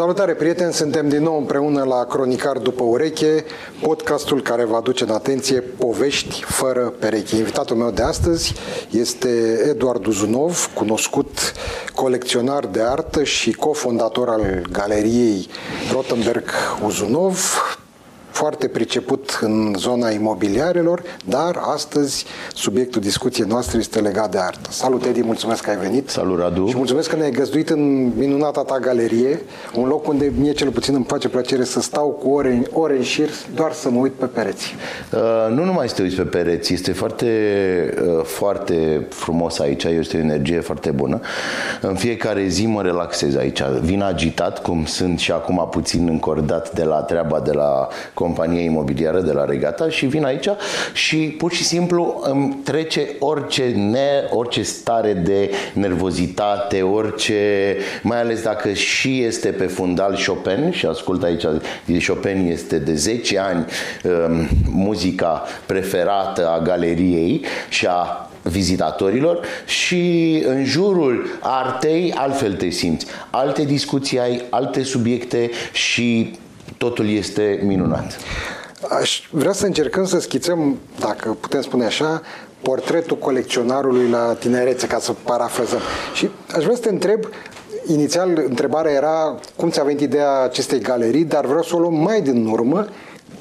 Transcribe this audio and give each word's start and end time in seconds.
Salutare 0.00 0.34
prieteni, 0.34 0.72
suntem 0.72 1.08
din 1.08 1.22
nou 1.22 1.36
împreună 1.36 1.82
la 1.82 2.04
Cronicar 2.04 2.58
după 2.58 2.82
ureche, 2.82 3.44
podcastul 3.82 4.42
care 4.42 4.64
va 4.64 4.76
aduce 4.76 5.04
în 5.04 5.10
atenție 5.10 5.60
povești 5.60 6.42
fără 6.42 6.80
pereche. 6.80 7.36
Invitatul 7.36 7.76
meu 7.76 7.90
de 7.90 8.02
astăzi 8.02 8.54
este 8.90 9.28
Eduard 9.68 10.06
Uzunov, 10.06 10.70
cunoscut 10.74 11.52
colecționar 11.94 12.66
de 12.66 12.82
artă 12.82 13.24
și 13.24 13.52
cofondator 13.52 14.28
al 14.28 14.62
galeriei 14.72 15.48
Rottenberg 15.92 16.50
Uzunov, 16.84 17.38
foarte 18.40 18.68
priceput 18.68 19.38
în 19.40 19.74
zona 19.78 20.10
imobiliarelor, 20.10 21.02
dar 21.24 21.60
astăzi 21.74 22.24
subiectul 22.54 23.00
discuției 23.00 23.46
noastre 23.48 23.78
este 23.78 24.00
legat 24.00 24.30
de 24.30 24.38
artă. 24.38 24.70
Salut, 24.70 25.04
Edi, 25.04 25.22
mulțumesc 25.22 25.62
că 25.62 25.70
ai 25.70 25.76
venit. 25.76 26.08
Salut, 26.08 26.38
Radu. 26.38 26.66
Și 26.66 26.76
mulțumesc 26.76 27.08
că 27.08 27.16
ne-ai 27.16 27.30
găzduit 27.30 27.68
în 27.70 28.12
minunata 28.16 28.62
ta 28.62 28.78
galerie, 28.78 29.40
un 29.74 29.88
loc 29.88 30.08
unde 30.08 30.32
mie 30.38 30.52
cel 30.52 30.70
puțin 30.70 30.94
îmi 30.94 31.04
face 31.08 31.28
plăcere 31.28 31.64
să 31.64 31.80
stau 31.80 32.08
cu 32.08 32.28
ore, 32.28 32.62
ore 32.72 32.96
în 32.96 33.02
șir, 33.02 33.28
doar 33.54 33.72
să 33.72 33.90
mă 33.90 34.00
uit 34.00 34.12
pe 34.12 34.26
pereți. 34.26 34.74
Uh, 35.12 35.54
nu 35.54 35.64
numai 35.64 35.88
să 35.88 35.94
te 35.94 36.02
uiți 36.02 36.16
pe 36.16 36.22
pereți, 36.22 36.72
este 36.72 36.92
foarte, 36.92 37.28
uh, 38.02 38.24
foarte 38.24 39.06
frumos 39.08 39.58
aici, 39.58 39.84
este 39.84 40.16
o 40.16 40.20
energie 40.20 40.60
foarte 40.60 40.90
bună. 40.90 41.20
În 41.80 41.94
fiecare 41.94 42.46
zi 42.46 42.66
mă 42.66 42.82
relaxez 42.82 43.36
aici, 43.36 43.62
vin 43.80 44.02
agitat, 44.02 44.62
cum 44.62 44.84
sunt 44.84 45.18
și 45.18 45.32
acum 45.32 45.68
puțin 45.70 46.08
încordat 46.08 46.72
de 46.72 46.84
la 46.84 46.96
treaba 46.96 47.40
de 47.40 47.52
la 47.52 47.88
companie 48.32 48.62
imobiliară 48.62 49.20
de 49.20 49.32
la 49.32 49.44
Regata 49.44 49.88
și 49.88 50.06
vin 50.06 50.24
aici 50.24 50.48
și 50.92 51.16
pur 51.16 51.52
și 51.52 51.64
simplu 51.64 52.20
îmi 52.24 52.58
trece 52.64 53.08
orice, 53.18 53.62
ne, 53.62 54.28
orice 54.30 54.62
stare 54.62 55.12
de 55.12 55.50
nervozitate, 55.72 56.82
orice, 56.82 57.76
mai 58.02 58.20
ales 58.20 58.42
dacă 58.42 58.72
și 58.72 59.22
este 59.22 59.48
pe 59.48 59.64
fundal 59.66 60.18
Chopin 60.26 60.70
și 60.70 60.86
ascult 60.86 61.22
aici, 61.22 61.44
Chopin 62.06 62.48
este 62.50 62.78
de 62.78 62.94
10 62.94 63.38
ani 63.38 63.64
um, 64.04 64.48
muzica 64.72 65.42
preferată 65.66 66.48
a 66.48 66.62
galeriei 66.62 67.44
și 67.68 67.86
a 67.86 68.30
vizitatorilor 68.42 69.40
și 69.66 70.42
în 70.46 70.64
jurul 70.64 71.38
artei 71.40 72.12
altfel 72.16 72.54
te 72.54 72.68
simți. 72.68 73.06
Alte 73.30 73.64
discuții 73.64 74.18
ai, 74.18 74.42
alte 74.50 74.82
subiecte 74.82 75.50
și 75.72 76.38
totul 76.80 77.08
este 77.08 77.60
minunat. 77.64 78.16
Aș 78.88 79.20
vrea 79.30 79.52
să 79.52 79.66
încercăm 79.66 80.04
să 80.04 80.20
schițăm, 80.20 80.78
dacă 80.98 81.36
putem 81.40 81.60
spune 81.60 81.84
așa, 81.84 82.22
portretul 82.62 83.16
colecționarului 83.16 84.08
la 84.08 84.36
tinerețe, 84.38 84.86
ca 84.86 84.98
să 84.98 85.12
parafrazăm. 85.24 85.80
Și 86.14 86.30
aș 86.56 86.62
vrea 86.62 86.74
să 86.74 86.80
te 86.80 86.88
întreb, 86.88 87.24
inițial 87.86 88.42
întrebarea 88.48 88.92
era 88.92 89.34
cum 89.56 89.70
ți-a 89.70 89.82
venit 89.82 90.00
ideea 90.00 90.40
acestei 90.42 90.80
galerii, 90.80 91.24
dar 91.24 91.46
vreau 91.46 91.62
să 91.62 91.76
o 91.76 91.78
luăm 91.78 91.94
mai 91.94 92.20
din 92.20 92.46
urmă. 92.46 92.86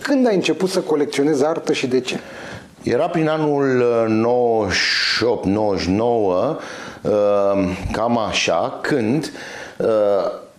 Când 0.01 0.27
ai 0.27 0.35
început 0.35 0.69
să 0.69 0.79
colecționezi 0.79 1.45
artă 1.45 1.73
și 1.73 1.87
de 1.87 1.99
ce? 1.99 2.19
Era 2.83 3.09
prin 3.09 3.27
anul 3.27 3.83
98-99, 5.87 5.99
uh, 5.99 6.55
uh, 7.01 7.11
cam 7.91 8.17
așa, 8.17 8.79
când 8.81 9.31
uh, 9.77 9.87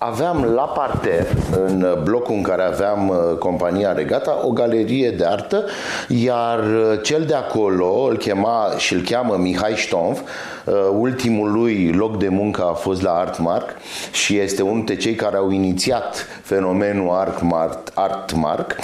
aveam 0.02 0.44
la 0.44 0.62
parter, 0.62 1.26
în 1.50 1.98
blocul 2.02 2.34
în 2.34 2.42
care 2.42 2.62
aveam 2.62 3.08
uh, 3.08 3.38
compania 3.38 3.92
Regata, 3.92 4.40
o 4.46 4.50
galerie 4.50 5.10
de 5.10 5.24
artă, 5.24 5.64
iar 6.08 6.58
uh, 6.58 7.00
cel 7.02 7.24
de 7.24 7.34
acolo 7.34 8.06
îl 8.08 8.16
chema 8.16 8.70
și 8.76 8.94
îl 8.94 9.00
cheamă 9.00 9.36
Mihai 9.36 9.74
Ștomf, 9.74 10.20
uh, 10.20 10.74
ultimul 10.98 11.52
lui 11.52 11.92
loc 11.92 12.18
de 12.18 12.28
muncă 12.28 12.62
a 12.62 12.72
fost 12.72 13.02
la 13.02 13.10
Artmark 13.10 13.76
și 14.12 14.38
este 14.38 14.62
unul 14.62 14.74
dintre 14.74 14.96
cei 14.96 15.14
care 15.14 15.36
au 15.36 15.50
inițiat 15.50 16.26
fenomenul 16.42 17.10
Artmark. 17.10 17.78
Artmark. 17.94 18.76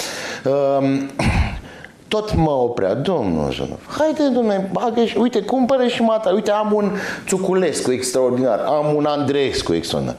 Um, 0.45 1.09
tot 2.07 2.35
mă 2.35 2.51
oprea, 2.51 2.93
domnul 2.93 3.51
Zonov, 3.51 3.97
haide 3.97 4.27
domnule, 4.33 4.69
bagă 4.71 5.03
și, 5.05 5.17
uite, 5.17 5.41
cumpără 5.41 5.87
și 5.87 6.01
mata, 6.01 6.29
uite, 6.29 6.51
am 6.51 6.71
un 6.73 6.91
Țuculescu 7.27 7.91
extraordinar, 7.91 8.59
am 8.59 8.95
un 8.95 9.05
Andreescu 9.05 9.73
extraordinar 9.73 10.17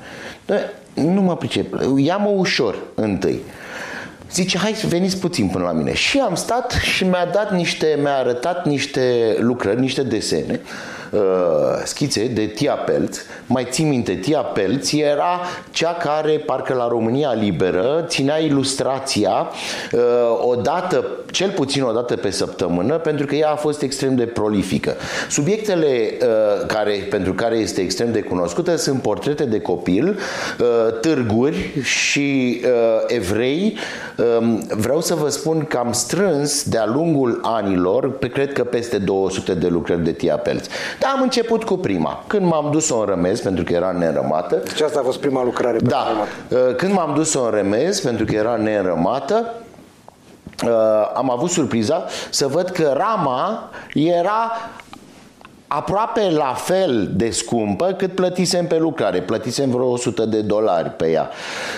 nu 1.01 1.21
mă 1.21 1.37
pricep, 1.37 1.75
ia-mă 1.97 2.29
ușor 2.29 2.77
întâi. 2.95 3.41
Zice, 4.33 4.59
hai 4.59 4.73
să 4.73 4.87
veniți 4.87 5.19
puțin 5.19 5.49
până 5.49 5.65
la 5.65 5.73
mine. 5.73 5.95
Și 5.95 6.19
am 6.19 6.35
stat 6.35 6.71
și 6.71 7.05
mi-a 7.05 7.27
dat 7.33 7.53
niște, 7.53 7.99
mi-a 8.01 8.17
arătat 8.17 8.67
niște 8.67 9.37
lucrări, 9.39 9.81
niște 9.81 10.03
desene 10.03 10.61
uh, 11.11 11.21
schițe 11.85 12.27
de 12.27 12.47
Tia 12.47 12.73
Pelț. 12.73 13.19
Mai 13.47 13.67
țin 13.71 13.89
minte, 13.89 14.15
Tia 14.15 14.41
Pelț 14.41 14.93
era 14.93 15.41
cea 15.71 15.93
care, 15.93 16.33
parcă 16.33 16.75
la 16.75 16.89
România 16.89 17.33
Liberă, 17.33 18.05
ținea 18.07 18.39
ilustrația 18.39 19.51
uh, 19.93 20.01
o 20.41 20.55
dată, 20.55 21.07
cel 21.31 21.51
puțin 21.51 21.83
o 21.83 21.93
dată 21.93 22.17
pe 22.17 22.31
săptămână, 22.31 22.99
pentru 22.99 23.27
că 23.27 23.35
ea 23.35 23.51
a 23.51 23.57
fost 23.57 23.83
extrem 23.83 24.15
de 24.15 24.25
prolifică. 24.25 24.97
Subiectele 25.29 26.19
uh, 26.23 26.67
care, 26.67 27.07
pentru 27.11 27.33
care 27.35 27.57
este 27.57 27.81
extrem 27.81 28.13
de 28.13 28.21
cunoscută 28.21 28.77
sunt 28.77 29.03
portrete 29.03 29.45
de 29.45 29.61
copil, 29.61 30.19
uh, 30.61 30.67
târguri 31.01 31.83
și 31.83 32.61
uh, 32.65 32.71
evrei. 33.07 33.77
Uh, 34.17 34.59
vreau 34.77 35.01
să 35.01 35.15
vă 35.15 35.29
spun 35.29 35.65
că 35.65 35.77
am 35.77 35.93
strâns 35.93 36.63
de-a 36.63 36.87
lungul 36.87 37.41
anilor, 37.43 38.11
pe, 38.11 38.29
cred 38.29 38.53
că 38.53 38.65
peste 38.65 38.99
200 38.99 39.55
de 39.55 39.67
lucrări 39.67 40.05
de 40.05 40.13
Tia 40.13 40.37
Pelț. 40.37 40.67
Dar 40.99 41.13
am 41.15 41.23
început 41.23 41.65
cu 41.65 41.77
prima. 41.77 42.25
Când 42.27 42.47
m-am 42.47 42.69
dus-o 42.71 42.99
în 42.99 43.07
Remez, 43.07 43.41
pentru 43.41 43.65
că 43.65 43.73
era 43.73 43.91
neînrămată. 43.91 44.57
Deci 44.57 44.81
asta 44.81 44.99
a 45.01 45.03
fost 45.03 45.19
prima 45.19 45.45
lucrare 45.45 45.77
pe 45.77 45.85
Da. 45.85 46.07
Uh, 46.49 46.75
când 46.77 46.93
m-am 46.93 47.15
dus-o 47.15 47.45
în 47.45 47.51
Remez, 47.51 48.01
pentru 48.01 48.25
că 48.25 48.35
era 48.35 48.57
neînrămată, 48.57 49.55
uh, 50.65 50.71
am 51.15 51.31
avut 51.31 51.51
surpriza 51.51 52.05
să 52.31 52.47
văd 52.47 52.69
că 52.69 52.95
rama 52.97 53.71
era 53.95 54.53
aproape 55.69 56.31
la 56.31 56.55
fel 56.57 57.11
de 57.13 57.31
scumpă 57.31 57.87
cât 57.87 58.15
plătisem 58.15 58.67
pe 58.67 58.79
lucrare. 58.79 59.21
Plătisem 59.21 59.71
vreo 59.71 59.87
100 59.87 60.25
de 60.25 60.41
dolari 60.41 60.89
pe 60.89 61.11
ea. 61.11 61.31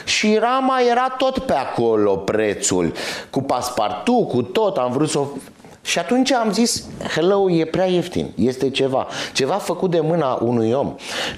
Și 0.04 0.38
rama 0.40 0.80
era 0.90 1.14
tot 1.18 1.38
pe 1.38 1.52
acolo 1.52 2.16
prețul. 2.16 2.92
Cu 3.30 3.42
paspartu, 3.42 4.24
cu 4.24 4.42
tot. 4.42 4.76
Am 4.76 4.92
vrut 4.92 5.08
să 5.08 5.18
o 5.18 5.26
și 5.82 5.98
atunci 5.98 6.32
am 6.32 6.52
zis, 6.52 6.84
hello, 7.14 7.50
e 7.50 7.64
prea 7.64 7.84
ieftin, 7.84 8.32
este 8.34 8.70
ceva. 8.70 9.06
Ceva 9.32 9.54
făcut 9.54 9.90
de 9.90 10.00
mâna 10.00 10.38
unui 10.42 10.72
om 10.72 10.94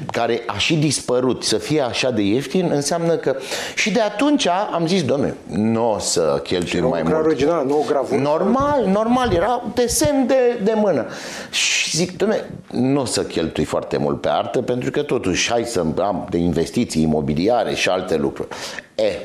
care 0.07 0.43
a 0.47 0.59
și 0.59 0.77
dispărut, 0.77 1.45
să 1.45 1.59
fie 1.59 1.81
așa 1.81 2.11
de 2.11 2.23
ieftin, 2.23 2.71
înseamnă 2.75 3.17
că... 3.17 3.37
Și 3.75 3.91
de 3.91 4.01
atunci 4.01 4.47
am 4.47 4.87
zis, 4.87 5.05
domnule, 5.05 5.37
nu 5.47 5.93
o 5.93 5.99
să 5.99 6.41
cheltui 6.43 6.81
mai 6.81 7.03
mult. 7.03 7.15
original, 7.15 7.67
nu 7.67 7.79
o 7.79 7.85
gravură. 7.87 8.21
Normal, 8.21 8.87
normal, 8.87 9.33
era 9.33 9.63
desen 9.75 10.27
de, 10.27 10.61
de 10.63 10.73
mână. 10.77 11.07
Și 11.51 11.97
zic, 11.97 12.17
domnule, 12.17 12.51
nu 12.71 13.01
o 13.01 13.05
să 13.05 13.23
cheltui 13.23 13.65
foarte 13.65 13.97
mult 13.97 14.21
pe 14.21 14.29
artă, 14.29 14.63
pentru 14.63 14.91
că 14.91 15.03
totuși 15.03 15.51
hai 15.51 15.65
să 15.65 15.85
am 15.99 16.27
de 16.31 16.37
investiții 16.37 17.03
imobiliare 17.03 17.75
și 17.75 17.89
alte 17.89 18.17
lucruri. 18.17 18.49
E, 18.95 19.19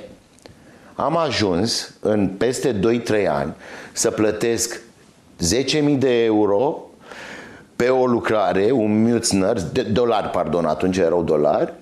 am 0.95 1.17
ajuns 1.17 1.94
în 1.99 2.28
peste 2.28 2.79
2-3 2.79 3.28
ani 3.28 3.53
să 3.91 4.11
plătesc 4.11 4.81
10.000 5.39 5.97
de 5.97 6.23
euro 6.23 6.81
pe 7.75 7.89
o 7.89 8.05
lucrare, 8.05 8.71
un 8.71 9.03
Mutzner, 9.03 9.61
de 9.61 9.81
dolari, 9.81 10.28
pardon, 10.28 10.66
atunci 10.66 10.97
erau 10.97 11.23
dolari, 11.23 11.73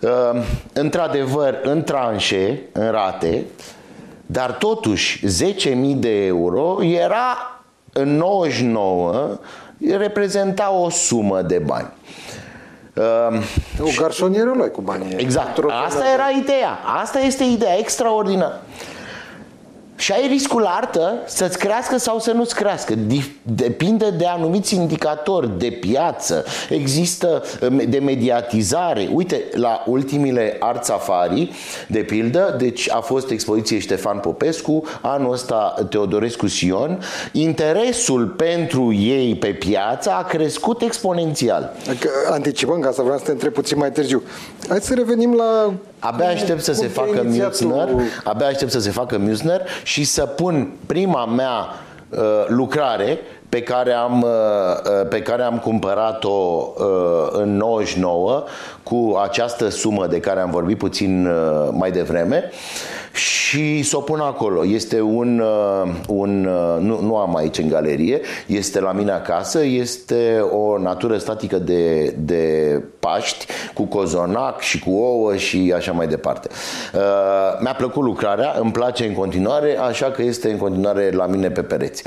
uh, 0.00 0.42
într-adevăr 0.72 1.60
în 1.62 1.82
tranșe, 1.82 2.60
în 2.72 2.90
rate, 2.90 3.44
dar 4.26 4.52
totuși 4.52 5.26
10.000 5.26 5.96
de 5.96 6.24
euro 6.24 6.82
era 6.82 7.60
în 7.92 8.16
99 8.16 9.38
reprezenta 9.98 10.72
o 10.72 10.90
sumă 10.90 11.42
de 11.42 11.58
bani. 11.58 11.88
Uh, 12.94 13.42
o 13.80 13.88
garsonieră 14.00 14.52
luai 14.54 14.70
cu 14.70 14.80
banii. 14.80 15.14
Exact. 15.16 15.58
Asta 15.86 16.04
era 16.14 16.28
ideea. 16.42 16.78
Asta 17.02 17.18
este 17.18 17.44
ideea 17.44 17.78
extraordinară. 17.78 18.60
Și 19.96 20.12
ai 20.12 20.26
riscul 20.28 20.60
la 20.60 20.68
artă 20.68 21.14
să-ți 21.26 21.58
crească 21.58 21.96
sau 21.96 22.18
să 22.18 22.32
nu-ți 22.32 22.54
crească. 22.54 22.94
Depinde 23.42 24.10
de 24.10 24.26
anumiți 24.26 24.74
indicatori 24.74 25.58
de 25.58 25.70
piață, 25.70 26.44
există 26.68 27.42
de 27.88 27.98
mediatizare. 27.98 29.08
Uite, 29.12 29.44
la 29.52 29.82
ultimile 29.86 30.56
Art 30.58 30.84
Safari, 30.84 31.50
de 31.88 31.98
pildă, 31.98 32.54
deci 32.58 32.90
a 32.90 33.00
fost 33.00 33.30
expoziție 33.30 33.78
Ștefan 33.78 34.18
Popescu, 34.18 34.84
anul 35.00 35.32
ăsta 35.32 35.74
Teodorescu 35.90 36.46
Sion, 36.46 36.98
interesul 37.32 38.26
pentru 38.26 38.92
ei 38.92 39.34
pe 39.34 39.48
piață 39.48 40.10
a 40.10 40.22
crescut 40.22 40.82
exponențial. 40.82 41.72
Anticipăm, 42.30 42.80
ca 42.80 42.90
să 42.90 43.02
vreau 43.02 43.18
să 43.18 43.24
te 43.24 43.30
întreb 43.30 43.52
puțin 43.52 43.78
mai 43.78 43.92
târziu. 43.92 44.22
Hai 44.68 44.80
să 44.80 44.94
revenim 44.94 45.34
la 45.34 45.72
Abia 46.06 46.28
aștept 46.28 46.62
să 46.62 46.72
se 46.72 46.86
facă 46.86 47.22
Musner, 47.24 47.88
abia 48.24 48.46
aștept 48.46 48.70
să 48.70 48.80
se 48.80 48.90
facă 48.90 49.18
Musner 49.18 49.62
și 49.82 50.04
să 50.04 50.26
pun 50.26 50.72
prima 50.86 51.24
mea 51.24 51.66
uh, 52.08 52.18
lucrare 52.46 53.18
pe 53.48 53.62
care 53.62 53.92
am, 53.92 54.26
pe 55.08 55.22
care 55.22 55.42
am 55.42 55.58
cumpărat-o 55.58 56.68
în 57.30 57.56
99 57.56 58.44
cu 58.82 59.18
această 59.22 59.68
sumă 59.68 60.06
de 60.06 60.20
care 60.20 60.40
am 60.40 60.50
vorbit 60.50 60.78
puțin 60.78 61.28
mai 61.70 61.90
devreme 61.90 62.50
și 63.16 63.82
să 63.82 63.96
o 63.96 64.00
pun 64.00 64.20
acolo. 64.20 64.66
Este 64.66 65.00
un, 65.00 65.38
uh, 65.38 65.92
un 66.08 66.44
uh, 66.44 66.82
nu, 66.82 67.00
nu 67.00 67.16
am 67.16 67.36
aici 67.36 67.58
în 67.58 67.68
galerie, 67.68 68.20
este 68.46 68.80
la 68.80 68.92
mine 68.92 69.12
acasă, 69.12 69.64
este 69.64 70.38
o 70.50 70.78
natură 70.78 71.18
statică 71.18 71.58
de, 71.58 72.14
de 72.18 72.82
Paști 73.00 73.46
cu 73.74 73.82
cozonac 73.82 74.60
și 74.60 74.78
cu 74.78 74.90
ouă 74.90 75.36
și 75.36 75.72
așa 75.76 75.92
mai 75.92 76.06
departe. 76.06 76.48
Uh, 76.94 77.00
mi-a 77.60 77.74
plăcut 77.74 78.02
lucrarea, 78.02 78.54
îmi 78.60 78.72
place 78.72 79.06
în 79.06 79.14
continuare, 79.14 79.78
așa 79.78 80.06
că 80.06 80.22
este 80.22 80.50
în 80.50 80.58
continuare 80.58 81.10
la 81.10 81.26
mine 81.26 81.50
pe 81.50 81.62
pereți. 81.62 82.02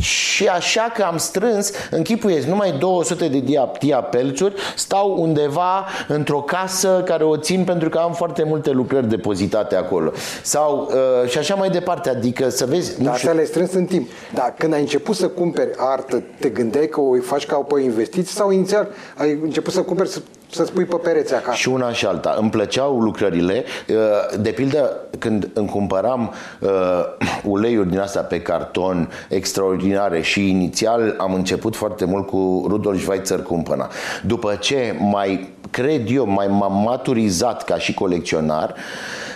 Și 0.00 0.46
așa 0.46 0.92
că 0.94 1.02
am 1.02 1.16
strâns, 1.16 1.70
închipuiesc, 1.90 2.46
numai 2.46 2.74
200 2.78 3.28
de 3.28 3.42
diapelțuri 3.78 4.54
stau 4.76 5.14
undeva 5.18 5.86
într-o 6.08 6.40
casă 6.40 7.02
care 7.04 7.24
o 7.24 7.36
țin 7.36 7.64
pentru 7.64 7.88
că 7.88 7.98
am 7.98 8.12
foarte 8.12 8.44
multe 8.44 8.70
lucrări 8.70 9.08
depozitate 9.08 9.71
departe 9.72 9.76
acolo. 9.76 10.12
Sau 10.42 10.90
uh, 11.22 11.28
și 11.28 11.38
așa 11.38 11.54
mai 11.54 11.70
departe, 11.70 12.08
adică 12.08 12.48
să 12.48 12.66
vezi... 12.66 13.02
Dar 13.02 13.14
astea 13.14 13.32
le 13.32 13.44
strâns 13.44 13.72
în 13.72 13.84
timp. 13.84 14.08
Dar 14.34 14.54
când 14.58 14.72
ai 14.72 14.80
început 14.80 15.16
să 15.16 15.28
cumperi 15.28 15.70
artă, 15.76 16.22
te 16.40 16.48
gândeai 16.48 16.86
că 16.86 17.00
o 17.00 17.14
faci 17.20 17.46
ca 17.46 17.66
o 17.68 17.78
investiție 17.78 18.32
sau 18.32 18.50
inițial 18.50 18.88
ai 19.16 19.38
început 19.42 19.72
să 19.72 19.80
cumperi 19.80 20.08
să 20.08 20.20
să 20.54 20.64
spui 20.64 20.84
pe 20.84 20.96
pereți 20.96 21.34
acasă. 21.34 21.56
Și 21.56 21.68
una 21.68 21.92
și 21.92 22.06
alta. 22.06 22.36
Îmi 22.38 22.50
plăceau 22.50 23.00
lucrările. 23.00 23.64
Uh, 23.88 23.96
de 24.40 24.50
pildă, 24.50 24.96
când 25.18 25.50
îmi 25.54 25.68
cumpăram 25.68 26.32
uh, 26.60 26.70
uleiuri 27.54 27.88
din 27.88 27.98
asta 27.98 28.20
pe 28.20 28.40
carton 28.40 29.10
extraordinare 29.28 30.20
și 30.20 30.48
inițial 30.48 31.14
am 31.18 31.34
început 31.34 31.76
foarte 31.76 32.04
mult 32.04 32.26
cu 32.26 32.64
Rudolf 32.68 33.00
Schweitzer 33.00 33.42
Cumpăna. 33.42 33.88
După 34.26 34.54
ce 34.60 34.96
mai, 34.98 35.52
cred 35.70 36.10
eu, 36.10 36.26
mai 36.26 36.46
m-am 36.46 36.82
maturizat 36.82 37.64
ca 37.64 37.78
și 37.78 37.94
colecționar, 37.94 38.74
Uh, 38.74 39.31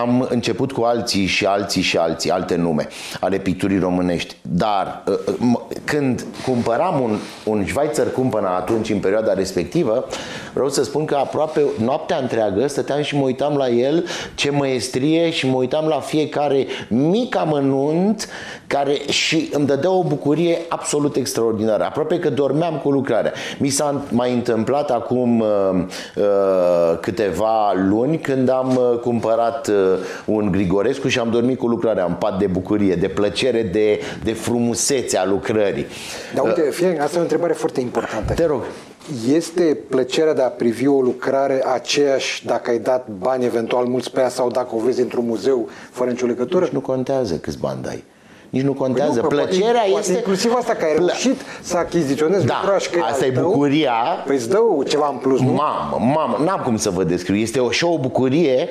am 0.00 0.26
început 0.30 0.72
cu 0.72 0.82
alții 0.82 1.26
și 1.26 1.46
alții 1.46 1.82
și 1.82 1.96
alții, 1.96 2.30
alte 2.30 2.56
nume 2.56 2.88
ale 3.20 3.38
picturii 3.38 3.78
românești. 3.78 4.36
Dar 4.42 5.02
uh, 5.06 5.14
uh, 5.40 5.60
când 5.84 6.24
cumpăram 6.44 7.00
un, 7.00 7.18
un 7.44 7.64
Schweizer 7.66 8.10
cumpăna 8.10 8.56
atunci, 8.56 8.90
în 8.90 8.98
perioada 8.98 9.34
respectivă, 9.34 10.04
vreau 10.52 10.68
să 10.68 10.84
spun 10.84 11.04
că 11.04 11.14
aproape 11.14 11.60
noaptea 11.78 12.16
întreagă 12.16 12.66
stăteam 12.66 13.02
și 13.02 13.16
mă 13.16 13.24
uitam 13.24 13.56
la 13.56 13.68
el, 13.68 14.04
ce 14.34 14.50
măestrie 14.50 15.30
și 15.30 15.46
mă 15.46 15.56
uitam 15.56 15.86
la 15.86 16.00
fiecare 16.00 16.66
mic 16.88 17.36
amănunt 17.36 18.28
care 18.70 18.98
și 19.08 19.50
îmi 19.52 19.66
dădea 19.66 19.90
o 19.90 20.02
bucurie 20.02 20.58
absolut 20.68 21.16
extraordinară. 21.16 21.84
Aproape 21.84 22.18
că 22.18 22.30
dormeam 22.30 22.80
cu 22.82 22.90
lucrarea. 22.90 23.32
Mi 23.58 23.68
s-a 23.68 24.02
mai 24.10 24.32
întâmplat 24.32 24.90
acum 24.90 25.40
uh, 25.40 25.46
uh, 26.16 26.98
câteva 27.00 27.72
luni 27.88 28.18
când 28.18 28.48
am 28.48 28.98
cumpărat 29.02 29.18
cumpărat 29.20 29.68
uh, 29.68 29.74
un 30.24 30.50
Grigorescu 30.50 31.08
și 31.08 31.18
am 31.18 31.30
dormit 31.30 31.58
cu 31.58 31.66
lucrarea 31.66 32.04
în 32.04 32.14
pat 32.14 32.38
de 32.38 32.46
bucurie, 32.46 32.94
de 32.94 33.08
plăcere, 33.08 33.62
de, 33.62 34.00
de 34.24 34.32
frumusețe 34.32 35.18
a 35.18 35.24
lucrării. 35.24 35.86
Dar 36.34 36.44
uite, 36.44 36.64
uh, 36.66 36.72
fie, 36.72 37.00
asta 37.00 37.16
e 37.16 37.18
o 37.18 37.22
întrebare 37.22 37.52
foarte 37.52 37.80
importantă. 37.80 38.32
Te 38.34 38.46
rog. 38.46 38.62
Este 39.32 39.78
plăcerea 39.88 40.34
de 40.34 40.42
a 40.42 40.48
privi 40.48 40.86
o 40.86 41.00
lucrare 41.00 41.64
aceeași 41.72 42.46
dacă 42.46 42.70
ai 42.70 42.78
dat 42.78 43.08
bani 43.18 43.44
eventual 43.44 43.84
mulți 43.84 44.10
pe 44.10 44.20
ea 44.20 44.28
sau 44.28 44.50
dacă 44.50 44.68
o 44.74 44.78
vezi 44.78 45.00
într-un 45.00 45.26
muzeu 45.26 45.68
fără 45.90 46.10
nicio 46.10 46.26
legătură? 46.26 46.64
Deci 46.64 46.72
nu 46.72 46.80
contează 46.80 47.34
câți 47.34 47.58
bani 47.58 47.82
dai 47.82 48.04
nici 48.50 48.62
nu 48.62 48.72
contează. 48.72 49.20
Păi 49.20 49.22
nu, 49.22 49.28
Plăcerea 49.28 49.82
poate, 49.90 49.98
este... 49.98 50.12
inclusiv 50.12 50.52
asta 50.56 50.72
că 50.72 50.84
ai 50.84 50.94
reușit 50.96 51.40
să 51.62 51.76
achiziționezi 51.76 52.46
da, 52.46 52.58
lucraj 52.62 52.86
că 52.86 53.00
asta 53.10 53.26
e 53.26 53.30
bucuria. 53.30 53.92
Păi 54.26 54.36
îți 54.36 54.48
dă 54.48 54.58
ceva 54.88 55.08
în 55.12 55.16
plus, 55.16 55.40
nu? 55.40 55.52
Mamă, 55.52 56.12
mamă, 56.14 56.36
n-am 56.44 56.60
cum 56.64 56.76
să 56.76 56.90
vă 56.90 57.04
descriu. 57.04 57.36
Este 57.36 57.58
o, 57.58 57.70
și 57.70 57.84
o 57.84 57.98
bucurie 57.98 58.68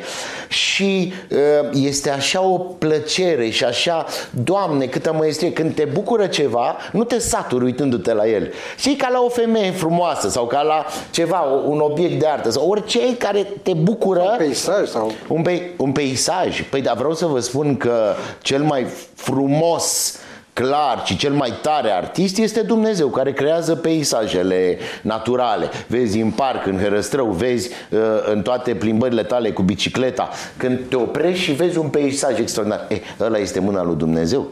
și 0.48 1.14
uh, 1.32 1.70
este 1.74 2.10
așa 2.10 2.44
o 2.44 2.58
plăcere 2.58 3.50
și 3.50 3.64
așa, 3.64 4.06
Doamne, 4.44 4.86
câtă 4.86 5.14
măestrie. 5.18 5.54
Când 5.54 5.76
te 5.76 5.86
bucură 5.94 6.28
ceva, 6.28 6.76
nu 6.92 7.04
te 7.04 7.20
saturi 7.20 7.64
uitându-te 7.64 8.14
la 8.14 8.28
el. 8.28 8.52
Și 8.78 8.96
ca 8.96 9.10
la 9.12 9.22
o 9.22 9.30
femeie 9.30 9.72
frumoasă 9.72 10.30
sau 10.30 10.46
ca 10.46 10.62
la 10.62 10.86
ceva, 11.12 11.40
un 11.68 11.80
obiect 11.80 12.20
de 12.20 12.28
artă 12.28 12.50
sau 12.50 12.70
orice 12.70 13.18
care 13.18 13.48
te 13.64 13.74
bucură. 13.74 14.20
Un 14.20 14.38
peisaj 14.38 14.88
sau... 14.88 15.12
Un, 15.28 15.42
pe, 15.42 15.72
un 15.78 15.92
peisaj. 15.92 16.64
Păi, 16.70 16.82
dar 16.82 16.96
vreau 16.96 17.14
să 17.14 17.26
vă 17.26 17.40
spun 17.40 17.78
că 17.78 18.14
cel 18.42 18.62
mai 18.62 18.86
frumos 19.14 19.69
frumos, 19.70 20.20
clar 20.54 21.02
și 21.06 21.18
cel 21.18 21.34
mai 21.34 21.54
tare 21.62 21.92
artist 21.92 22.38
este 22.38 22.62
Dumnezeu 22.62 23.08
care 23.08 23.34
creează 23.34 23.76
peisajele 23.76 24.78
naturale. 25.02 25.70
Vezi 25.88 26.20
în 26.20 26.32
parc, 26.32 26.66
în 26.66 26.78
Herăstrău, 26.78 27.26
vezi 27.26 27.70
uh, 27.70 28.00
în 28.26 28.42
toate 28.42 28.76
plimbările 28.76 29.24
tale 29.24 29.52
cu 29.52 29.62
bicicleta. 29.62 30.30
Când 30.58 30.80
te 30.90 30.96
oprești 30.96 31.44
și 31.44 31.52
vezi 31.52 31.78
un 31.78 31.90
peisaj 31.90 32.40
extraordinar, 32.40 32.86
eh, 32.90 33.00
ăla 33.20 33.38
este 33.38 33.60
mâna 33.60 33.84
lui 33.84 33.96
Dumnezeu. 33.96 34.48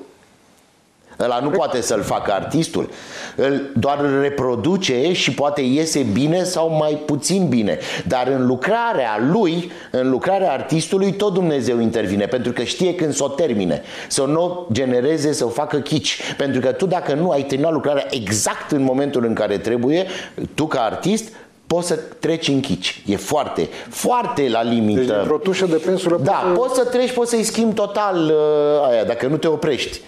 Ăla 1.20 1.40
nu 1.40 1.50
poate 1.50 1.82
să-l 1.82 2.02
facă 2.02 2.32
artistul. 2.32 2.90
Îl 3.36 3.72
doar 3.76 4.00
îl 4.00 4.22
reproduce 4.22 5.14
și 5.14 5.32
poate 5.34 5.62
iese 5.62 6.06
bine 6.14 6.44
sau 6.44 6.70
mai 6.70 7.02
puțin 7.06 7.48
bine. 7.48 7.78
Dar 8.08 8.28
în 8.28 8.46
lucrarea 8.46 9.20
lui, 9.32 9.72
în 9.92 10.10
lucrarea 10.10 10.52
artistului, 10.52 11.12
tot 11.14 11.34
Dumnezeu 11.34 11.80
intervine. 11.80 12.26
Pentru 12.26 12.52
că 12.52 12.64
știe 12.64 12.96
când 12.96 13.14
să 13.14 13.24
o 13.24 13.28
termine. 13.28 13.82
Să 14.08 14.24
nu 14.24 14.44
o 14.44 14.66
genereze, 14.72 15.34
să 15.34 15.46
o 15.46 15.50
facă 15.50 15.78
chici. 15.78 16.22
Pentru 16.38 16.62
că 16.62 16.72
tu 16.72 16.86
dacă 16.86 17.14
nu 17.14 17.30
ai 17.30 17.44
terminat 17.44 17.72
lucrarea 17.72 18.06
exact 18.10 18.72
în 18.72 18.82
momentul 18.82 19.26
în 19.26 19.34
care 19.34 19.58
trebuie, 19.58 20.06
tu 20.54 20.66
ca 20.66 20.82
artist 20.82 21.34
poți 21.68 21.88
să 21.88 22.00
treci 22.20 22.48
în 22.48 22.60
chici. 22.60 23.04
E 23.06 23.16
foarte, 23.16 23.70
foarte 23.90 24.50
la 24.50 24.64
limită. 24.64 25.02
Deci 25.02 25.16
într-o 25.20 25.38
tușă 25.38 25.66
de 25.66 25.76
pensulă 25.86 26.20
Da, 26.24 26.32
poți 26.32 26.54
să... 26.54 26.60
poți 26.60 26.76
să 26.76 26.86
treci, 26.86 27.12
poți 27.12 27.30
să-i 27.30 27.44
schimbi 27.44 27.74
total 27.74 28.16
uh, 28.26 28.90
aia, 28.90 29.04
dacă 29.04 29.28
nu 29.28 29.38
te 29.38 29.48
oprești. 29.48 30.00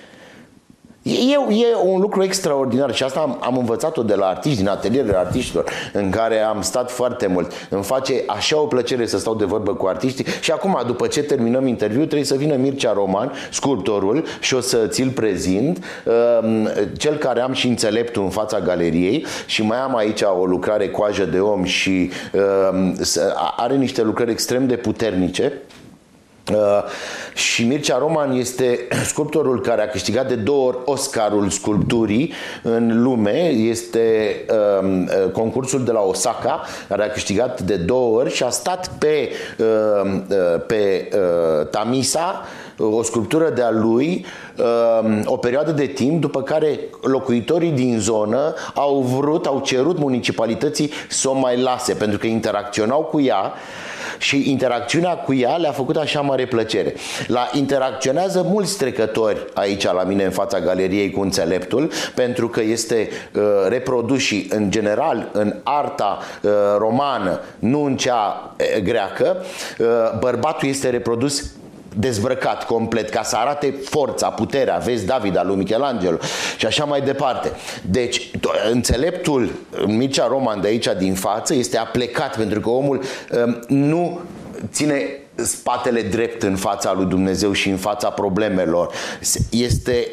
E, 1.02 1.12
e 1.50 1.76
un 1.84 2.00
lucru 2.00 2.24
extraordinar 2.24 2.94
și 2.94 3.04
asta 3.04 3.20
am, 3.20 3.38
am 3.42 3.58
învățat-o 3.58 4.04
de 4.04 4.16
la 4.16 4.26
artiști, 4.26 4.58
din 4.58 4.68
atelierele 4.68 5.18
artiștilor, 5.18 5.66
în 5.94 6.10
care 6.10 6.40
am 6.40 6.62
stat 6.62 6.92
foarte 6.92 7.28
mult. 7.28 7.52
Îmi 7.70 7.84
face 7.84 8.24
așa 8.28 8.60
o 8.62 8.66
plăcere 8.66 9.06
să 9.06 9.18
stau 9.18 9.36
de 9.36 9.46
vorbă 9.46 9.74
cu 9.74 9.86
artiștii 9.86 10.26
și 10.42 10.52
acum, 10.52 10.82
după 10.86 11.08
ce 11.08 11.24
terminăm 11.24 11.68
interviul, 11.68 12.06
trebuie 12.06 12.26
să 12.26 12.36
vină 12.36 12.56
Mircea 12.56 12.94
Roman, 12.94 13.32
sculptorul, 13.52 14.24
și 14.40 14.54
o 14.54 14.60
să 14.60 14.78
ți-l 14.88 15.10
prezint, 15.10 15.84
um, 16.06 16.70
cel 16.98 17.16
care 17.16 17.42
am 17.42 17.54
și 17.54 17.68
înțeleptul 17.68 18.24
în 18.24 18.30
fața 18.30 18.60
galeriei 18.60 19.26
și 19.46 19.64
mai 19.64 19.78
am 19.78 19.96
aici 19.96 20.22
o 20.22 20.46
lucrare 20.46 20.90
coajă 20.90 21.26
de 21.26 21.40
om 21.40 21.64
și 21.64 22.12
um, 22.72 22.96
are 23.58 23.76
niște 23.76 24.02
lucrări 24.02 24.32
extrem 24.32 24.68
de 24.68 24.76
puternice 24.76 25.54
Uh, 25.54 25.79
și 27.34 27.66
Mircea 27.66 27.98
Roman 27.98 28.32
este 28.32 28.88
sculptorul 29.12 29.62
care 29.62 29.82
a 29.82 29.88
câștigat 29.88 30.28
de 30.28 30.36
două 30.36 30.68
ori 30.68 30.78
Oscarul 30.86 31.50
sculpturii 31.50 32.34
în 32.64 33.02
lume. 33.02 33.50
Este 33.50 34.36
um, 34.82 35.04
uh, 35.04 35.32
concursul 35.32 35.84
de 35.84 35.92
la 35.92 36.02
Osaka, 36.02 36.62
care 36.88 37.04
a 37.04 37.12
câștigat 37.12 37.62
de 37.62 37.76
două 37.76 38.20
ori 38.20 38.34
și 38.34 38.44
a 38.44 38.50
stat 38.50 38.92
pe, 38.98 39.30
um, 39.58 40.26
uh, 40.30 40.62
pe 40.68 41.10
uh, 41.14 41.68
Tamisa, 41.68 42.44
o 42.80 43.04
sculptură 43.04 43.50
de-a 43.50 43.72
lui, 43.72 44.26
um, 45.02 45.22
o 45.26 45.38
perioadă 45.38 45.72
de 45.72 45.86
timp, 45.86 46.22
după 46.22 46.42
care 46.42 46.80
locuitorii 47.02 47.72
din 47.72 48.00
zonă 48.00 48.54
au 48.74 49.02
vrut, 49.02 49.46
au 49.46 49.60
cerut 49.60 49.98
municipalității 49.98 50.92
să 51.10 51.30
o 51.30 51.34
mai 51.34 51.62
lase, 51.62 51.94
pentru 51.94 52.18
că 52.18 52.28
interacționau 52.28 53.02
cu 53.02 53.20
ea 53.20 53.54
și 54.18 54.50
interacțiunea 54.52 55.18
cu 55.18 55.34
ea 55.34 55.56
le-a 55.56 55.72
făcut 55.72 55.96
așa 55.96 56.22
mare 56.22 56.46
plăcere. 56.46 56.94
La 57.28 57.50
interacționează 57.54 58.46
mulți 58.50 58.78
trecători 58.78 59.46
aici 59.54 59.84
la 59.84 60.04
mine 60.04 60.24
în 60.24 60.32
fața 60.32 60.60
galeriei 60.60 61.12
cu 61.12 61.22
înțeleptul, 61.22 61.92
pentru 62.16 62.50
că 62.50 62.62
este 62.62 63.10
uh, 63.34 63.42
reprodus 63.68 64.20
și 64.20 64.48
în 64.50 64.72
general 64.72 65.30
în 65.32 65.56
arta 65.64 66.18
uh, 66.42 66.52
romană, 66.78 67.40
nu 67.60 67.84
în 67.84 67.98
cea 67.98 68.54
uh, 68.60 68.82
greacă, 68.84 69.38
uh, 69.80 69.88
bărbatul 70.20 70.68
este 70.68 70.90
reprodus 70.90 71.52
dezbrăcat 71.96 72.66
complet 72.66 73.10
ca 73.10 73.24
să 73.24 73.36
arate 73.36 73.76
forța, 73.84 74.30
puterea, 74.30 74.78
vezi 74.78 75.06
David 75.06 75.38
al 75.38 75.48
lui 75.48 75.56
Michelangelo 75.56 76.18
și 76.58 76.66
așa 76.66 76.84
mai 76.84 77.02
departe. 77.02 77.52
Deci, 77.82 78.32
înțeleptul 78.72 79.52
Mircea 79.86 80.28
Roman 80.28 80.62
de 80.62 80.68
aici 80.68 80.88
din 80.98 81.14
față 81.14 81.54
este 81.54 81.78
aplecat 81.78 82.38
pentru 82.38 82.60
că 82.60 82.70
omul 82.70 83.02
um, 83.46 83.60
nu 83.68 84.20
ține 84.72 85.20
spatele 85.36 86.02
drept 86.02 86.44
în 86.44 86.56
fața 86.56 86.94
lui 86.94 87.06
Dumnezeu 87.06 87.52
și 87.52 87.70
în 87.70 87.78
fața 87.78 88.10
problemelor. 88.10 88.94
Este 89.50 90.08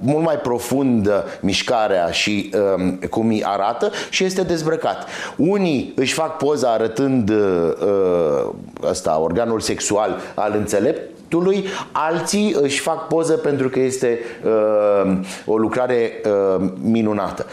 mult 0.00 0.24
mai 0.24 0.36
profundă 0.36 1.24
mișcarea 1.40 2.10
și 2.10 2.50
um, 2.76 2.98
cum 3.10 3.28
îi 3.28 3.44
arată 3.44 3.90
și 4.10 4.24
este 4.24 4.42
dezbrăcat. 4.42 5.06
Unii 5.36 5.92
își 5.96 6.12
fac 6.12 6.36
poza 6.36 6.72
arătând 6.72 7.30
uh, 7.30 8.50
ăsta, 8.82 9.18
organul 9.18 9.60
sexual 9.60 10.20
al 10.34 10.54
înțelept, 10.56 11.19
proiectului, 11.30 11.64
alții 11.92 12.56
își 12.60 12.80
fac 12.80 13.06
poză 13.06 13.32
pentru 13.32 13.68
că 13.68 13.80
este 13.80 14.18
uh, 14.44 15.18
o 15.46 15.56
lucrare 15.56 16.12
uh, 16.24 16.66
minunată. 16.82 17.46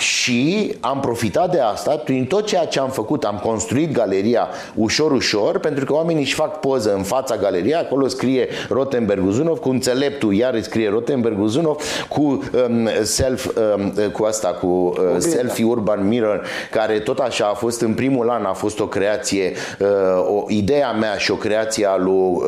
Și 0.00 0.74
am 0.80 1.00
profitat 1.00 1.50
de 1.50 1.60
asta 1.60 1.90
prin 1.90 2.26
tot 2.26 2.46
ceea 2.46 2.64
ce 2.64 2.80
am 2.80 2.90
făcut. 2.90 3.24
Am 3.24 3.40
construit 3.42 3.92
galeria 3.92 4.48
ușor, 4.74 5.12
ușor, 5.12 5.58
pentru 5.58 5.84
că 5.84 5.92
oamenii 5.92 6.22
își 6.22 6.34
fac 6.34 6.60
poză 6.60 6.94
în 6.94 7.02
fața 7.02 7.36
galeriei. 7.36 7.74
Acolo 7.74 8.08
scrie 8.08 8.48
Rotenberg 8.68 9.26
Uzunov, 9.26 9.58
cu 9.58 9.68
înțeleptul 9.68 10.34
iar 10.34 10.54
îi 10.54 10.62
scrie 10.62 10.88
Rotenberg 10.88 11.40
Uzunov, 11.40 11.82
cu 12.08 12.20
um, 12.20 12.88
self, 13.02 13.46
um, 13.76 13.92
cu 14.12 14.24
asta, 14.24 14.48
cu 14.48 14.66
uh, 14.66 14.94
selfie 15.18 15.64
urban 15.64 16.08
mirror, 16.08 16.46
care 16.70 16.98
tot 16.98 17.18
așa 17.18 17.46
a 17.46 17.54
fost 17.54 17.80
în 17.80 17.94
primul 17.94 18.30
an, 18.30 18.44
a 18.44 18.52
fost 18.52 18.80
o 18.80 18.86
creație, 18.86 19.52
uh, 19.78 19.88
o 20.26 20.44
ideea 20.48 20.92
mea 20.92 21.16
și 21.16 21.30
o 21.30 21.34
creație 21.34 21.86
a 21.86 21.96
lui 21.96 22.12
uh, 22.12 22.42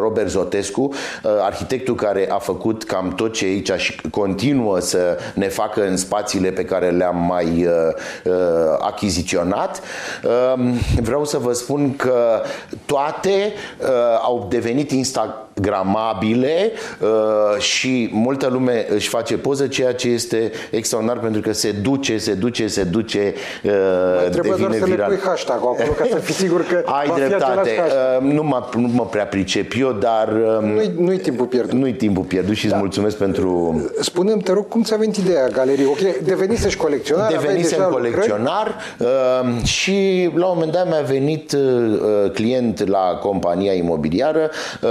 Robert 0.00 0.28
Zotescu, 0.28 0.82
uh, 0.82 1.30
arhitectul 1.40 1.94
care 1.94 2.30
a 2.30 2.38
făcut 2.38 2.84
cam 2.84 3.12
tot 3.16 3.32
ce 3.32 3.44
aici 3.44 3.70
și 3.76 4.00
continuă 4.10 4.78
să 4.78 5.18
ne 5.34 5.48
facă 5.48 5.86
în 5.86 5.96
spațiile 5.96 6.50
pe 6.50 6.64
care 6.64 6.90
le-am 6.96 7.24
mai 7.28 7.66
uh, 7.66 7.72
uh, 8.24 8.32
achiziționat. 8.80 9.80
Uh, 10.24 10.62
vreau 11.02 11.24
să 11.24 11.38
vă 11.38 11.52
spun 11.52 11.96
că 11.96 12.42
toate 12.86 13.52
uh, 13.80 13.88
au 14.22 14.46
devenit 14.50 14.90
instagramabile 14.90 16.70
uh, 17.00 17.60
și 17.60 18.10
multă 18.12 18.48
lume 18.52 18.86
își 18.90 19.08
face 19.08 19.36
poză, 19.36 19.66
ceea 19.66 19.94
ce 19.94 20.08
este 20.08 20.52
extraordinar 20.70 21.18
pentru 21.18 21.40
că 21.40 21.52
se 21.52 21.70
duce, 21.70 22.18
se 22.18 22.32
duce, 22.34 22.66
se 22.66 22.82
duce, 22.82 23.34
uh, 23.64 23.70
Trebuie 24.30 24.50
devine 24.52 24.66
doar 24.68 24.72
să 24.78 24.84
viral. 24.84 25.10
le 25.10 25.16
pui 25.16 25.24
hashtag 25.28 25.56
acolo 25.56 25.90
ca 25.98 26.04
să 26.10 26.16
fii 26.16 26.34
sigur 26.34 26.64
că 26.66 26.82
Ai 26.86 27.06
va 27.06 27.12
fi 27.14 27.20
dreptate, 27.20 27.60
același 27.60 27.80
hashtag. 27.80 28.22
uh, 28.22 28.32
nu 28.32 28.42
mă, 28.42 28.68
nu 28.76 28.88
mă 28.88 29.06
prea 29.06 29.26
pricep 29.26 29.72
eu, 29.78 29.92
dar 29.92 30.28
uh, 30.28 30.58
Nu-i, 30.74 30.92
nu-i 30.98 31.18
timpul 31.18 31.46
pierdut. 31.46 31.72
nu-i 31.78 31.92
timpul 31.94 32.24
pierdut 32.24 32.54
și 32.54 32.66
îți 32.66 32.74
mulțumesc 32.74 33.16
pentru 33.16 33.80
Spune-mi, 34.00 34.42
te 34.42 34.52
rog, 34.52 34.68
cum 34.68 34.82
ți-a 34.82 34.96
venit 34.96 35.16
ideea 35.16 35.48
galeriei? 35.48 35.86
Ok, 35.86 36.16
devenisești 36.24 36.78
colecționar, 36.82 37.24
aveai 37.24 37.40
Devenisem 37.40 37.78
deja 37.78 37.90
lucrări? 37.90 38.12
colecționar 38.14 38.76
uh, 38.98 39.64
și 39.64 40.30
la 40.34 40.46
un 40.46 40.52
moment 40.54 40.72
dat 40.72 40.88
mi-a 40.88 41.00
venit 41.00 41.52
uh, 41.52 42.30
client 42.32 42.88
la 42.88 43.18
compania 43.22 43.72
imobiliară 43.72 44.50
uh, 44.82 44.90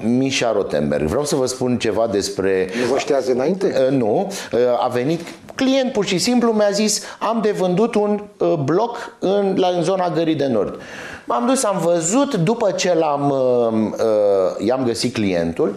Mișa 0.00 0.52
Rotenberg. 0.52 1.06
Vreau 1.06 1.24
să 1.24 1.36
vă 1.36 1.46
spun 1.46 1.78
ceva 1.78 2.08
despre 2.10 2.68
Nu 2.80 2.92
vă 2.92 2.98
știați 2.98 3.30
înainte? 3.30 3.74
Uh, 3.88 3.96
nu, 3.96 4.32
uh, 4.52 4.60
a 4.84 4.88
venit 4.88 5.20
client 5.54 5.92
pur 5.92 6.04
și 6.04 6.18
simplu 6.18 6.52
mi-a 6.52 6.70
zis 6.70 7.02
am 7.18 7.38
de 7.42 7.50
vândut 7.50 7.94
un 7.94 8.22
uh, 8.38 8.54
bloc 8.64 9.16
în, 9.18 9.54
la, 9.56 9.68
în 9.68 9.82
zona 9.82 10.10
Gării 10.14 10.34
de 10.34 10.46
Nord. 10.46 10.80
M-am 11.24 11.46
dus, 11.46 11.64
am 11.64 11.78
văzut, 11.84 12.34
după 12.34 12.70
ce 12.70 12.94
l-am, 12.94 13.30
uh, 13.30 14.04
uh, 14.04 14.66
i-am 14.66 14.84
găsit 14.84 15.12
clientul, 15.12 15.74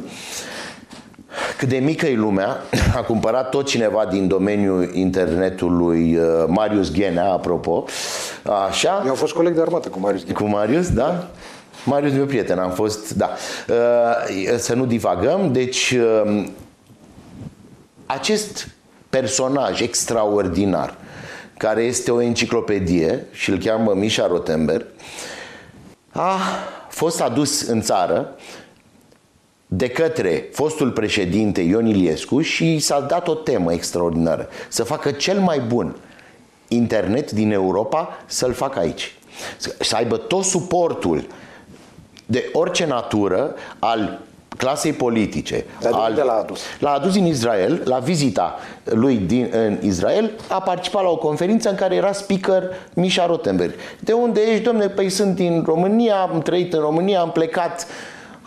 cât 1.58 1.68
de 1.68 1.78
mică 1.78 2.06
e 2.06 2.16
lumea, 2.16 2.58
a 2.96 3.02
cumpărat 3.02 3.50
tot 3.50 3.66
cineva 3.66 4.06
din 4.06 4.28
domeniul 4.28 4.90
internetului, 4.94 6.16
uh, 6.18 6.24
Marius 6.48 6.92
Ghenea, 6.92 7.32
apropo, 7.32 7.86
așa, 8.68 9.02
Eu 9.04 9.10
am 9.10 9.16
fost 9.16 9.34
coleg 9.34 9.54
de 9.56 9.62
armată 9.62 9.90
cu 9.90 10.00
Marius 10.00 10.24
Ghiu. 10.24 10.34
cu 10.34 10.44
Marius, 10.44 10.90
da? 10.90 11.28
Marius 11.86 12.12
e 12.12 12.16
meu 12.16 12.26
prieten, 12.26 12.60
am 12.60 12.72
fost, 12.72 13.14
da. 13.14 13.30
Uh, 13.70 14.58
Să 14.58 14.74
nu 14.74 14.86
divagăm, 14.86 15.52
deci 15.52 15.96
uh, 16.26 16.46
acest 18.06 18.68
personaj 19.10 19.82
extraordinar, 19.82 20.96
care 21.58 21.82
este 21.82 22.12
o 22.12 22.22
enciclopedie 22.22 23.26
și 23.32 23.50
îl 23.50 23.58
cheamă 23.58 23.94
Mișa 23.94 24.28
Rotenberg, 24.28 24.86
a 26.12 26.38
fost 26.90 27.22
adus 27.22 27.62
în 27.62 27.82
țară 27.82 28.36
de 29.68 29.90
către 29.90 30.50
fostul 30.52 30.92
președinte 30.92 31.62
Ion 31.62 31.86
Iliescu 31.86 32.42
și 32.42 32.80
s-a 32.80 33.00
dat 33.00 33.28
o 33.28 33.34
temă 33.34 33.74
extraordinară. 33.74 34.50
Să 34.68 34.84
facă 34.84 35.12
cel 35.12 35.40
mai 35.40 35.60
bun 35.60 35.96
internet 36.68 37.32
din 37.32 37.52
Europa 37.52 38.10
să-l 38.26 38.54
facă 38.54 38.80
aici. 38.80 39.14
Să 39.80 39.96
aibă 39.96 40.18
tot 40.18 40.44
suportul 40.44 41.28
de 42.26 42.50
orice 42.54 42.86
natură 42.86 43.56
al 43.80 44.20
clasei 44.58 44.94
politice. 44.94 45.66
Dar 45.82 45.92
de 45.92 45.98
al, 45.98 46.10
unde 46.10 46.22
l-a 46.22 46.34
adus? 46.34 46.60
L-a 46.80 46.92
adus 46.92 47.14
din 47.14 47.26
Israel, 47.26 47.82
la 47.86 47.98
vizita 47.98 48.56
lui 48.84 49.16
din, 49.16 49.50
în 49.52 49.78
Israel, 49.82 50.32
a 50.50 50.62
participat 50.62 51.04
la 51.04 51.10
o 51.10 51.18
conferință 51.18 51.70
în 51.70 51.76
care 51.76 51.96
era 51.96 52.12
speaker 52.12 52.64
Mișa 52.94 53.26
Rotenberg. 53.26 53.74
De 54.00 54.14
unde 54.14 54.42
ești, 54.42 54.64
domne? 54.64 54.88
Păi 54.88 55.10
sunt 55.10 55.36
din 55.36 55.64
România, 55.66 56.16
am 56.16 56.42
trăit 56.42 56.74
în 56.74 56.80
România, 56.80 57.20
am 57.20 57.32
plecat 57.32 57.88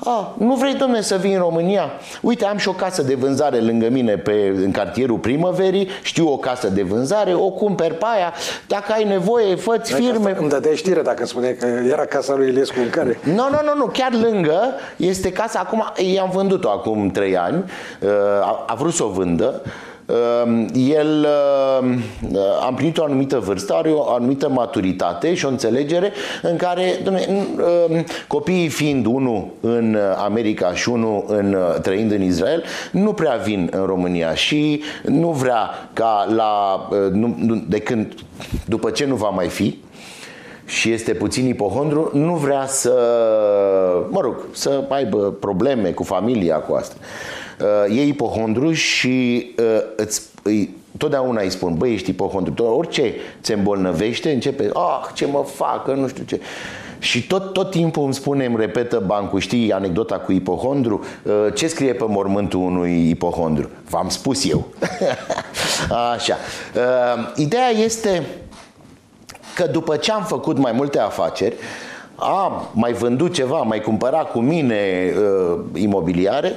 a, 0.05 0.35
nu 0.39 0.55
vrei, 0.55 0.75
domne, 0.75 1.01
să 1.01 1.17
vii 1.17 1.33
în 1.33 1.41
România? 1.41 1.91
Uite, 2.21 2.45
am 2.45 2.57
și 2.57 2.69
o 2.69 2.73
casă 2.73 3.03
de 3.03 3.15
vânzare 3.15 3.61
lângă 3.61 3.89
mine 3.91 4.17
pe, 4.17 4.53
în 4.65 4.71
cartierul 4.71 5.19
primăverii, 5.19 5.89
știu 6.03 6.33
o 6.33 6.37
casă 6.37 6.69
de 6.69 6.83
vânzare, 6.83 7.35
o 7.35 7.51
cumperi 7.51 7.95
pe 7.95 8.05
aia, 8.17 8.33
dacă 8.67 8.93
ai 8.93 9.05
nevoie, 9.05 9.55
fă-ți 9.55 9.93
firme. 9.93 10.37
Îmi 10.39 10.49
dădeai 10.49 10.77
știre 10.77 11.03
dacă 11.03 11.19
îmi 11.19 11.29
spuneai 11.29 11.55
că 11.55 11.67
era 11.67 12.05
casa 12.05 12.35
lui 12.35 12.49
Iliescu 12.49 12.81
în 12.81 12.91
care... 12.91 13.19
Nu, 13.25 13.35
nu, 13.35 13.59
nu, 13.65 13.75
nu, 13.77 13.87
chiar 13.87 14.13
lângă 14.13 14.61
este 14.97 15.33
casa 15.33 15.59
acum, 15.59 15.85
i-am 16.15 16.31
vândut-o 16.31 16.71
acum 16.71 17.11
3 17.11 17.37
ani, 17.37 17.65
uh, 18.01 18.11
a, 18.41 18.65
a 18.67 18.75
vrut 18.75 18.93
să 18.93 19.05
o 19.05 19.09
vândă. 19.09 19.63
Uh, 20.09 20.65
El 20.75 21.27
uh, 21.81 22.39
am 22.67 22.75
primit 22.75 22.99
o 22.99 23.05
anumită 23.05 23.39
vârstă, 23.39 23.75
are 23.75 23.91
o 23.91 24.11
anumită 24.11 24.49
maturitate 24.49 25.35
și 25.35 25.45
o 25.45 25.49
înțelegere 25.49 26.13
în 26.43 26.57
care 26.57 27.01
domne, 27.05 27.27
uh, 27.91 28.05
copiii 28.27 28.69
fiind 28.69 29.07
unul 29.07 29.47
în 29.61 29.99
America 30.17 30.75
și 30.75 30.89
unul 30.89 31.25
în, 31.27 31.57
trăind 31.83 32.13
în 32.13 32.23
Israel, 32.23 32.65
nu 32.93 33.13
prea 33.13 33.35
vin 33.35 33.69
în 33.73 33.85
România 33.85 34.35
și 34.35 34.83
nu 35.05 35.31
vrea 35.31 35.71
ca 35.93 36.27
la 36.37 36.89
nu, 37.13 37.37
nu, 37.39 37.65
de 37.69 37.79
când 37.79 38.15
după 38.67 38.91
ce 38.91 39.07
nu 39.07 39.15
va 39.15 39.29
mai 39.29 39.49
fi, 39.49 39.79
și 40.65 40.93
este 40.93 41.15
puțin 41.15 41.47
ipohondru, 41.47 42.11
nu 42.13 42.35
vrea 42.35 42.67
să, 42.67 42.93
mă 44.11 44.21
rog, 44.21 44.37
să 44.53 44.85
aibă 44.89 45.37
probleme 45.41 45.89
cu 45.89 46.03
familia, 46.03 46.57
cu 46.57 46.75
asta. 46.75 46.95
Uh, 46.99 47.38
E 47.89 48.03
ipohondru 48.03 48.73
și 48.73 49.47
uh, 49.59 49.81
îți, 49.97 50.23
îi, 50.43 50.75
totdeauna 50.97 51.43
îi 51.43 51.51
spun, 51.51 51.75
băi, 51.75 51.93
ești 51.93 52.11
ipohondru. 52.11 52.65
Orice 52.65 53.15
ți 53.43 53.53
îmbolnăvește, 53.53 54.31
începe, 54.31 54.71
ah, 54.73 55.09
ce 55.15 55.27
mă 55.27 55.45
fac, 55.55 55.85
că 55.85 55.93
nu 55.93 56.09
știu 56.09 56.25
ce. 56.25 56.41
Și 56.99 57.27
tot, 57.27 57.53
tot 57.53 57.71
timpul 57.71 58.05
îmi 58.05 58.15
spune, 58.15 58.45
îmi 58.45 58.57
repetă 58.57 59.03
bancul, 59.07 59.41
știi 59.41 59.73
anecdota 59.73 60.17
cu 60.17 60.33
ipohondru? 60.33 61.05
Uh, 61.23 61.33
Ce 61.55 61.67
scrie 61.67 61.93
pe 61.93 62.05
mormântul 62.07 62.61
unui 62.61 63.09
ipohondru? 63.09 63.69
V-am 63.89 64.09
spus 64.09 64.51
eu. 64.51 64.67
Așa. 66.15 66.37
Ideea 67.37 67.69
este 67.69 68.27
că 69.55 69.67
după 69.67 69.97
ce 69.97 70.13
am 70.13 70.25
făcut 70.25 70.59
mai 70.59 70.73
multe 70.73 70.99
afaceri, 70.99 71.55
am 72.15 72.69
mai 72.73 72.93
vândut 72.93 73.33
ceva, 73.33 73.59
am 73.59 73.69
mai 73.69 73.81
cumpărat 73.81 74.31
cu 74.31 74.39
mine 74.39 75.13
uh, 75.17 75.59
imobiliare, 75.75 76.53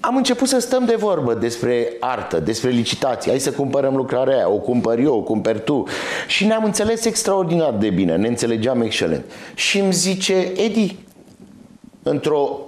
am 0.00 0.16
început 0.16 0.48
să 0.48 0.58
stăm 0.58 0.84
de 0.84 0.94
vorbă 0.94 1.34
despre 1.34 1.96
artă, 2.00 2.40
despre 2.40 2.70
licitații. 2.70 3.30
Hai 3.30 3.40
să 3.40 3.52
cumpărăm 3.52 3.96
lucrarea 3.96 4.36
aia, 4.36 4.48
o 4.48 4.58
cumpăr 4.58 4.98
eu, 4.98 5.14
o 5.14 5.22
cumperi 5.22 5.64
tu. 5.64 5.84
Și 6.26 6.46
ne-am 6.46 6.64
înțeles 6.64 7.04
extraordinar 7.04 7.72
de 7.72 7.90
bine, 7.90 8.16
ne 8.16 8.28
înțelegeam 8.28 8.80
excelent. 8.80 9.24
Și 9.54 9.78
îmi 9.78 9.92
zice, 9.92 10.52
Edi, 10.56 10.96
într-o 12.02 12.60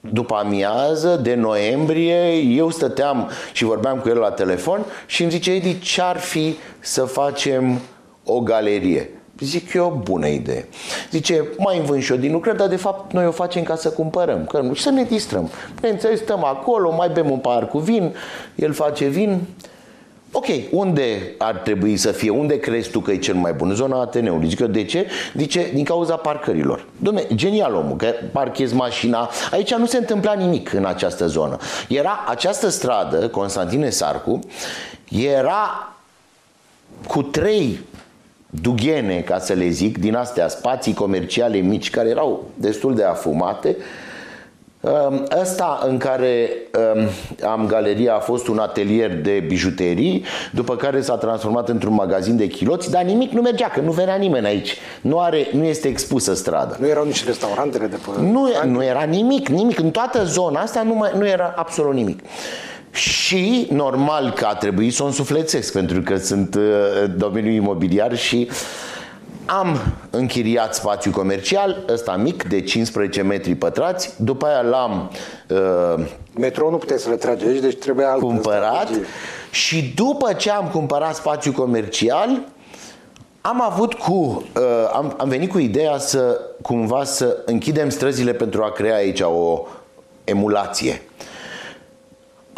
după 0.00 0.34
amiază 0.34 1.20
de 1.22 1.34
noiembrie, 1.34 2.30
eu 2.36 2.70
stăteam 2.70 3.30
și 3.52 3.64
vorbeam 3.64 3.98
cu 3.98 4.08
el 4.08 4.16
la 4.16 4.30
telefon 4.30 4.84
și 5.06 5.22
îmi 5.22 5.30
zice, 5.30 5.50
Edi, 5.50 5.78
ce-ar 5.78 6.16
fi 6.16 6.56
să 6.80 7.04
facem 7.04 7.78
o 8.24 8.40
galerie? 8.40 9.10
Zic 9.40 9.72
eu, 9.72 9.86
o 9.86 9.90
bună 10.02 10.26
idee. 10.26 10.68
Zice, 11.10 11.44
mai 11.58 11.78
învând 11.78 12.02
și 12.02 12.12
eu 12.12 12.18
din 12.18 12.32
lucrări, 12.32 12.56
dar 12.56 12.68
de 12.68 12.76
fapt 12.76 13.12
noi 13.12 13.26
o 13.26 13.30
facem 13.30 13.62
ca 13.62 13.76
să 13.76 13.90
cumpărăm, 13.90 14.44
că 14.44 14.60
nu, 14.60 14.74
și 14.74 14.82
să 14.82 14.90
ne 14.90 15.02
distrăm. 15.02 15.50
Bineînțeles, 15.80 16.18
stăm 16.18 16.44
acolo, 16.44 16.94
mai 16.94 17.08
bem 17.08 17.30
un 17.30 17.38
pahar 17.38 17.68
cu 17.68 17.78
vin, 17.78 18.14
el 18.54 18.72
face 18.72 19.06
vin. 19.06 19.40
Ok, 20.32 20.46
unde 20.70 21.34
ar 21.38 21.54
trebui 21.54 21.96
să 21.96 22.12
fie? 22.12 22.30
Unde 22.30 22.58
crezi 22.58 22.90
tu 22.90 23.00
că 23.00 23.10
e 23.10 23.16
cel 23.16 23.34
mai 23.34 23.52
bun? 23.52 23.74
Zona 23.74 24.00
Ateneului. 24.00 24.48
Zic 24.48 24.58
eu, 24.58 24.66
de 24.66 24.84
ce? 24.84 25.06
Zice, 25.36 25.70
din 25.74 25.84
cauza 25.84 26.16
parcărilor. 26.16 26.86
Dom'le, 27.02 27.34
genial 27.34 27.74
omul, 27.74 27.96
că 27.96 28.14
parchezi 28.32 28.74
mașina. 28.74 29.30
Aici 29.50 29.74
nu 29.74 29.86
se 29.86 29.96
întâmpla 29.96 30.32
nimic 30.32 30.72
în 30.72 30.84
această 30.84 31.26
zonă. 31.26 31.56
Era 31.88 32.24
această 32.28 32.68
stradă, 32.68 33.28
Constantine 33.28 33.90
Sarcu, 33.90 34.38
era 35.10 35.92
cu 37.06 37.22
trei 37.22 37.78
dughene, 38.50 39.20
ca 39.20 39.38
să 39.38 39.52
le 39.52 39.68
zic, 39.68 39.98
din 39.98 40.14
astea 40.14 40.48
spații 40.48 40.94
comerciale 40.94 41.58
mici, 41.58 41.90
care 41.90 42.08
erau 42.08 42.44
destul 42.54 42.94
de 42.94 43.04
afumate, 43.04 43.76
Um, 44.80 45.26
ăsta 45.40 45.84
în 45.86 45.98
care 45.98 46.48
um, 46.94 47.08
am 47.50 47.66
galeria 47.66 48.14
a 48.14 48.18
fost 48.18 48.48
un 48.48 48.58
atelier 48.58 49.20
de 49.20 49.44
bijuterii, 49.46 50.24
după 50.52 50.76
care 50.76 51.00
s-a 51.00 51.16
transformat 51.16 51.68
într-un 51.68 51.94
magazin 51.94 52.36
de 52.36 52.46
chiloți, 52.46 52.90
dar 52.90 53.02
nimic 53.02 53.32
nu 53.32 53.40
mergea, 53.40 53.68
că 53.68 53.80
nu 53.80 53.90
venea 53.90 54.14
nimeni 54.14 54.46
aici. 54.46 54.76
Nu, 55.00 55.20
are, 55.20 55.46
nu 55.52 55.64
este 55.64 55.88
expusă 55.88 56.34
strada. 56.34 56.76
Nu 56.80 56.86
erau 56.86 57.04
nici 57.04 57.24
restaurantele 57.24 57.86
de 57.86 57.96
pe... 57.96 58.20
Nu, 58.20 58.48
nu 58.64 58.84
era 58.84 59.02
nimic, 59.02 59.48
nimic. 59.48 59.78
În 59.78 59.90
toată 59.90 60.24
zona 60.24 60.60
asta 60.60 60.82
nu, 60.82 60.94
mai, 60.94 61.10
nu 61.16 61.26
era 61.26 61.54
absolut 61.56 61.94
nimic. 61.94 62.20
Și 62.90 63.68
normal 63.70 64.32
că 64.32 64.44
a 64.44 64.54
trebuit 64.54 64.94
să 64.94 65.02
o 65.02 65.06
însuflețesc, 65.06 65.72
pentru 65.72 66.00
că 66.00 66.16
sunt 66.16 66.54
uh, 66.54 66.62
domeniul 67.16 67.54
imobiliar 67.54 68.16
și 68.16 68.48
am 69.46 69.78
închiriat 70.10 70.74
spațiu 70.74 71.10
comercial, 71.10 71.84
ăsta 71.88 72.16
mic, 72.16 72.42
de 72.42 72.60
15 72.60 73.22
metri 73.22 73.54
pătrați, 73.54 74.14
după 74.16 74.46
aia 74.46 74.60
l-am 74.60 75.10
uh, 75.48 76.04
Metrou 76.38 76.70
nu 76.70 76.76
puteți 76.76 77.02
să 77.02 77.08
le 77.08 77.16
trage 77.16 77.46
aici, 77.46 77.60
deci 77.60 77.78
trebuie 77.78 78.06
altă 78.06 78.24
cumpărat 78.24 78.86
strategie. 78.86 79.06
și 79.50 79.92
după 79.94 80.32
ce 80.32 80.50
am 80.50 80.68
cumpărat 80.72 81.14
spațiu 81.14 81.52
comercial, 81.52 82.40
am 83.40 83.62
avut 83.62 83.94
cu, 83.94 84.12
uh, 84.12 84.90
am, 84.92 85.14
am 85.18 85.28
venit 85.28 85.50
cu 85.50 85.58
ideea 85.58 85.98
să 85.98 86.40
cumva 86.62 87.04
să 87.04 87.36
închidem 87.44 87.88
străzile 87.88 88.32
pentru 88.32 88.62
a 88.62 88.70
crea 88.70 88.94
aici 88.94 89.20
o 89.20 89.66
emulație. 90.24 91.02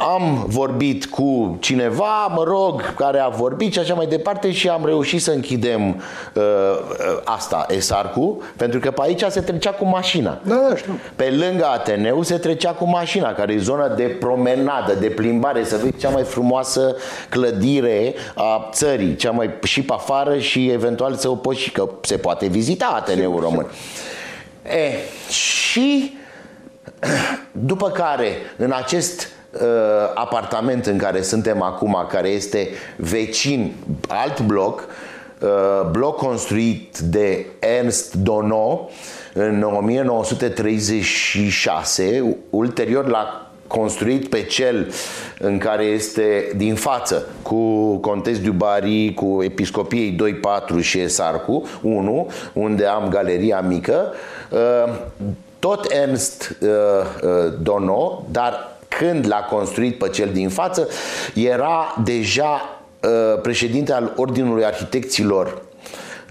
Am 0.08 0.44
vorbit 0.48 1.06
cu 1.06 1.56
cineva, 1.60 2.26
mă 2.26 2.42
rog, 2.44 2.94
care 2.94 3.18
a 3.18 3.28
vorbit 3.28 3.72
și 3.72 3.78
așa 3.78 3.94
mai 3.94 4.06
departe 4.06 4.52
și 4.52 4.68
am 4.68 4.84
reușit 4.84 5.22
să 5.22 5.30
închidem 5.30 5.88
uh, 5.88 6.42
uh, 6.42 7.20
asta, 7.24 7.66
Esarcu, 7.68 8.42
pentru 8.56 8.80
că 8.80 8.90
pe 8.90 9.00
aici 9.02 9.22
se 9.28 9.40
trecea 9.40 9.70
cu 9.70 9.84
mașina. 9.84 10.38
Da, 10.42 10.54
da, 10.68 10.76
știu. 10.76 10.98
Pe 11.16 11.30
lângă 11.30 11.66
Ateneu 11.66 12.22
se 12.22 12.36
trecea 12.36 12.70
cu 12.70 12.84
mașina, 12.84 13.32
care 13.32 13.52
e 13.52 13.58
zona 13.58 13.88
de 13.88 14.02
promenadă, 14.02 14.94
de 14.94 15.06
plimbare, 15.06 15.64
să 15.64 15.76
vezi 15.76 15.96
cea 15.98 16.08
mai 16.08 16.22
frumoasă 16.22 16.96
clădire 17.28 18.14
a 18.34 18.68
țării, 18.72 19.16
cea 19.16 19.30
mai 19.30 19.50
și 19.62 19.82
pe 19.82 19.92
afară 19.92 20.38
și 20.38 20.70
eventual 20.70 21.14
să 21.14 21.28
o 21.28 21.34
poți 21.34 21.60
și 21.60 21.72
că 21.72 21.88
se 22.00 22.16
poate 22.16 22.46
vizita 22.46 22.92
Ateneul 22.96 23.40
Român. 23.40 23.66
E, 24.62 24.92
și 25.32 26.18
după 27.52 27.90
care, 27.90 28.36
în 28.56 28.72
acest 28.72 29.20
uh, 29.20 29.38
apartament 30.14 30.86
în 30.86 30.96
care 30.96 31.22
suntem 31.22 31.62
acum, 31.62 32.06
care 32.08 32.28
este 32.28 32.68
vecin, 32.96 33.72
alt 34.08 34.40
bloc, 34.40 34.88
uh, 35.40 35.88
bloc 35.90 36.16
construit 36.16 36.98
de 36.98 37.46
Ernst 37.58 38.14
Donau 38.14 38.90
în 39.34 39.62
1936, 39.62 42.36
ulterior 42.50 43.06
l-a 43.06 43.50
construit 43.66 44.28
pe 44.28 44.42
cel 44.42 44.92
în 45.38 45.58
care 45.58 45.84
este 45.84 46.52
din 46.56 46.74
față 46.74 47.26
cu 47.42 47.94
Contes 47.96 48.40
du 48.40 48.52
Bari, 48.52 49.14
cu 49.14 49.42
Episcopiei 49.42 50.40
2-4 50.78 50.80
și 50.80 50.98
Esarcu 50.98 51.68
1, 51.82 52.30
unde 52.52 52.84
am 52.84 53.08
galeria 53.08 53.60
mică. 53.60 54.12
Uh, 54.50 54.84
tot 55.58 55.90
Ernst 55.90 56.56
uh, 56.60 56.68
uh, 56.68 57.52
Dono, 57.62 58.24
dar 58.30 58.69
când 58.98 59.26
l-a 59.26 59.40
construit 59.50 59.98
pe 59.98 60.08
cel 60.08 60.30
din 60.32 60.48
față, 60.48 60.88
era 61.34 61.94
deja 62.04 62.80
uh, 63.00 63.40
președinte 63.42 63.92
al 63.92 64.12
Ordinului 64.16 64.64
Arhitecților 64.64 65.62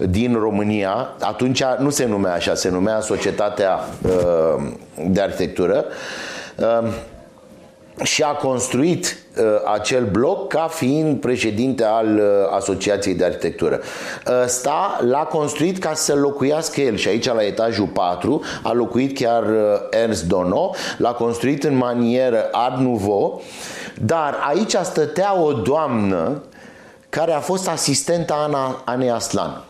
din 0.08 0.34
România, 0.34 1.08
atunci 1.20 1.62
nu 1.78 1.90
se 1.90 2.06
numea 2.06 2.32
așa, 2.32 2.54
se 2.54 2.68
numea 2.68 3.00
Societatea 3.00 3.78
uh, 4.02 4.72
de 5.06 5.20
Arhitectură. 5.20 5.84
Uh, 6.56 6.88
și 8.02 8.22
a 8.22 8.32
construit 8.32 9.04
uh, 9.06 9.19
acel 9.72 10.04
bloc 10.04 10.48
ca 10.48 10.68
fiind 10.70 11.20
președinte 11.20 11.84
al 11.84 12.16
uh, 12.16 12.22
Asociației 12.56 13.14
de 13.14 13.24
Arhitectură. 13.24 13.80
Ăsta 14.42 15.00
l-a 15.00 15.24
construit 15.24 15.78
ca 15.78 15.94
să 15.94 16.14
locuiască 16.14 16.80
el 16.80 16.96
și 16.96 17.08
aici 17.08 17.26
la 17.26 17.44
etajul 17.44 17.86
4 17.86 18.42
a 18.62 18.72
locuit 18.72 19.18
chiar 19.18 19.42
uh, 19.42 19.56
Ernst 19.90 20.24
Dono, 20.24 20.70
l-a 20.96 21.12
construit 21.12 21.64
în 21.64 21.76
manieră 21.76 22.48
Art 22.52 22.78
Nouveau, 22.78 23.42
dar 24.04 24.38
aici 24.48 24.74
stătea 24.82 25.40
o 25.40 25.52
doamnă 25.52 26.42
care 27.08 27.32
a 27.32 27.40
fost 27.40 27.68
asistenta 27.68 28.34
Ana, 28.46 28.82
Anei 28.84 29.10
Aslan 29.10 29.64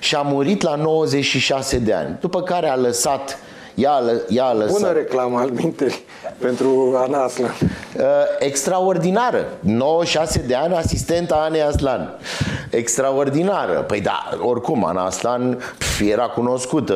și 0.00 0.14
a 0.14 0.22
murit 0.22 0.62
la 0.62 0.74
96 0.74 1.78
de 1.78 1.92
ani, 1.92 2.16
după 2.20 2.42
care 2.42 2.68
a 2.68 2.76
lăsat 2.76 3.38
ea, 3.74 3.90
a 3.90 4.02
lă- 4.02 4.26
ea 4.28 4.44
a 4.44 4.52
lăsat 4.52 4.80
Bună 4.80 4.92
reclamă 4.92 5.38
al 5.38 5.50
minteri 5.50 6.02
pentru 6.38 6.94
Ana 7.06 7.22
Aslan. 7.22 7.54
Uh, 7.96 8.02
extraordinară. 8.38 9.46
96 9.60 10.44
de 10.46 10.54
ani, 10.54 10.74
asistenta 10.74 11.34
Anei 11.34 11.62
Aslan. 11.62 12.18
Extraordinară. 12.70 13.84
Păi 13.86 14.00
da, 14.00 14.28
oricum, 14.40 14.84
Ana 14.84 15.04
Aslan 15.04 15.58
pf, 15.78 16.00
era 16.00 16.22
cunoscută 16.22 16.94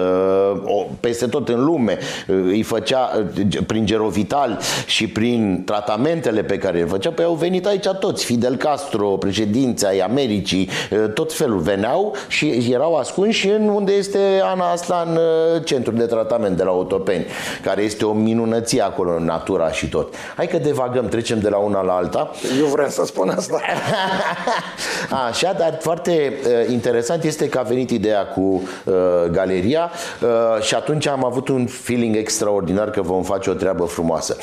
uh, 0.65 0.75
o, 0.75 0.87
peste 1.01 1.27
tot 1.27 1.49
în 1.49 1.65
lume. 1.65 1.99
Uh, 2.29 2.37
Îi 2.45 2.63
făcea 2.63 3.11
uh, 3.39 3.47
prin 3.67 3.87
Gerovital 3.87 4.59
și 4.87 5.07
prin 5.07 5.63
tratamentele 5.65 6.43
pe 6.43 6.59
care 6.59 6.79
le 6.79 6.85
făcea. 6.85 7.11
Păi 7.11 7.25
au 7.25 7.35
venit 7.35 7.67
aici 7.67 7.87
toți. 8.01 8.25
Fidel 8.25 8.57
Castro, 8.57 9.07
președinții 9.07 9.87
ai 9.87 9.99
Americii, 9.99 10.69
uh, 10.91 11.13
tot 11.15 11.33
felul 11.33 11.59
veneau 11.59 12.15
și 12.29 12.69
erau 12.71 12.95
ascunși 12.97 13.49
în 13.49 13.69
unde 13.69 13.93
este 13.93 14.19
Ana 14.43 14.71
Aslan, 14.71 15.09
uh, 15.17 15.65
centru 15.65 15.93
de 15.93 16.05
tratament 16.05 16.57
de 16.57 16.63
la 16.63 16.71
Otopeni, 16.71 17.27
care 17.63 17.83
este 17.83 18.05
o 18.05 18.13
minunăție 18.13 18.83
acolo 18.83 19.15
în 19.17 19.29
natura 19.31 19.73
și 19.73 19.89
tot. 19.89 20.15
Hai 20.37 20.47
că 20.47 20.59
devagăm, 20.59 21.09
trecem 21.09 21.41
de 21.41 21.49
la 21.49 21.57
una 21.57 21.83
la 21.83 21.93
alta. 21.93 22.31
Eu 22.59 22.67
vreau 22.67 22.89
să 22.89 23.03
spun 23.05 23.29
asta. 23.29 23.61
Așa, 25.29 25.53
dar 25.59 25.79
foarte 25.81 26.33
uh, 26.45 26.73
interesant 26.73 27.25
este 27.25 27.49
că 27.49 27.59
a 27.59 27.63
venit 27.63 27.91
ideea 27.91 28.27
cu 28.27 28.41
uh, 28.41 28.95
galeria 29.31 29.91
uh, 30.23 30.63
și 30.63 30.75
atunci 30.75 31.07
am 31.07 31.25
avut 31.25 31.49
un 31.49 31.67
feeling 31.67 32.17
extraordinar 32.17 32.91
că 32.91 33.03
vom 33.03 33.23
face 33.23 33.51
o 33.51 33.53
treabă 33.53 33.85
frumoasă. 33.85 34.37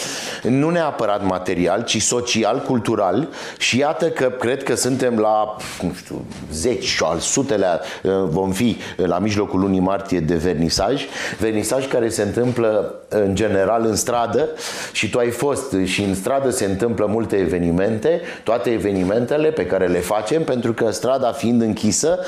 Nu 0.44 0.70
neapărat 0.70 1.26
material, 1.26 1.84
ci 1.84 2.02
social, 2.02 2.62
cultural 2.62 3.28
și 3.58 3.78
iată 3.78 4.10
că 4.10 4.26
cred 4.40 4.64
că 4.64 4.76
suntem 4.76 5.20
la, 5.20 5.56
nu 5.82 5.94
știu, 5.96 6.26
zeci 6.52 6.96
sau 6.96 7.10
al 7.10 7.20
sutelea 7.20 7.82
uh, 8.04 8.12
vom 8.30 8.52
fi 8.52 8.78
la 8.96 9.20
mijlocul 9.20 9.60
lunii 9.60 9.80
martie 9.80 10.20
de 10.20 10.36
vernisaj. 10.36 11.06
Vernisaj 11.40 11.88
care 11.88 12.10
se 12.10 12.22
întâmplă 12.22 12.96
în 13.10 13.36
general 13.36 13.86
în 13.86 13.96
stradă 13.96 14.50
și 14.92 15.10
tu 15.10 15.18
ai 15.18 15.30
fost 15.30 15.76
și 15.84 16.04
în 16.04 16.16
stradă 16.16 16.50
se 16.50 16.66
întâmplă 16.66 17.06
multe 17.06 17.36
evenimente, 17.36 18.22
toate 18.44 18.70
evenimentele 18.70 19.50
pe 19.50 19.66
care 19.66 19.88
le 19.88 20.00
facem 20.00 20.44
pentru 20.44 20.74
că 20.74 20.92
strada 20.92 21.32
fiind 21.32 21.62
închisă, 21.62 22.20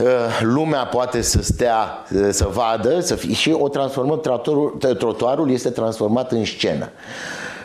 uh, 0.00 0.06
lumea 0.40 0.84
poate 0.84 1.20
să 1.20 1.42
stea, 1.42 2.04
uh, 2.14 2.28
să 2.30 2.48
vadă 2.52 3.00
să 3.00 3.14
fie, 3.14 3.34
și 3.34 3.56
o 3.58 3.68
transformăm, 3.68 4.20
trotuarul, 4.20 4.76
trotuarul 4.98 5.50
este 5.50 5.70
transformat 5.70 6.32
în 6.32 6.44
scenă. 6.44 6.90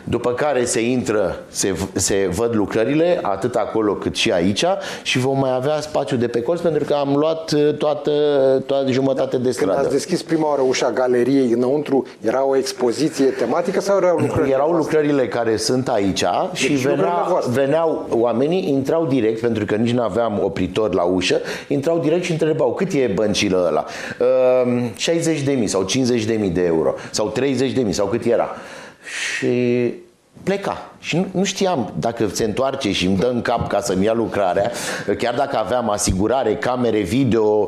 După 0.09 0.33
care 0.33 0.65
se 0.65 0.81
intră, 0.89 1.39
se, 1.49 1.75
se 1.93 2.29
văd 2.35 2.55
lucrările, 2.55 3.19
atât 3.21 3.55
acolo 3.55 3.93
cât 3.93 4.15
și 4.15 4.31
aici 4.31 4.65
și 5.03 5.19
vom 5.19 5.39
mai 5.39 5.53
avea 5.55 5.79
spațiu 5.81 6.17
de 6.17 6.27
pe 6.27 6.41
colț 6.41 6.59
pentru 6.59 6.83
că 6.83 6.93
am 6.93 7.15
luat 7.15 7.51
uh, 7.51 7.73
toată, 7.73 8.11
toată 8.65 8.91
jumătate 8.91 9.37
de 9.37 9.41
Când 9.43 9.53
stradă. 9.53 9.79
ați 9.79 9.89
deschis 9.89 10.23
prima 10.23 10.47
oară 10.47 10.61
ușa 10.61 10.91
galeriei 10.91 11.51
înăuntru, 11.51 12.05
era 12.21 12.45
o 12.45 12.55
expoziție 12.57 13.25
tematică 13.25 13.81
sau 13.81 13.97
erau 13.97 14.17
lucrări? 14.17 14.51
Erau 14.51 14.71
lucrările 14.71 15.27
care 15.27 15.57
sunt 15.57 15.87
aici 15.87 16.23
și 16.53 16.67
Deci 16.67 16.75
lucrările 16.83 17.05
venea, 17.05 17.25
voastre. 17.29 17.61
veneau 17.61 18.05
oamenii, 18.09 18.69
intrau 18.69 19.05
direct, 19.05 19.41
pentru 19.41 19.65
că 19.65 19.75
nici 19.75 19.93
nu 19.93 20.01
aveam 20.01 20.39
opritor 20.43 20.93
la 20.93 21.03
ușă, 21.03 21.41
intrau 21.67 21.99
direct 21.99 22.23
și 22.23 22.31
întrebau 22.31 22.73
cât 22.73 22.91
e 22.93 23.11
băncile 23.15 23.57
ăla? 23.57 23.85
Uh, 24.19 24.83
60 24.95 25.41
de 25.41 25.51
mii 25.51 25.67
sau 25.67 25.83
50 25.83 26.23
de 26.23 26.33
mii 26.39 26.49
de 26.49 26.63
euro 26.65 26.93
sau 27.11 27.27
30 27.27 27.71
de 27.71 27.81
mii 27.81 27.93
sau 27.93 28.05
cât 28.05 28.25
era. 28.25 28.55
Și 29.07 29.93
pleca. 30.43 30.91
Și 30.99 31.15
nu, 31.15 31.25
nu 31.31 31.43
știam 31.43 31.93
dacă 31.99 32.27
se 32.33 32.43
întoarce 32.43 32.91
și 32.91 33.05
îmi 33.05 33.17
dă 33.17 33.27
în 33.33 33.41
cap 33.41 33.67
ca 33.67 33.79
să-mi 33.81 34.05
ia 34.05 34.13
lucrarea, 34.13 34.71
chiar 35.17 35.33
dacă 35.35 35.57
aveam 35.57 35.89
asigurare, 35.89 36.55
camere 36.55 36.99
video 36.99 37.43
uh, 37.45 37.67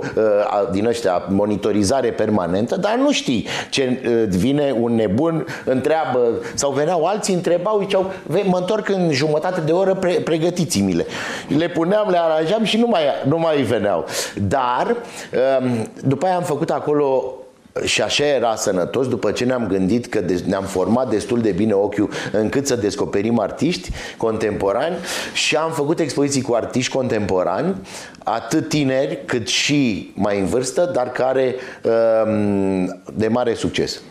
din 0.71 0.85
ăștia, 0.85 1.23
monitorizare 1.29 2.11
permanentă, 2.11 2.75
dar 2.75 2.95
nu 2.97 3.11
știi 3.11 3.47
ce 3.69 4.01
uh, 4.05 4.23
vine 4.37 4.75
un 4.79 4.95
nebun, 4.95 5.45
întreabă, 5.65 6.19
sau 6.53 6.71
veneau 6.71 7.05
alții, 7.05 7.33
întrebau, 7.33 7.79
ziceau, 7.81 8.11
"Ve- 8.23 8.43
mă 8.45 8.57
întorc 8.57 8.89
în 8.89 9.11
jumătate 9.11 9.61
de 9.61 9.71
oră, 9.71 9.93
pre- 9.93 10.21
pregătiți-mi-le. 10.23 11.05
Le 11.57 11.67
puneam, 11.69 12.09
le 12.09 12.17
aranjam 12.19 12.63
și 12.63 12.77
nu 12.77 12.87
mai, 12.87 13.01
nu 13.27 13.37
mai 13.37 13.61
veneau. 13.61 14.05
Dar, 14.35 14.95
um, 15.61 15.87
după 16.03 16.25
aia 16.25 16.35
am 16.35 16.43
făcut 16.43 16.69
acolo 16.69 17.33
și 17.83 18.01
așa 18.01 18.25
era 18.25 18.55
sănătos 18.55 19.07
după 19.07 19.31
ce 19.31 19.45
ne-am 19.45 19.67
gândit 19.67 20.05
că 20.05 20.21
de- 20.21 20.43
ne-am 20.45 20.63
format 20.63 21.09
destul 21.09 21.41
de 21.41 21.51
bine 21.51 21.73
ochiul 21.73 22.09
încât 22.31 22.67
să 22.67 22.75
descoperim 22.75 23.39
artiști 23.39 23.89
contemporani 24.17 24.95
și 25.33 25.55
am 25.55 25.71
făcut 25.71 25.99
expoziții 25.99 26.41
cu 26.41 26.53
artiști 26.53 26.91
contemporani, 26.93 27.75
atât 28.23 28.69
tineri 28.69 29.19
cât 29.25 29.47
și 29.47 30.11
mai 30.15 30.39
în 30.39 30.45
vârstă, 30.45 30.91
dar 30.93 31.11
care 31.11 31.55
um, 31.83 33.01
de 33.13 33.27
mare 33.27 33.53
succes. 33.53 34.01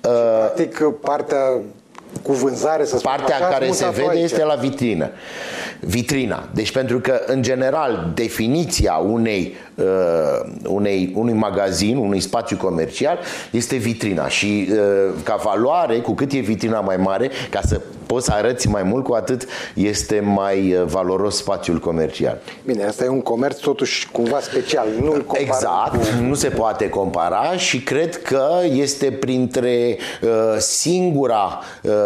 Practic, 0.00 0.82
partea 1.00 1.38
cu 2.22 2.32
vânzare, 2.32 2.84
să 2.84 2.98
spun 2.98 3.10
Partea 3.16 3.36
așa, 3.36 3.46
care 3.46 3.68
ați 3.68 3.78
se 3.78 3.84
mutat-o 3.84 4.02
vede 4.02 4.16
aici. 4.16 4.30
este 4.30 4.44
la 4.44 4.54
vitrină. 4.54 5.10
Vitrina. 5.80 6.48
Deci 6.54 6.72
pentru 6.72 7.00
că, 7.00 7.20
în 7.26 7.42
general, 7.42 8.10
definiția 8.14 8.94
unei, 8.94 9.54
uh, 9.74 9.84
unei, 10.66 11.12
unui 11.14 11.32
magazin, 11.32 11.96
unui 11.96 12.20
spațiu 12.20 12.56
comercial, 12.56 13.18
este 13.50 13.76
vitrina. 13.76 14.28
Și 14.28 14.68
uh, 14.70 14.78
ca 15.22 15.40
valoare, 15.42 15.96
cu 15.96 16.12
cât 16.12 16.32
e 16.32 16.38
vitrina 16.38 16.80
mai 16.80 16.96
mare, 16.96 17.30
ca 17.50 17.60
să 17.66 17.80
poți 18.06 18.24
să 18.24 18.32
arăți 18.32 18.68
mai 18.68 18.82
mult, 18.82 19.04
cu 19.04 19.12
atât 19.12 19.46
este 19.74 20.20
mai 20.20 20.74
uh, 20.74 20.82
valoros 20.84 21.36
spațiul 21.36 21.78
comercial. 21.78 22.38
Bine, 22.64 22.84
asta 22.84 23.04
e 23.04 23.08
un 23.08 23.20
comerț 23.20 23.58
totuși 23.58 24.08
cumva 24.10 24.40
special. 24.40 24.86
Nu 25.00 25.12
îl 25.12 25.24
comparăm 25.24 25.46
Exact, 25.46 25.92
cu... 25.92 26.22
nu 26.22 26.34
se 26.34 26.48
poate 26.48 26.88
compara 26.88 27.56
și 27.56 27.80
cred 27.80 28.22
că 28.22 28.48
este 28.72 29.10
printre 29.10 29.98
uh, 30.22 30.28
singura, 30.58 31.60
uh, 31.82 31.92
prin, 31.92 32.05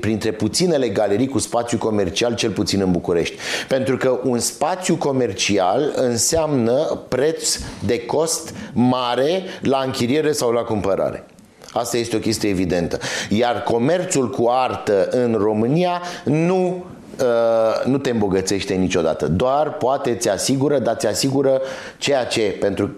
printre 0.00 0.32
puținele 0.32 0.88
galerii 0.88 1.28
cu 1.28 1.38
spațiu 1.38 1.78
comercial, 1.78 2.34
cel 2.34 2.50
puțin 2.50 2.80
în 2.80 2.90
București. 2.90 3.36
Pentru 3.68 3.96
că 3.96 4.18
un 4.24 4.38
spațiu 4.38 4.96
comercial 4.96 5.92
înseamnă 5.96 6.98
preț 7.08 7.58
de 7.86 8.04
cost 8.04 8.54
mare 8.72 9.42
la 9.62 9.82
închiriere 9.84 10.32
sau 10.32 10.50
la 10.50 10.60
cumpărare. 10.60 11.26
Asta 11.72 11.96
este 11.96 12.16
o 12.16 12.18
chestie 12.18 12.48
evidentă. 12.48 12.98
Iar 13.28 13.62
comerțul 13.62 14.30
cu 14.30 14.48
artă 14.50 15.08
în 15.10 15.34
România 15.38 16.02
nu 16.24 16.84
Uh, 17.22 17.84
nu 17.84 17.98
te 17.98 18.10
îmbogățește 18.10 18.74
niciodată. 18.74 19.26
Doar 19.26 19.72
poate 19.72 20.14
ți 20.14 20.28
asigură, 20.28 20.78
dar 20.78 20.96
ți 20.96 21.06
asigură 21.06 21.60
ceea 21.98 22.24
ce, 22.24 22.40
pentru 22.60 22.90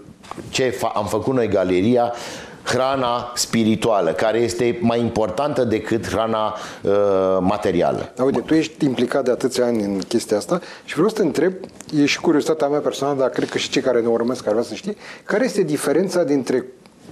ce 0.49 0.71
fa- 0.71 0.93
am 0.95 1.07
făcut 1.07 1.35
noi 1.35 1.49
galeria, 1.49 2.13
hrana 2.65 3.33
spirituală, 3.35 4.13
care 4.13 4.39
este 4.39 4.79
mai 4.81 5.01
importantă 5.01 5.65
decât 5.65 6.09
hrana 6.09 6.55
uh, 6.83 6.93
materială. 7.41 8.13
Da, 8.17 8.25
uite, 8.25 8.41
tu 8.41 8.55
ești 8.55 8.85
implicat 8.85 9.25
de 9.25 9.31
atâția 9.31 9.65
ani 9.65 9.83
în 9.83 9.99
chestia 10.09 10.37
asta 10.37 10.61
și 10.85 10.95
vreau 10.95 11.09
să 11.09 11.15
te 11.15 11.23
întreb, 11.23 11.53
e 11.97 12.05
și 12.05 12.21
curiozitatea 12.21 12.69
mea 12.69 12.81
personală, 12.81 13.19
dar 13.19 13.29
cred 13.29 13.49
că 13.49 13.59
și 13.59 13.69
cei 13.71 13.83
care 13.83 14.01
ne 14.01 14.07
urmăresc 14.09 14.47
ar 14.47 14.53
vrea 14.53 14.65
să 14.65 14.75
știe, 14.75 14.95
care 15.25 15.45
este 15.45 15.63
diferența 15.63 16.23
dintre 16.23 16.65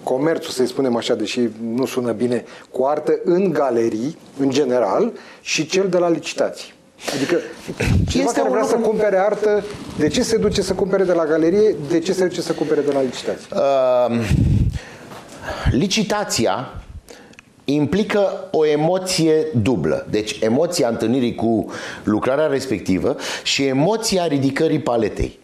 comerțul, 0.02 0.52
să-i 0.52 0.66
spunem 0.66 0.96
așa, 0.96 1.14
deși 1.14 1.40
nu 1.74 1.86
sună 1.86 2.12
bine, 2.12 2.44
cu 2.70 2.84
artă 2.84 3.18
în 3.24 3.52
galerii, 3.52 4.18
în 4.40 4.50
general, 4.50 5.12
și 5.40 5.66
cel 5.66 5.88
de 5.88 5.98
la 5.98 6.08
licitații. 6.08 6.72
Adică 7.14 7.36
cineva 8.08 8.28
Este 8.28 8.40
care 8.40 8.48
un 8.48 8.50
vrea 8.54 8.64
să 8.64 8.74
lucru- 8.74 8.88
cumpere 8.90 9.18
artă, 9.18 9.64
de 9.98 10.08
ce 10.08 10.22
se 10.22 10.36
duce 10.36 10.62
să 10.62 10.72
cumpere 10.72 11.04
de 11.04 11.12
la 11.12 11.24
galerie, 11.24 11.76
de 11.88 11.98
ce 11.98 12.12
se 12.12 12.26
duce 12.26 12.40
să 12.40 12.52
cumpere 12.52 12.80
de 12.80 12.92
la 12.92 13.00
licitații? 13.02 13.46
Uh, 13.54 14.26
licitația 15.70 16.72
implică 17.64 18.48
o 18.50 18.66
emoție 18.66 19.46
dublă. 19.62 20.06
Deci 20.10 20.36
emoția 20.40 20.88
întâlnirii 20.88 21.34
cu 21.34 21.70
lucrarea 22.04 22.46
respectivă 22.46 23.16
și 23.42 23.64
emoția 23.64 24.26
ridicării 24.26 24.80
paletei. 24.80 25.38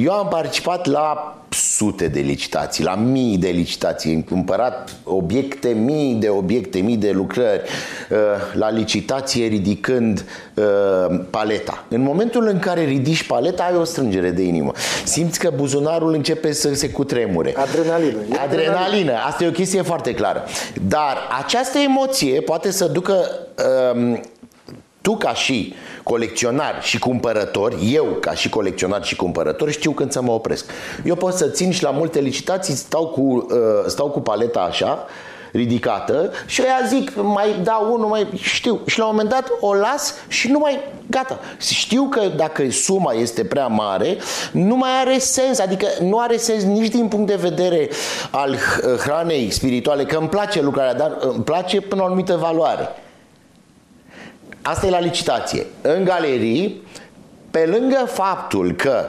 Eu 0.00 0.12
am 0.12 0.28
participat 0.28 0.86
la 0.86 1.36
sute 1.48 2.08
de 2.08 2.20
licitații, 2.20 2.84
la 2.84 2.94
mii 2.94 3.38
de 3.38 3.48
licitații, 3.48 4.14
am 4.14 4.22
cumpărat 4.22 4.96
obiecte, 5.04 5.68
mii 5.68 6.14
de 6.14 6.28
obiecte, 6.28 6.78
mii 6.78 6.96
de 6.96 7.10
lucrări 7.10 7.62
uh, 8.10 8.16
la 8.52 8.70
licitație 8.70 9.46
ridicând 9.46 10.24
uh, 10.54 11.20
paleta. 11.30 11.84
În 11.88 12.00
momentul 12.00 12.46
în 12.46 12.58
care 12.58 12.84
ridici 12.84 13.26
paleta, 13.26 13.62
ai 13.62 13.76
o 13.76 13.84
strângere 13.84 14.30
de 14.30 14.42
inimă. 14.42 14.72
Simți 15.04 15.38
că 15.38 15.52
buzunarul 15.54 16.12
începe 16.12 16.52
să 16.52 16.74
se 16.74 16.90
cutremure. 16.90 17.54
Adrenalină. 17.56 18.18
E 18.32 18.38
Adrenalină. 18.38 19.12
Asta 19.26 19.44
e 19.44 19.48
o 19.48 19.50
chestie 19.50 19.82
foarte 19.82 20.14
clară. 20.14 20.44
Dar 20.88 21.16
această 21.38 21.78
emoție 21.78 22.40
poate 22.40 22.70
să 22.70 22.86
ducă 22.86 23.14
um, 23.94 24.20
tu 25.00 25.16
ca 25.16 25.34
și 25.34 25.74
colecționar 26.08 26.78
și 26.82 26.98
cumpărător, 26.98 27.74
eu 27.92 28.04
ca 28.20 28.32
și 28.32 28.48
colecționar 28.48 29.04
și 29.04 29.16
cumpărător, 29.16 29.70
știu 29.70 29.90
când 29.90 30.12
să 30.12 30.22
mă 30.22 30.32
opresc. 30.32 30.70
Eu 31.04 31.14
pot 31.14 31.34
să 31.34 31.46
țin 31.48 31.70
și 31.70 31.82
la 31.82 31.90
multe 31.90 32.20
licitații, 32.20 32.74
stau 32.74 33.06
cu, 33.06 33.20
uh, 33.20 33.46
stau 33.86 34.10
cu 34.10 34.20
paleta 34.20 34.60
așa, 34.60 35.06
ridicată 35.52 36.30
și 36.46 36.60
ea 36.60 36.80
zic, 36.88 37.12
mai 37.14 37.56
dau 37.62 37.92
unul, 37.92 38.06
mai 38.06 38.28
știu. 38.34 38.80
Și 38.86 38.98
la 38.98 39.04
un 39.04 39.10
moment 39.10 39.28
dat 39.28 39.50
o 39.60 39.74
las 39.74 40.14
și 40.28 40.50
nu 40.50 40.58
mai, 40.58 40.78
gata. 41.10 41.38
Știu 41.60 42.02
că 42.10 42.20
dacă 42.36 42.70
suma 42.70 43.12
este 43.12 43.44
prea 43.44 43.66
mare, 43.66 44.16
nu 44.52 44.76
mai 44.76 44.90
are 45.00 45.18
sens, 45.18 45.58
adică 45.58 45.86
nu 46.00 46.18
are 46.18 46.36
sens 46.36 46.62
nici 46.62 46.88
din 46.92 47.08
punct 47.08 47.26
de 47.26 47.34
vedere 47.34 47.88
al 48.30 48.56
h- 48.56 49.00
hranei 49.00 49.50
spirituale, 49.50 50.04
că 50.04 50.16
îmi 50.16 50.28
place 50.28 50.62
lucrarea, 50.62 50.94
dar 50.94 51.16
îmi 51.20 51.44
place 51.44 51.80
până 51.80 52.00
la 52.00 52.02
o 52.02 52.06
anumită 52.06 52.36
valoare. 52.36 52.88
Asta 54.62 54.86
e 54.86 54.90
la 54.90 55.00
licitație. 55.00 55.66
În 55.80 56.04
galerii, 56.04 56.82
pe 57.50 57.66
lângă 57.66 58.04
faptul 58.06 58.72
că 58.72 59.04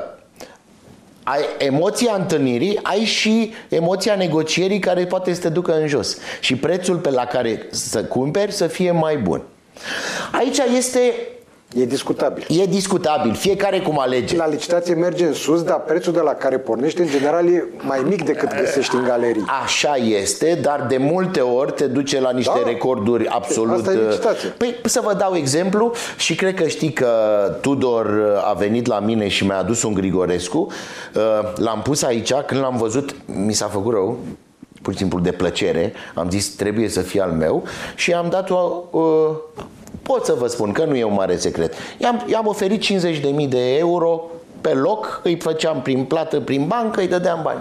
ai 1.23 1.41
emoția 1.57 2.13
întâlnirii, 2.13 2.79
ai 2.83 3.03
și 3.03 3.53
emoția 3.69 4.15
negocierii 4.15 4.79
care 4.79 5.05
poate 5.05 5.33
să 5.33 5.41
te 5.41 5.49
ducă 5.49 5.79
în 5.79 5.87
jos. 5.87 6.17
Și 6.39 6.55
prețul 6.55 6.97
pe 6.97 7.09
la 7.09 7.25
care 7.25 7.67
să 7.71 8.03
cumperi 8.03 8.51
să 8.51 8.67
fie 8.67 8.91
mai 8.91 9.17
bun. 9.17 9.41
Aici 10.31 10.57
este 10.77 11.13
E 11.75 11.85
discutabil. 11.85 12.45
e 12.47 12.65
discutabil, 12.65 13.33
fiecare 13.33 13.79
cum 13.79 13.99
alege. 13.99 14.35
La 14.35 14.47
licitație 14.47 14.93
merge 14.93 15.25
în 15.25 15.33
sus, 15.33 15.63
dar 15.63 15.81
prețul 15.81 16.13
de 16.13 16.19
la 16.19 16.33
care 16.33 16.57
pornește, 16.57 17.01
în 17.01 17.07
general, 17.07 17.47
e 17.47 17.63
mai 17.81 17.99
mic 18.07 18.25
decât 18.25 18.59
găsești 18.59 18.95
în 18.95 19.03
galerii. 19.03 19.45
Așa 19.63 19.95
este, 19.95 20.59
dar 20.61 20.85
de 20.89 20.97
multe 20.97 21.39
ori 21.39 21.71
te 21.71 21.85
duce 21.85 22.19
la 22.19 22.31
niște 22.31 22.59
Da. 22.63 22.69
recorduri 22.69 23.27
absolut... 23.27 23.75
Asta 23.75 23.91
e 23.91 24.07
licitație. 24.07 24.49
Păi 24.49 24.75
să 24.83 25.01
vă 25.03 25.13
dau 25.13 25.35
exemplu 25.35 25.93
și 26.17 26.35
cred 26.35 26.53
că 26.53 26.67
știi 26.67 26.93
că 26.93 27.09
Tudor 27.61 28.07
a 28.45 28.53
venit 28.53 28.87
la 28.87 28.99
mine 28.99 29.27
și 29.27 29.45
mi-a 29.45 29.57
adus 29.57 29.83
un 29.83 29.93
Grigorescu. 29.93 30.67
Uh, 31.15 31.21
L-am 31.55 31.81
pus 31.81 32.03
aici, 32.03 32.33
când 32.33 32.61
l-am 32.61 32.77
văzut, 32.77 33.15
mi 33.25 33.53
s-a 33.53 33.67
făcut 33.67 33.93
rău 33.93 34.17
pur 34.81 34.93
și 34.93 34.99
simplu 34.99 35.19
de 35.19 35.31
plăcere, 35.31 35.93
am 36.13 36.29
zis 36.29 36.47
trebuie 36.47 36.89
să 36.89 37.01
fie 37.01 37.21
al 37.21 37.31
meu 37.31 37.63
și 37.95 38.13
am 38.13 38.27
dat 38.29 38.49
o, 38.49 38.83
uh, 38.91 39.01
pot 40.01 40.25
să 40.25 40.33
vă 40.37 40.47
spun 40.47 40.71
că 40.71 40.83
nu 40.83 40.95
e 40.95 41.03
un 41.03 41.13
mare 41.13 41.37
secret. 41.37 41.73
I-am, 41.97 42.25
i-am 42.27 42.47
oferit 42.47 42.83
50.000 42.83 43.49
de 43.49 43.77
euro 43.77 44.21
pe 44.61 44.73
loc, 44.73 45.21
îi 45.23 45.35
făceam 45.35 45.81
prin 45.81 46.03
plată, 46.03 46.39
prin 46.39 46.67
bancă, 46.67 46.99
îi 46.99 47.07
dădeam 47.07 47.39
bani. 47.43 47.59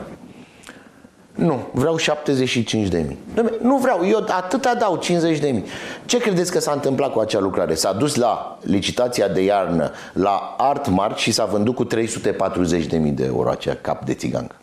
Nu, 1.35 1.67
vreau 1.73 1.97
75 1.97 2.89
de 2.89 3.05
mii. 3.07 3.19
Nu 3.63 3.77
vreau, 3.77 4.07
eu 4.07 4.25
atâta 4.29 4.75
dau, 4.75 4.97
50 4.97 5.39
de 5.39 5.49
mii. 5.49 5.65
Ce 6.05 6.19
credeți 6.19 6.53
că 6.53 6.61
s-a 6.61 6.73
întâmplat 6.73 7.13
cu 7.13 7.19
acea 7.19 7.39
lucrare? 7.39 7.75
S-a 7.75 7.93
dus 7.93 8.15
la 8.15 8.59
licitația 8.63 9.29
de 9.29 9.41
iarnă 9.41 9.91
la 10.13 10.55
Artmark 10.59 11.17
și 11.17 11.31
s-a 11.33 11.45
vândut 11.45 11.75
cu 11.75 11.85
340 11.85 12.85
de 12.85 12.97
mii 12.97 13.11
de 13.11 13.25
euro 13.25 13.51
acea 13.51 13.77
cap 13.81 14.05
de 14.05 14.15
țigancă. 14.15 14.55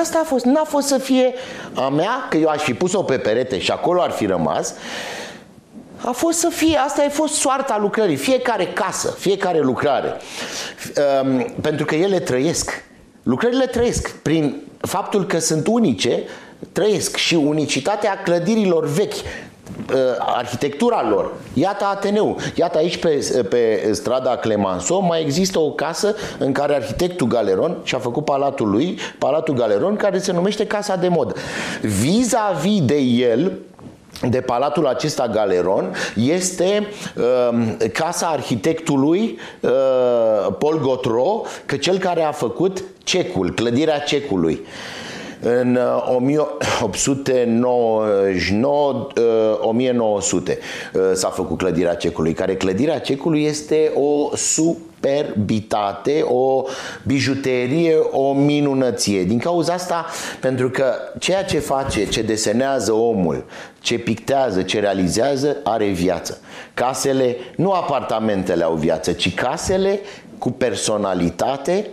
Asta 0.00 0.20
a 0.22 0.26
fost, 0.26 0.44
n-a 0.44 0.64
fost 0.64 0.86
să 0.86 0.98
fie 0.98 1.34
a 1.74 1.88
mea, 1.88 2.26
că 2.30 2.36
eu 2.36 2.48
aș 2.48 2.62
fi 2.62 2.74
pus-o 2.74 3.02
pe 3.02 3.18
perete 3.18 3.58
și 3.58 3.70
acolo 3.70 4.00
ar 4.00 4.10
fi 4.10 4.26
rămas. 4.26 4.74
A 6.04 6.10
fost 6.10 6.38
să 6.38 6.48
fie, 6.48 6.76
asta 6.76 7.04
a 7.06 7.10
fost 7.10 7.34
soarta 7.34 7.78
lucrării, 7.80 8.16
fiecare 8.16 8.66
casă, 8.66 9.14
fiecare 9.18 9.60
lucrare. 9.60 10.16
Um, 11.22 11.54
pentru 11.60 11.84
că 11.84 11.94
ele 11.94 12.20
trăiesc. 12.20 12.84
Lucrările 13.22 13.66
trăiesc 13.66 14.16
prin 14.16 14.62
faptul 14.80 15.26
că 15.26 15.38
sunt 15.38 15.66
unice, 15.66 16.22
trăiesc 16.72 17.16
și 17.16 17.34
unicitatea 17.34 18.20
clădirilor 18.24 18.86
vechi, 18.86 19.12
uh, 19.12 19.98
arhitectura 20.18 21.08
lor. 21.08 21.32
Iată 21.54 21.84
Ateneu. 21.84 22.38
Iată 22.54 22.78
aici 22.78 22.96
pe, 22.96 23.44
pe 23.48 23.90
strada 23.92 24.36
Clemenceau 24.36 25.02
mai 25.02 25.20
există 25.20 25.58
o 25.58 25.70
casă 25.70 26.14
în 26.38 26.52
care 26.52 26.74
arhitectul 26.74 27.26
Galeron 27.26 27.76
și-a 27.82 27.98
făcut 27.98 28.24
palatul 28.24 28.70
lui, 28.70 28.98
Palatul 29.18 29.54
Galeron, 29.54 29.96
care 29.96 30.18
se 30.18 30.32
numește 30.32 30.66
Casa 30.66 30.96
de 30.96 31.08
Mod. 31.08 31.36
Vis-a-vis 31.80 32.82
de 32.82 32.98
el, 32.98 33.52
de 34.22 34.40
palatul 34.40 34.86
acesta 34.86 35.28
Galeron 35.28 35.94
este 36.14 36.86
uh, 37.16 37.58
casa 37.92 38.26
arhitectului 38.26 39.38
uh, 39.60 39.70
Paul 40.58 40.80
Gotro, 40.82 41.42
că 41.66 41.76
cel 41.76 41.98
care 41.98 42.22
a 42.22 42.32
făcut 42.32 42.84
cecul, 43.04 43.54
clădirea 43.54 43.98
cecului. 43.98 44.60
În 45.40 45.78
uh, 45.78 46.16
1899-1900 46.86 46.90
uh, 50.32 50.56
s-a 51.12 51.28
făcut 51.28 51.58
clădirea 51.58 51.94
cecului, 51.94 52.32
care 52.32 52.56
clădirea 52.56 52.98
cecului 52.98 53.44
este 53.44 53.92
o 53.94 54.36
superbitate, 55.00 56.20
o 56.22 56.64
bijuterie, 57.06 57.96
o 58.10 58.32
minunăție. 58.32 59.24
Din 59.24 59.38
cauza 59.38 59.72
asta, 59.72 60.06
pentru 60.40 60.70
că 60.70 60.94
ceea 61.18 61.44
ce 61.44 61.58
face, 61.58 62.06
ce 62.06 62.22
desenează 62.22 62.92
omul, 62.92 63.44
ce 63.80 63.98
pictează, 63.98 64.62
ce 64.62 64.80
realizează, 64.80 65.56
are 65.64 65.86
viață. 65.86 66.40
Casele, 66.74 67.36
nu 67.56 67.70
apartamentele 67.70 68.64
au 68.64 68.74
viață, 68.74 69.12
ci 69.12 69.34
casele 69.34 70.00
cu 70.38 70.50
personalitate 70.50 71.86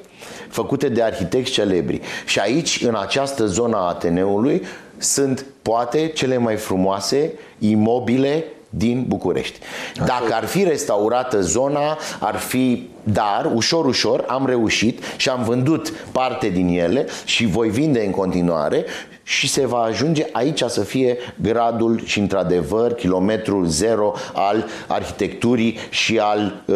făcute 0.50 0.90
de 0.90 1.02
arhitecți 1.02 1.52
celebri. 1.52 2.02
Și 2.26 2.40
aici, 2.40 2.84
în 2.84 2.96
această 3.02 3.46
zonă 3.46 3.76
a 3.78 3.88
Ateneului, 3.88 4.62
sunt 4.98 5.46
poate 5.62 6.08
cele 6.08 6.38
mai 6.38 6.56
frumoase 6.56 7.34
imobile 7.60 8.46
din 8.78 9.06
București. 9.08 9.60
Dacă 10.06 10.34
ar 10.34 10.46
fi 10.46 10.64
restaurată 10.64 11.42
zona, 11.42 11.98
ar 12.20 12.36
fi 12.36 12.90
dar, 13.04 13.52
ușor, 13.54 13.86
ușor, 13.86 14.24
am 14.28 14.46
reușit 14.46 15.04
și 15.18 15.30
am 15.30 15.44
vândut 15.44 15.90
parte 16.12 16.50
din 16.50 16.68
ele 16.68 17.06
și 17.26 17.46
voi 17.46 17.70
vinde 17.70 18.06
în 18.06 18.12
continuare 18.12 18.86
și 19.24 19.50
se 19.50 19.66
va 19.66 19.78
ajunge 19.78 20.26
aici 20.32 20.64
să 20.68 20.82
fie 20.82 21.18
gradul 21.42 22.02
și 22.04 22.20
într-adevăr 22.20 22.94
kilometrul 22.94 23.66
zero 23.66 24.14
al 24.34 24.66
arhitecturii 24.88 25.78
și 25.90 26.20
al 26.20 26.64
uh, 26.66 26.76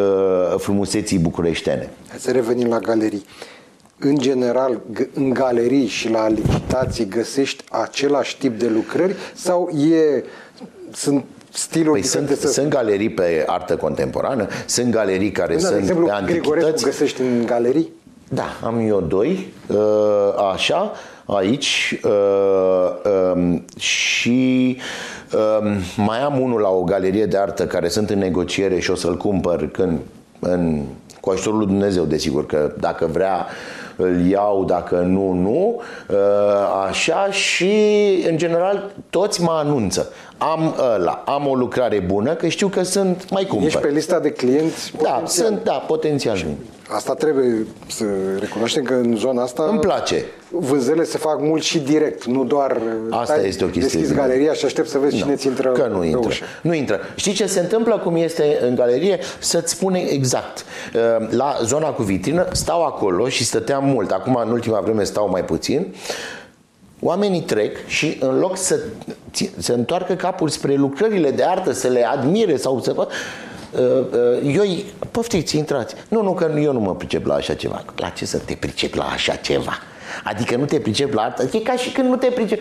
frumuseții 0.58 1.20
bucureștene. 1.20 1.90
Hai 2.10 2.20
să 2.20 2.32
revenim 2.32 2.68
la 2.68 2.80
galerii. 2.80 3.26
În 4.00 4.18
general, 4.18 4.82
în 5.14 5.30
galerii 5.30 5.88
și 5.88 6.10
la 6.10 6.28
licitații 6.28 7.08
găsești 7.08 7.64
același 7.70 8.38
tip 8.38 8.60
de 8.60 8.68
lucrări 8.68 9.16
sau 9.34 9.70
e, 9.70 10.24
sunt 10.92 11.26
stiluri 11.52 12.00
păi 12.00 12.10
sunt, 12.10 12.30
să... 12.30 12.48
sunt 12.48 12.70
galerii 12.70 13.10
pe 13.10 13.44
artă 13.48 13.76
contemporană, 13.76 14.48
sunt 14.66 14.92
galerii 14.92 15.32
care 15.32 15.54
da, 15.54 15.60
sunt 15.60 15.72
de 15.72 15.78
exemplu, 15.78 16.06
pe 16.06 16.12
antichități. 16.12 16.50
Grigorescu 16.50 16.88
găsești 16.88 17.22
în 17.22 17.46
galerii? 17.46 17.90
Da, 18.30 18.46
am 18.64 18.88
eu 18.88 19.02
doi, 19.02 19.54
uh, 19.68 19.78
așa, 20.52 20.92
aici 21.26 22.00
uh, 22.04 22.92
um, 23.34 23.66
și 23.78 24.78
um, 25.62 25.78
mai 26.06 26.22
am 26.22 26.42
unul 26.42 26.60
la 26.60 26.70
o 26.70 26.84
galerie 26.84 27.26
de 27.26 27.38
artă 27.38 27.68
care 27.68 27.88
sunt 27.88 28.10
în 28.10 28.20
negociere 28.20 28.80
și 28.80 28.92
o 28.92 28.96
să-l 28.96 29.18
cumpăr 29.18 29.68
când, 29.68 30.00
în, 30.40 30.82
cu 31.22 31.30
ajutorul 31.30 31.58
lui 31.58 31.68
Dumnezeu, 31.68 32.04
desigur, 32.04 32.46
că 32.46 32.72
dacă 32.80 33.06
vrea 33.12 33.46
îl 33.96 34.26
iau, 34.26 34.66
dacă 34.66 34.96
nu, 34.96 35.32
nu, 35.32 35.82
uh, 36.10 36.18
așa 36.88 37.32
și 37.32 37.74
în 38.30 38.38
general 38.38 38.92
toți 39.10 39.42
mă 39.42 39.52
anunță. 39.52 40.10
Am 40.42 40.76
ăla, 40.94 41.24
am 41.26 41.48
o 41.48 41.56
lucrare 41.56 42.00
bună, 42.00 42.34
că 42.34 42.48
știu 42.48 42.68
că 42.68 42.84
sunt 42.84 43.30
mai 43.30 43.46
cumpăr. 43.46 43.68
Ești 43.68 43.80
pe 43.80 43.88
lista 43.90 44.20
de 44.20 44.32
clienți 44.32 44.92
Da, 45.02 45.10
potențial. 45.10 45.46
sunt, 45.46 45.64
da, 45.64 45.74
potențial. 45.74 46.46
Asta 46.88 47.14
trebuie 47.14 47.66
să 47.88 48.04
recunoaștem 48.40 48.84
că 48.84 48.94
în 48.94 49.16
zona 49.16 49.42
asta 49.44 49.68
îmi 49.70 49.80
place. 49.80 50.26
Vânzările 50.50 51.04
se 51.04 51.18
fac 51.18 51.40
mult 51.42 51.64
și 51.64 51.80
direct, 51.80 52.26
nu 52.26 52.44
doar 52.44 52.78
Asta 53.10 53.34
tai, 53.34 53.48
este 53.48 53.64
o 53.64 53.68
chestie. 53.68 54.00
Deschizi 54.00 54.14
galeria 54.20 54.54
și 54.54 54.66
aștept 54.66 54.90
să 54.90 54.98
vezi 54.98 55.16
no, 55.16 55.22
cine 55.22 55.36
ți 55.36 55.48
intră 55.48 55.70
Că 55.70 55.88
nu 55.92 56.04
intră. 56.04 56.28
Ușă. 56.28 56.44
Nu 56.62 56.74
intră. 56.74 57.00
Știi 57.16 57.34
ce 57.34 57.46
se 57.46 57.60
întâmplă 57.60 57.98
cum 57.98 58.16
este 58.16 58.58
în 58.62 58.76
galerie? 58.76 59.20
Să-ți 59.40 59.72
spune 59.72 60.00
exact. 60.00 60.66
Uh, 61.20 61.28
la 61.30 61.58
zona 61.64 61.88
cu 61.88 62.04
vitrină 62.04 62.48
stau 62.52 62.86
acolo 62.86 63.28
și 63.28 63.46
stăteam 63.46 63.86
mult. 63.86 64.12
Acum 64.12 64.36
în 64.46 64.52
ultima 64.52 64.80
vreme 64.80 65.04
stau 65.04 65.30
mai 65.30 65.44
puțin. 65.44 65.94
Oamenii 67.02 67.42
trec 67.42 67.88
și 67.88 68.18
în 68.20 68.40
loc 68.40 68.58
să 68.58 68.80
se 69.58 69.74
întoarcă 69.74 70.14
capul 70.14 70.50
spre 70.50 70.76
lucrările 70.76 71.32
de 71.32 71.44
artă, 71.44 71.72
să 71.72 71.88
le 71.88 72.08
admire 72.08 72.56
sau 72.56 72.80
să 72.80 73.08
Uh, 73.72 73.82
uh, 74.44 74.56
eu, 74.56 74.64
poftiți, 75.12 75.58
intrați. 75.58 75.96
Nu, 76.08 76.22
nu, 76.22 76.34
că 76.34 76.52
eu 76.62 76.74
nu 76.74 76.80
mă 76.80 76.96
pricep 76.96 77.26
la 77.26 77.34
așa 77.34 77.54
ceva. 77.54 77.84
La 77.96 78.10
ce 78.10 78.26
să 78.26 78.38
te 78.38 78.56
pricep 78.60 78.94
la 78.94 79.04
așa 79.04 79.36
ceva? 79.36 79.78
Adică 80.24 80.56
nu 80.56 80.66
te 80.66 80.80
pricep 80.80 81.14
la 81.14 81.22
artă. 81.22 81.50
E 81.52 81.60
ca 81.60 81.76
și 81.76 81.92
când 81.92 82.10
nu 82.10 82.16
te 82.16 82.28
pricep. 82.28 82.60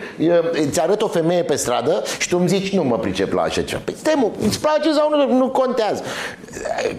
Îți 0.51 0.81
arăt 0.81 1.01
o 1.01 1.07
femeie 1.07 1.43
pe 1.43 1.55
stradă 1.55 2.03
și 2.19 2.29
tu 2.29 2.37
îmi 2.39 2.47
zici 2.47 2.73
nu 2.73 2.83
mă 2.83 2.97
pricep 2.97 3.33
la 3.33 3.41
așa 3.41 3.61
ceva. 3.61 3.81
Păi 3.83 3.95
stai 3.97 4.13
mă, 4.17 4.29
îți 4.45 4.59
place 4.59 4.93
sau 4.93 5.09
nu, 5.09 5.37
nu 5.37 5.49
contează. 5.49 6.03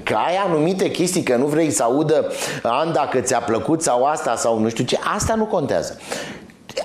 Că 0.03 0.15
ai 0.15 0.37
anumite 0.47 0.91
chestii, 0.91 1.23
că 1.23 1.37
nu 1.37 1.47
vrei 1.47 1.71
să 1.71 1.83
audă 1.83 2.33
an 2.63 2.93
dacă 2.93 3.21
ți-a 3.21 3.39
plăcut 3.39 3.83
sau 3.83 4.05
asta 4.05 4.37
sau 4.37 4.59
nu 4.59 4.69
știu 4.69 4.85
ce, 4.85 4.99
asta 5.15 5.35
nu 5.35 5.45
contează. 5.45 5.99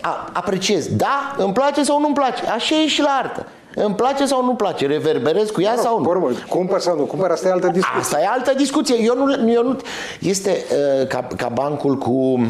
A, 0.02 0.30
apreciez. 0.34 0.88
Da, 0.88 1.36
îmi 1.38 1.54
place 1.54 1.84
sau 1.84 2.00
nu 2.00 2.06
îmi 2.06 2.16
place. 2.16 2.46
Așa 2.46 2.76
e 2.76 2.88
și 2.88 3.02
la 3.02 3.20
artă. 3.24 3.46
Îmi 3.76 3.96
place 3.96 4.26
sau 4.26 4.46
nu 4.46 4.56
place? 4.56 4.88
Reverberez 4.88 5.50
cu 5.50 5.62
ea 5.62 5.74
nu, 5.74 5.82
sau 5.82 6.02
nu? 6.02 6.10
Urmă, 6.10 6.30
cumpăr 6.50 6.80
sau 6.80 6.96
nu 6.96 7.04
cumpăr, 7.04 7.32
asta 7.32 7.48
e 7.48 7.52
altă 7.52 7.68
discuție. 7.68 8.00
Asta 8.00 8.22
e 8.22 8.28
altă 8.28 8.54
discuție. 8.58 8.96
Eu 9.00 9.16
nu, 9.16 9.52
eu 9.52 9.64
nu, 9.64 9.78
este 10.20 10.66
uh, 11.00 11.08
ca, 11.08 11.28
ca 11.38 11.48
bancul 11.48 11.98
cu 11.98 12.46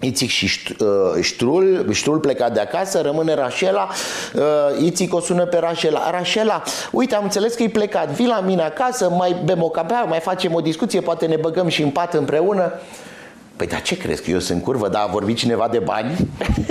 Ițic 0.00 0.28
și 0.28 0.74
uh, 0.80 1.22
Ștrul, 1.22 1.86
Ștrul 1.92 2.18
plecat 2.18 2.52
de 2.52 2.60
acasă, 2.60 3.00
rămâne 3.00 3.34
Rașela, 3.34 3.88
uh, 4.34 4.42
Ițic 4.84 5.14
o 5.14 5.20
sună 5.20 5.46
pe 5.46 5.58
Rașela. 5.58 6.10
Rașela, 6.10 6.62
uite, 6.90 7.14
am 7.14 7.22
înțeles 7.22 7.54
că 7.54 7.62
e 7.62 7.68
plecat, 7.68 8.08
vii 8.08 8.26
la 8.26 8.40
mine 8.40 8.62
acasă, 8.62 9.10
mai 9.10 9.36
bem 9.44 9.62
o 9.62 9.68
cafea, 9.68 10.02
mai 10.02 10.20
facem 10.20 10.54
o 10.54 10.60
discuție, 10.60 11.00
poate 11.00 11.26
ne 11.26 11.36
băgăm 11.36 11.68
și 11.68 11.82
în 11.82 11.90
pat 11.90 12.14
împreună. 12.14 12.72
Păi 13.58 13.66
dar 13.66 13.82
ce 13.82 13.96
crezi, 13.96 14.22
că 14.22 14.30
eu 14.30 14.38
sunt 14.38 14.62
curvă, 14.62 14.88
dar 14.88 15.02
a 15.02 15.10
vorbit 15.12 15.36
cineva 15.36 15.68
de 15.70 15.78
bani? 15.78 16.16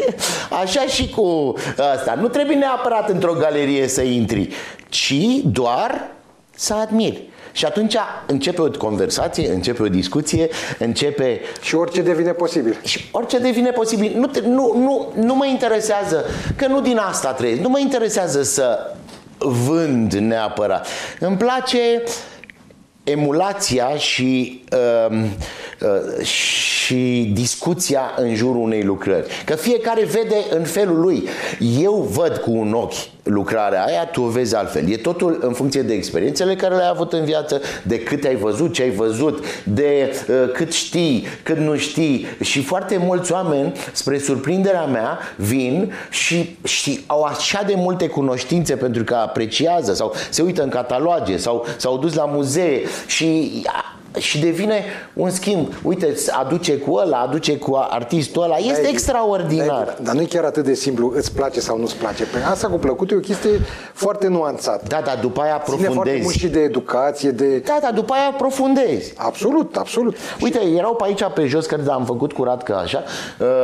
Așa 0.63 0.81
și 0.81 1.09
cu 1.09 1.53
asta. 1.93 2.17
Nu 2.21 2.27
trebuie 2.27 2.55
neapărat 2.55 3.09
într-o 3.09 3.33
galerie 3.33 3.87
să 3.87 4.01
intri, 4.01 4.49
ci 4.89 5.13
doar 5.43 6.07
să 6.55 6.73
admiri. 6.73 7.23
Și 7.51 7.65
atunci 7.65 7.95
începe 8.25 8.61
o 8.61 8.69
conversație, 8.69 9.51
începe 9.51 9.83
o 9.83 9.87
discuție, 9.87 10.49
începe... 10.79 11.39
Și 11.61 11.75
orice 11.75 12.01
devine 12.01 12.31
posibil. 12.31 12.77
Și 12.83 13.05
orice 13.11 13.37
devine 13.37 13.71
posibil. 13.71 14.13
Nu, 14.15 14.27
te, 14.27 14.39
nu, 14.39 14.73
nu, 14.77 15.13
nu 15.15 15.35
mă 15.35 15.45
interesează, 15.45 16.25
că 16.55 16.67
nu 16.67 16.81
din 16.81 16.97
asta 16.97 17.33
trăiesc, 17.33 17.61
nu 17.61 17.69
mă 17.69 17.79
interesează 17.79 18.43
să 18.43 18.95
vând 19.37 20.13
neapărat. 20.13 20.87
Îmi 21.19 21.37
place 21.37 22.03
emulația 23.03 23.95
și 23.95 24.63
uh, 24.71 24.77
Uh, 25.07 25.25
și 26.21 27.31
discuția 27.33 28.01
în 28.15 28.35
jurul 28.35 28.61
unei 28.61 28.83
lucrări. 28.83 29.27
Că 29.45 29.55
fiecare 29.55 30.03
vede 30.03 30.35
în 30.49 30.63
felul 30.63 30.99
lui. 30.99 31.27
Eu 31.79 32.07
văd 32.11 32.37
cu 32.37 32.51
un 32.51 32.73
ochi 32.73 33.15
lucrarea 33.27 33.85
aia, 33.85 34.05
tu 34.05 34.21
o 34.21 34.27
vezi 34.27 34.55
altfel. 34.55 34.89
E 34.89 34.97
totul 34.97 35.37
în 35.41 35.53
funcție 35.53 35.81
de 35.81 35.93
experiențele 35.93 36.55
care 36.55 36.75
le-ai 36.75 36.89
avut 36.89 37.13
în 37.13 37.25
viață, 37.25 37.61
de 37.83 37.99
cât 37.99 38.23
ai 38.23 38.35
văzut, 38.35 38.73
ce 38.73 38.81
ai 38.81 38.89
văzut, 38.89 39.45
de 39.63 40.15
uh, 40.29 40.51
cât 40.53 40.73
știi, 40.73 41.25
cât 41.43 41.57
nu 41.57 41.77
știi. 41.77 42.25
Și 42.41 42.63
foarte 42.63 42.97
mulți 42.97 43.31
oameni, 43.31 43.71
spre 43.91 44.17
surprinderea 44.17 44.85
mea, 44.85 45.19
vin 45.35 45.93
și, 46.09 46.57
și 46.63 46.99
au 47.05 47.21
așa 47.21 47.63
de 47.67 47.73
multe 47.77 48.07
cunoștințe 48.07 48.75
pentru 48.75 49.03
că 49.03 49.15
apreciază 49.15 49.93
sau 49.93 50.13
se 50.29 50.41
uită 50.41 50.63
în 50.63 50.69
cataloage 50.69 51.37
sau 51.37 51.65
s-au 51.77 51.97
dus 51.97 52.13
la 52.13 52.25
muzee 52.25 52.81
și 53.07 53.51
și 54.19 54.39
devine 54.39 54.83
un 55.13 55.29
schimb. 55.29 55.67
Uite, 55.83 56.13
aduce 56.31 56.77
cu 56.77 56.93
ăla, 56.93 57.17
aduce 57.17 57.57
cu 57.57 57.85
artistul 57.89 58.43
ăla. 58.43 58.57
Este 58.57 58.81
da, 58.81 58.87
extraordinar. 58.87 59.85
Da, 59.85 60.03
dar 60.03 60.15
nu 60.15 60.21
e 60.21 60.25
chiar 60.25 60.43
atât 60.43 60.63
de 60.63 60.73
simplu, 60.73 61.13
îți 61.15 61.33
place 61.33 61.59
sau 61.59 61.77
nu-ți 61.77 61.95
place. 61.95 62.23
Pe 62.23 62.37
asta 62.49 62.67
cu 62.67 62.77
plăcut 62.77 63.11
e 63.11 63.15
o 63.15 63.19
chestie 63.19 63.59
foarte 63.93 64.27
nuanțată. 64.27 64.85
Da, 64.87 65.01
dar 65.05 65.19
după 65.21 65.41
aia 65.41 65.53
aprofundezi. 65.53 65.91
Ține 65.91 66.03
foarte 66.03 66.19
mult 66.23 66.35
și 66.35 66.47
de 66.47 66.59
educație, 66.59 67.31
de... 67.31 67.57
Da, 67.57 67.77
dar 67.81 67.91
după 67.93 68.13
aia 68.13 68.27
aprofundezi. 68.33 69.13
Absolut, 69.15 69.75
absolut. 69.75 70.17
Uite, 70.41 70.59
erau 70.75 70.95
pe 70.95 71.03
aici 71.05 71.23
pe 71.33 71.45
jos, 71.45 71.65
că 71.65 71.77
am 71.89 72.05
făcut 72.05 72.33
curat 72.33 72.63
ca 72.63 72.77
așa, 72.77 73.03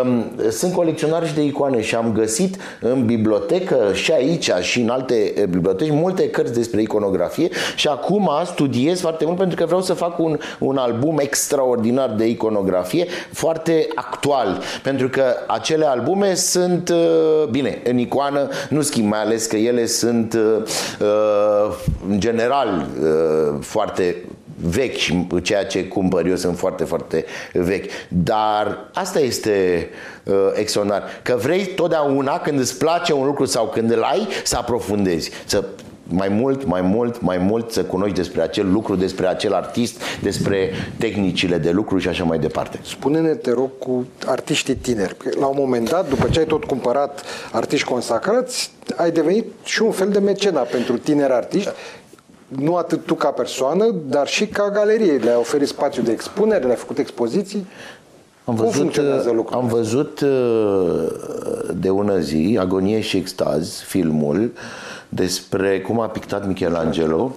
um, 0.04 0.32
sunt 0.52 0.74
colecționari 0.74 1.28
și 1.28 1.34
de 1.34 1.44
icoane 1.44 1.82
și 1.82 1.96
am 1.96 2.12
găsit 2.14 2.58
în 2.82 3.06
bibliotecă 3.06 3.92
și 3.94 4.12
aici 4.12 4.52
și 4.62 4.80
în 4.80 4.90
alte 4.90 5.34
eh, 5.36 5.46
biblioteci 5.46 5.92
multe 5.92 6.30
cărți 6.30 6.54
despre 6.54 6.82
iconografie 6.82 7.50
și 7.76 7.88
acum 7.88 8.30
studiez 8.46 9.00
foarte 9.00 9.26
mult 9.26 9.38
pentru 9.38 9.56
că 9.56 9.66
vreau 9.66 9.82
să 9.82 9.94
fac 9.94 10.20
un 10.20 10.38
un 10.60 10.78
album 10.78 11.18
extraordinar 11.20 12.10
de 12.10 12.28
iconografie, 12.28 13.08
foarte 13.32 13.88
actual, 13.96 14.62
pentru 14.84 15.10
că 15.10 15.24
acele 15.48 15.86
albume 15.86 16.34
sunt, 16.34 16.90
uh, 16.90 17.48
bine, 17.50 17.82
în 17.84 17.98
icoană 17.98 18.50
nu 18.70 18.82
schimb, 18.82 19.10
mai 19.10 19.22
ales 19.22 19.46
că 19.46 19.56
ele 19.56 19.86
sunt 19.86 20.34
uh, 20.34 20.64
uh, 21.00 21.76
în 22.10 22.20
general 22.20 22.88
foarte 23.60 24.16
vechi 24.56 24.96
și 24.96 25.28
ceea 25.44 25.66
ce 25.66 25.88
cumpăr 25.88 26.26
eu 26.26 26.36
sunt 26.36 26.58
foarte, 26.58 26.84
foarte 26.84 27.26
vechi. 27.54 27.86
Dar 28.08 28.90
asta 28.94 29.20
este 29.20 29.90
uh, 30.24 30.36
exonar. 30.54 31.04
Că 31.22 31.38
vrei 31.42 31.66
totdeauna 31.66 32.40
când 32.40 32.60
îți 32.60 32.78
place 32.78 33.14
un 33.14 33.26
lucru 33.26 33.46
sau 33.46 33.66
când 33.66 33.92
îl 33.92 34.02
ai 34.02 34.28
să 34.44 34.58
aprofundezi, 34.58 35.32
să 35.46 35.64
mai 36.04 36.30
mult, 36.30 36.66
mai 36.66 36.82
mult, 36.82 37.22
mai 37.22 37.38
mult 37.38 37.72
să 37.72 37.84
cunoști 37.84 38.16
despre 38.16 38.42
acel 38.42 38.72
lucru, 38.72 38.96
despre 38.96 39.28
acel 39.28 39.54
artist, 39.54 40.02
despre 40.22 40.70
tehnicile 40.98 41.58
de 41.58 41.72
lucru 41.72 41.98
și 41.98 42.08
așa 42.08 42.24
mai 42.24 42.40
departe. 42.40 42.80
Spune-ne, 42.84 43.34
te 43.34 43.52
rog, 43.52 43.70
cu 43.78 44.06
artiștii 44.26 44.76
tineri. 44.76 45.16
La 45.40 45.46
un 45.46 45.56
moment 45.58 45.90
dat, 45.90 46.10
după 46.10 46.28
ce 46.30 46.40
ai 46.40 46.46
tot 46.46 46.64
cumpărat 46.64 47.24
artiști 47.52 47.88
consacrați, 47.88 48.72
ai 48.96 49.12
devenit 49.12 49.46
și 49.64 49.82
un 49.82 49.92
fel 49.92 50.10
de 50.10 50.20
mecena 50.20 50.60
pentru 50.60 50.98
tineri 50.98 51.34
artiști 51.34 51.70
nu 52.48 52.76
atât 52.76 53.06
tu 53.06 53.14
ca 53.14 53.30
persoană, 53.30 53.96
dar 54.08 54.28
și 54.28 54.48
ca 54.48 54.70
galerie. 54.70 55.18
Le-ai 55.18 55.36
oferit 55.36 55.68
spațiu 55.68 56.02
de 56.02 56.12
expunere, 56.12 56.64
le-ai 56.64 56.76
făcut 56.76 56.98
expoziții. 56.98 57.68
Am 58.46 58.56
văzut, 58.56 58.72
Cum 58.72 58.82
funcționează 58.82 59.32
lucrurile? 59.32 59.62
Am 59.62 59.68
văzut 59.68 60.20
uh, 60.20 61.10
de 61.76 61.90
ună 61.90 62.20
zi 62.20 62.58
Agonie 62.60 63.00
și 63.00 63.18
extaz, 63.18 63.80
filmul, 63.80 64.52
despre 65.14 65.82
cum 65.82 66.00
a 66.00 66.08
pictat 66.08 66.48
Michelangelo 66.48 67.32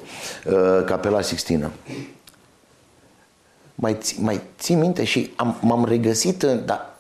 uh, 0.45 0.85
Capela 0.85 1.21
Sixtină. 1.21 1.71
Mai, 3.75 3.99
mai 4.19 4.41
ții 4.59 4.75
minte 4.75 5.05
și 5.05 5.33
am, 5.37 5.59
m-am 5.61 5.85
regăsit 5.85 6.43
în, 6.43 6.63
da, 6.65 6.95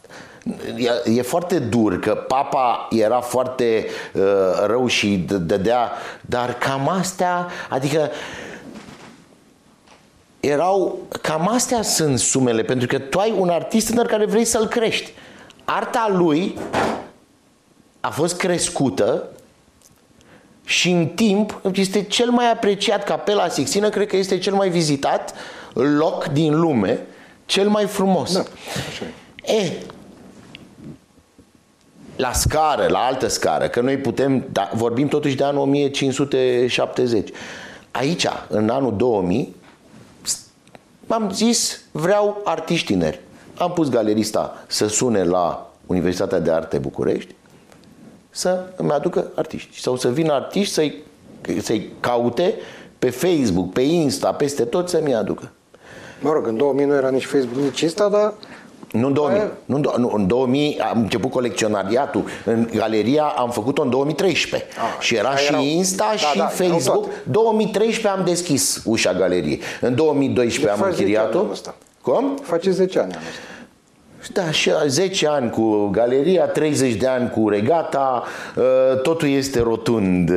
e, 0.77 1.11
e 1.11 1.23
foarte 1.23 1.59
dur 1.59 1.99
că 1.99 2.15
papa 2.15 2.89
era 2.91 3.21
foarte 3.21 3.87
uh, 4.15 4.23
rău 4.67 4.87
și 4.87 5.17
dădea, 5.41 5.91
dar 6.21 6.55
cam 6.59 6.89
astea, 6.89 7.47
adică 7.69 8.11
erau, 10.41 10.99
cam 11.23 11.49
astea 11.49 11.83
sunt 11.83 12.19
sumele, 12.19 12.63
pentru 12.63 12.87
că 12.87 12.99
tu 12.99 13.19
ai 13.19 13.35
un 13.39 13.49
artist 13.49 13.87
tânăr 13.87 14.07
care 14.07 14.27
vrei 14.27 14.45
să-l 14.45 14.67
crești. 14.67 15.13
Arta 15.65 16.09
lui 16.13 16.59
a 18.01 18.11
fost 18.11 18.37
crescută 18.37 19.29
și 20.69 20.91
în 20.91 21.07
timp 21.07 21.61
este 21.73 22.03
cel 22.03 22.31
mai 22.31 22.51
apreciat 22.51 23.05
Capela 23.05 23.49
Sixtină, 23.49 23.89
cred 23.89 24.07
că 24.07 24.17
este 24.17 24.39
cel 24.39 24.55
mai 24.55 24.69
vizitat 24.69 25.35
loc 25.73 26.25
din 26.27 26.61
lume, 26.61 27.07
cel 27.45 27.69
mai 27.69 27.85
frumos. 27.85 28.33
Da, 28.33 28.45
așa 28.89 29.05
e. 29.55 29.73
la 32.17 32.33
scară, 32.33 32.87
la 32.89 32.99
altă 32.99 33.27
scară, 33.27 33.69
că 33.69 33.81
noi 33.81 33.97
putem, 33.97 34.45
da, 34.53 34.71
vorbim 34.75 35.09
totuși 35.09 35.35
de 35.35 35.45
anul 35.45 35.61
1570. 35.61 37.29
Aici, 37.91 38.27
în 38.49 38.69
anul 38.69 38.97
2000, 38.97 39.55
am 41.07 41.31
zis, 41.33 41.81
vreau 41.93 42.41
artiști 42.45 42.87
tineri. 42.87 43.21
Am 43.59 43.73
pus 43.73 43.89
galerista 43.89 44.65
să 44.67 44.87
sune 44.87 45.25
la 45.25 45.71
Universitatea 45.87 46.39
de 46.39 46.51
Arte 46.51 46.79
București 46.79 47.35
să 48.37 48.61
îmi 48.77 48.91
aducă 48.91 49.31
artiști 49.35 49.81
sau 49.81 49.97
să 49.97 50.09
vină 50.09 50.33
artiști 50.33 50.73
să-i, 50.73 50.95
să-i 51.63 51.93
caute 52.01 52.55
pe 52.99 53.11
Facebook, 53.11 53.73
pe 53.73 53.81
Insta, 53.81 54.33
peste 54.33 54.65
tot 54.65 54.89
să-mi 54.89 55.15
aducă. 55.15 55.51
Mă 56.21 56.33
rog, 56.33 56.47
în 56.47 56.57
2000 56.57 56.85
nu 56.85 56.95
era 56.95 57.09
nici 57.09 57.27
Facebook, 57.27 57.63
nici 57.63 57.81
Insta, 57.81 58.09
dar 58.09 58.33
nu 58.93 59.07
în 59.07 59.13
2000. 59.13 59.39
Aia... 59.39 59.51
Nu, 59.65 59.79
nu, 59.97 60.11
în 60.15 60.27
2000 60.27 60.79
am 60.79 61.01
început 61.01 61.31
colecționariatul. 61.31 62.25
În 62.45 62.69
galeria 62.75 63.25
am 63.25 63.51
făcut-o 63.51 63.83
în 63.83 63.91
2013. 63.91 64.69
Ah, 64.79 65.01
și 65.01 65.15
era 65.15 65.37
și 65.37 65.49
erau... 65.49 65.63
Insta 65.63 66.07
da, 66.11 66.17
și 66.17 66.37
da, 66.37 66.47
Facebook. 66.47 67.09
2013 67.31 68.09
am 68.09 68.25
deschis 68.25 68.83
ușa 68.85 69.13
galeriei. 69.13 69.61
În 69.81 69.95
2012 69.95 70.77
de 70.77 70.83
am 70.83 70.89
închiriat-o. 70.91 71.45
Cum? 72.03 72.39
Face 72.43 72.71
10 72.71 72.99
ani 72.99 73.13
anul 73.13 73.27
ăsta. 73.29 73.41
Da, 74.33 74.51
și 74.51 74.71
10 74.87 75.27
ani 75.27 75.51
cu 75.51 75.87
galeria, 75.87 76.45
30 76.45 76.95
de 76.95 77.07
ani 77.07 77.31
cu 77.31 77.49
regata, 77.49 78.25
uh, 78.57 79.01
totul 79.01 79.29
este 79.29 79.61
rotund 79.61 80.31
uh, 80.31 80.37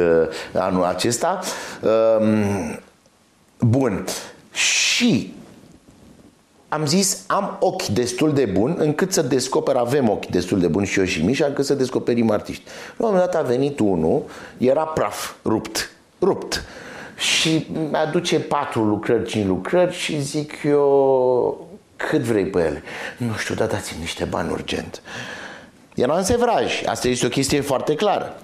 anul 0.53 0.83
acesta. 0.83 1.39
Um, 2.19 2.79
bun. 3.59 4.05
Și 4.51 5.33
am 6.69 6.85
zis, 6.85 7.23
am 7.27 7.57
ochi 7.59 7.85
destul 7.85 8.33
de 8.33 8.45
buni 8.45 8.75
încât 8.77 9.13
să 9.13 9.21
descoper, 9.21 9.75
avem 9.75 10.09
ochi 10.09 10.25
destul 10.25 10.59
de 10.59 10.67
buni 10.67 10.85
și 10.85 10.99
eu 10.99 11.05
și 11.05 11.25
Mișa, 11.25 11.45
încât 11.45 11.65
să 11.65 11.73
descoperim 11.73 12.31
artiști. 12.31 12.63
La 12.97 13.05
un 13.05 13.11
moment 13.13 13.31
dat 13.31 13.41
a 13.41 13.47
venit 13.47 13.79
unul, 13.79 14.23
era 14.57 14.83
praf, 14.83 15.33
rupt, 15.45 15.91
rupt. 16.21 16.63
Și 17.17 17.67
mi-aduce 17.91 18.39
patru 18.39 18.83
lucrări, 18.83 19.27
cinci 19.27 19.45
lucrări 19.45 19.93
și 19.93 20.21
zic 20.21 20.53
eu, 20.63 21.67
cât 22.07 22.21
vrei 22.21 22.45
pe 22.45 22.59
ele? 22.59 22.83
Nu 23.17 23.33
știu, 23.37 23.55
dar 23.55 23.67
dați-mi 23.67 23.99
niște 23.99 24.23
bani 24.23 24.51
urgent. 24.51 25.01
Era 25.95 26.17
în 26.17 26.23
sevraj, 26.23 26.83
asta 26.85 27.07
este 27.07 27.25
o 27.25 27.29
chestie 27.29 27.61
foarte 27.61 27.95
clară. 27.95 28.35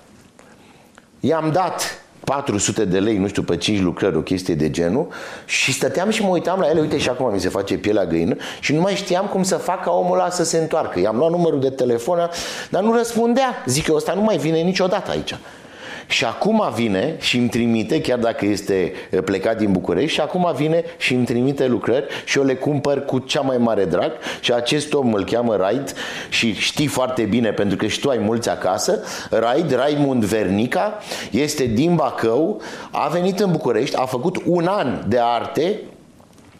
I-am 1.19 1.51
dat 1.51 2.05
400 2.23 2.85
de 2.85 2.99
lei, 2.99 3.17
nu 3.17 3.27
știu, 3.27 3.43
pe 3.43 3.57
5 3.57 3.79
lucrări, 3.79 4.15
o 4.15 4.21
chestie 4.21 4.55
de 4.55 4.69
genul 4.69 5.07
și 5.45 5.73
stăteam 5.73 6.09
și 6.09 6.21
mă 6.21 6.27
uitam 6.27 6.59
la 6.59 6.69
ele, 6.69 6.79
uite 6.79 6.97
și 6.97 7.09
acum 7.09 7.33
mi 7.33 7.39
se 7.39 7.49
face 7.49 7.77
pielea 7.77 8.05
găină 8.05 8.35
și 8.59 8.73
nu 8.73 8.81
mai 8.81 8.95
știam 8.95 9.25
cum 9.25 9.43
să 9.43 9.55
fac 9.55 9.83
ca 9.83 9.91
omul 9.91 10.19
ăla 10.19 10.29
să 10.29 10.43
se 10.43 10.57
întoarcă. 10.57 10.99
I-am 10.99 11.17
luat 11.17 11.31
numărul 11.31 11.59
de 11.59 11.69
telefon, 11.69 12.29
dar 12.69 12.83
nu 12.83 12.95
răspundea. 12.95 13.63
Zic 13.65 13.85
că 13.85 13.93
ăsta 13.95 14.13
nu 14.13 14.21
mai 14.21 14.37
vine 14.37 14.59
niciodată 14.59 15.11
aici. 15.11 15.35
Și 16.07 16.25
acum 16.25 16.63
vine 16.75 17.15
și 17.19 17.37
îmi 17.37 17.49
trimite, 17.49 18.01
chiar 18.01 18.19
dacă 18.19 18.45
este 18.45 18.91
plecat 19.25 19.57
din 19.57 19.71
București, 19.71 20.13
și 20.13 20.21
acum 20.21 20.53
vine 20.55 20.83
și 20.97 21.13
îmi 21.13 21.25
trimite 21.25 21.67
lucrări 21.67 22.05
și 22.25 22.37
eu 22.37 22.43
le 22.43 22.55
cumpăr 22.55 23.05
cu 23.05 23.19
cea 23.19 23.41
mai 23.41 23.57
mare 23.57 23.85
drag 23.85 24.11
și 24.39 24.53
acest 24.53 24.93
om 24.93 25.13
îl 25.13 25.25
cheamă 25.25 25.55
Raid 25.55 25.93
și 26.29 26.53
știi 26.53 26.87
foarte 26.87 27.23
bine 27.23 27.51
pentru 27.51 27.77
că 27.77 27.87
și 27.87 27.99
tu 27.99 28.09
ai 28.09 28.17
mulți 28.17 28.49
acasă. 28.49 29.03
Raid, 29.29 29.75
Raimund 29.75 30.23
Vernica, 30.23 30.97
este 31.31 31.65
din 31.65 31.95
Bacău, 31.95 32.61
a 32.91 33.07
venit 33.07 33.39
în 33.39 33.51
București, 33.51 33.95
a 33.95 34.05
făcut 34.05 34.41
un 34.45 34.67
an 34.67 35.03
de 35.07 35.19
arte 35.21 35.79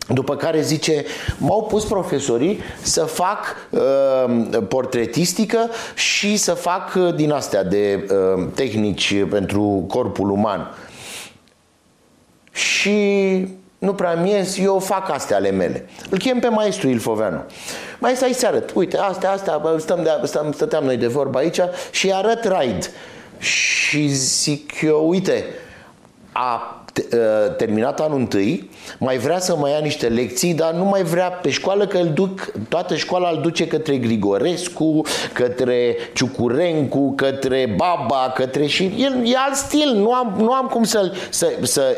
după 0.07 0.35
care 0.35 0.61
zice, 0.61 1.05
m-au 1.37 1.63
pus 1.63 1.85
profesorii 1.85 2.59
să 2.81 3.03
fac 3.03 3.55
uh, 3.69 4.61
portretistică 4.67 5.69
și 5.95 6.37
să 6.37 6.53
fac 6.53 6.93
uh, 6.95 7.15
din 7.15 7.31
astea 7.31 7.63
de 7.63 8.07
uh, 8.35 8.47
tehnici 8.55 9.23
pentru 9.29 9.85
corpul 9.87 10.29
uman. 10.29 10.73
Și 12.51 12.97
nu 13.77 13.93
prea 13.93 14.13
miez, 14.13 14.57
eu 14.57 14.79
fac 14.79 15.09
astea 15.09 15.37
ale 15.37 15.49
mele. 15.49 15.89
Îl 16.09 16.17
chem 16.17 16.39
pe 16.39 16.47
maestru 16.47 16.87
Ilfoveanu. 16.87 17.43
Mai 17.99 18.15
stai 18.15 18.33
să 18.33 18.47
arăt. 18.47 18.71
Uite, 18.73 18.97
astea, 18.97 19.31
astea, 19.31 19.61
stăm 19.77 20.03
de, 20.03 20.09
stăm, 20.23 20.51
stăteam 20.51 20.83
noi 20.83 20.97
de 20.97 21.07
vorba 21.07 21.39
aici 21.39 21.59
și 21.91 22.13
arăt 22.13 22.43
raid. 22.43 22.91
Și 23.37 24.07
zic 24.07 24.81
eu, 24.81 25.09
uite, 25.09 25.45
a 26.31 26.79
Ă, 26.79 26.84
terminat 27.57 27.99
anul 27.99 28.17
întâi, 28.17 28.69
mai 28.99 29.17
vrea 29.17 29.39
să 29.39 29.55
mai 29.55 29.71
ia 29.71 29.79
niște 29.79 30.07
lecții, 30.07 30.53
dar 30.53 30.73
nu 30.73 30.83
mai 30.83 31.03
vrea 31.03 31.29
pe 31.29 31.49
școală 31.49 31.87
că 31.87 31.97
îl 31.97 32.09
duc, 32.13 32.51
toată 32.69 32.95
școala 32.95 33.29
îl 33.29 33.39
duce 33.41 33.67
către 33.67 33.97
Grigorescu, 33.97 35.01
către 35.33 35.95
Ciucurencu, 36.13 37.13
către 37.15 37.73
Baba, 37.75 38.31
către 38.35 38.65
și 38.65 38.93
el 38.97 39.21
e 39.25 39.35
alt 39.45 39.55
stil, 39.55 39.91
nu 39.95 40.13
am, 40.13 40.35
nu 40.37 40.51
am 40.51 40.67
cum 40.67 40.83
să, 40.83 41.11
să, 41.29 41.51
să 41.61 41.97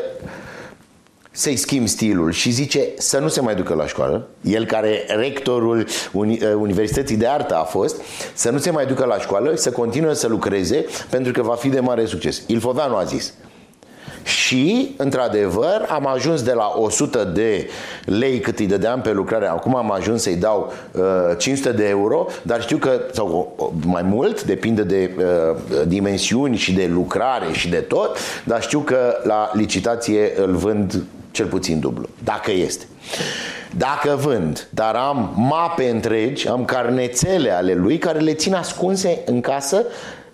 să-i 1.30 1.56
schimb 1.56 1.88
stilul 1.88 2.32
și 2.32 2.50
zice 2.50 2.88
să 2.98 3.18
nu 3.18 3.28
se 3.28 3.40
mai 3.40 3.54
ducă 3.54 3.74
la 3.74 3.86
școală, 3.86 4.28
el 4.40 4.66
care 4.66 5.04
rectorul 5.08 5.86
Uni- 6.12 6.42
ă, 6.44 6.54
Universității 6.54 7.16
de 7.16 7.26
Artă 7.26 7.56
a 7.56 7.62
fost, 7.62 8.00
să 8.34 8.50
nu 8.50 8.58
se 8.58 8.70
mai 8.70 8.86
ducă 8.86 9.04
la 9.04 9.18
școală, 9.18 9.52
să 9.54 9.70
continue 9.70 10.14
să 10.14 10.28
lucreze 10.28 10.84
pentru 11.10 11.32
că 11.32 11.42
va 11.42 11.54
fi 11.54 11.68
de 11.68 11.80
mare 11.80 12.04
succes. 12.04 12.42
Ilfoveanu 12.46 12.96
a 12.96 13.04
zis, 13.04 13.32
și, 14.28 14.94
într-adevăr, 14.96 15.86
am 15.88 16.06
ajuns 16.06 16.42
de 16.42 16.52
la 16.52 16.72
100 16.76 17.24
de 17.24 17.68
lei 18.04 18.40
cât 18.40 18.58
îi 18.58 18.66
dădeam 18.66 19.00
pe 19.00 19.12
lucrare, 19.12 19.46
acum 19.46 19.76
am 19.76 19.92
ajuns 19.92 20.22
să-i 20.22 20.36
dau 20.36 20.72
uh, 20.92 21.02
500 21.38 21.72
de 21.72 21.88
euro, 21.88 22.26
dar 22.42 22.62
știu 22.62 22.76
că, 22.76 23.00
sau 23.12 23.56
mai 23.84 24.02
mult, 24.02 24.42
depinde 24.42 24.82
de 24.82 25.10
uh, 25.18 25.56
dimensiuni 25.86 26.56
și 26.56 26.72
de 26.72 26.90
lucrare 26.92 27.52
și 27.52 27.68
de 27.68 27.76
tot, 27.76 28.16
dar 28.44 28.62
știu 28.62 28.80
că 28.80 29.16
la 29.22 29.50
licitație 29.54 30.32
îl 30.36 30.54
vând 30.54 31.02
cel 31.30 31.46
puțin 31.46 31.80
dublu, 31.80 32.08
dacă 32.24 32.50
este. 32.50 32.84
Dacă 33.76 34.18
vând, 34.20 34.68
dar 34.70 34.94
am 34.94 35.32
mape 35.36 35.90
întregi, 35.90 36.48
am 36.48 36.64
carnețele 36.64 37.50
ale 37.50 37.74
lui 37.74 37.98
care 37.98 38.18
le 38.18 38.34
țin 38.34 38.54
ascunse 38.54 39.22
în 39.26 39.40
casă 39.40 39.84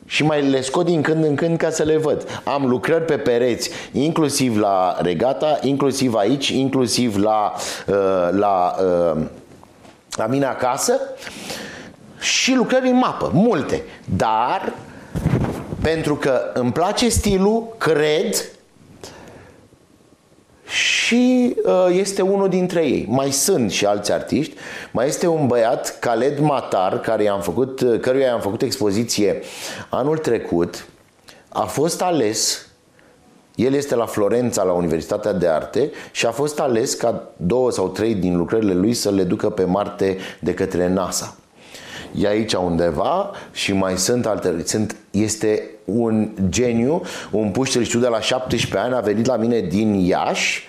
și 0.07 0.25
mai 0.25 0.43
le 0.43 0.61
scot 0.61 0.85
din 0.85 1.03
când 1.03 1.25
în 1.25 1.35
când 1.35 1.57
ca 1.57 1.71
să 1.71 1.83
le 1.83 1.97
văd. 1.97 2.41
Am 2.45 2.67
lucrări 2.67 3.05
pe 3.05 3.17
pereți, 3.17 3.71
inclusiv 3.93 4.59
la 4.59 4.97
regata, 5.01 5.59
inclusiv 5.63 6.15
aici, 6.15 6.49
inclusiv 6.49 7.17
la, 7.17 7.53
uh, 7.87 8.29
la, 8.31 8.75
uh, 8.79 9.21
la 10.11 10.27
mine 10.27 10.45
acasă 10.45 11.01
și 12.21 12.55
lucrări 12.55 12.89
în 12.89 12.97
mapă, 12.97 13.31
multe. 13.35 13.83
Dar 14.17 14.73
pentru 15.83 16.17
că 16.17 16.41
îmi 16.55 16.73
place 16.73 17.09
stilul, 17.09 17.75
cred 17.79 18.45
și 20.75 21.57
uh, 21.65 21.87
este 21.91 22.23
unul 22.23 22.49
dintre 22.49 22.87
ei. 22.87 23.07
Mai 23.09 23.31
sunt 23.31 23.71
și 23.71 23.87
alți 23.87 24.13
artiști. 24.13 24.55
Mai 24.93 25.07
este 25.07 25.27
un 25.27 25.47
băiat, 25.47 25.99
Khaled 26.01 26.39
Matar, 26.39 27.01
care 27.01 27.23
i-am 27.23 27.41
făcut, 27.41 27.81
uh, 27.81 28.01
căruia 28.01 28.27
i-am 28.27 28.41
făcut 28.41 28.63
expoziție 28.63 29.43
anul 29.89 30.19
trecut. 30.19 30.87
A 31.49 31.65
fost 31.65 32.03
ales 32.03 32.67
el 33.55 33.75
este 33.75 33.95
la 33.95 34.07
Florența, 34.07 34.63
la 34.63 34.73
Universitatea 34.73 35.33
de 35.33 35.49
Arte 35.49 35.91
și 36.13 36.27
a 36.27 36.31
fost 36.31 36.61
ales 36.61 36.95
ca 36.95 37.29
două 37.37 37.71
sau 37.71 37.89
trei 37.89 38.15
din 38.15 38.37
lucrările 38.37 38.75
lui 38.75 38.95
să 38.95 39.11
le 39.11 39.23
ducă 39.23 39.51
pe 39.51 39.65
Marte 39.65 40.17
de 40.41 40.55
către 40.55 40.89
NASA. 40.89 41.37
E 42.19 42.27
aici 42.27 42.53
undeva 42.53 43.31
și 43.53 43.73
mai 43.73 43.99
sunt 43.99 44.27
alte. 44.27 44.63
Sunt, 44.65 44.97
este 45.11 45.63
un 45.85 46.29
geniu, 46.49 47.03
un 47.31 47.51
puștel, 47.51 47.83
știu, 47.83 48.01
de 48.01 48.09
la 48.09 48.21
17 48.21 48.79
ani, 48.79 48.95
a 48.95 49.01
venit 49.01 49.27
la 49.27 49.37
mine 49.37 49.61
din 49.61 49.95
Iași, 49.95 50.69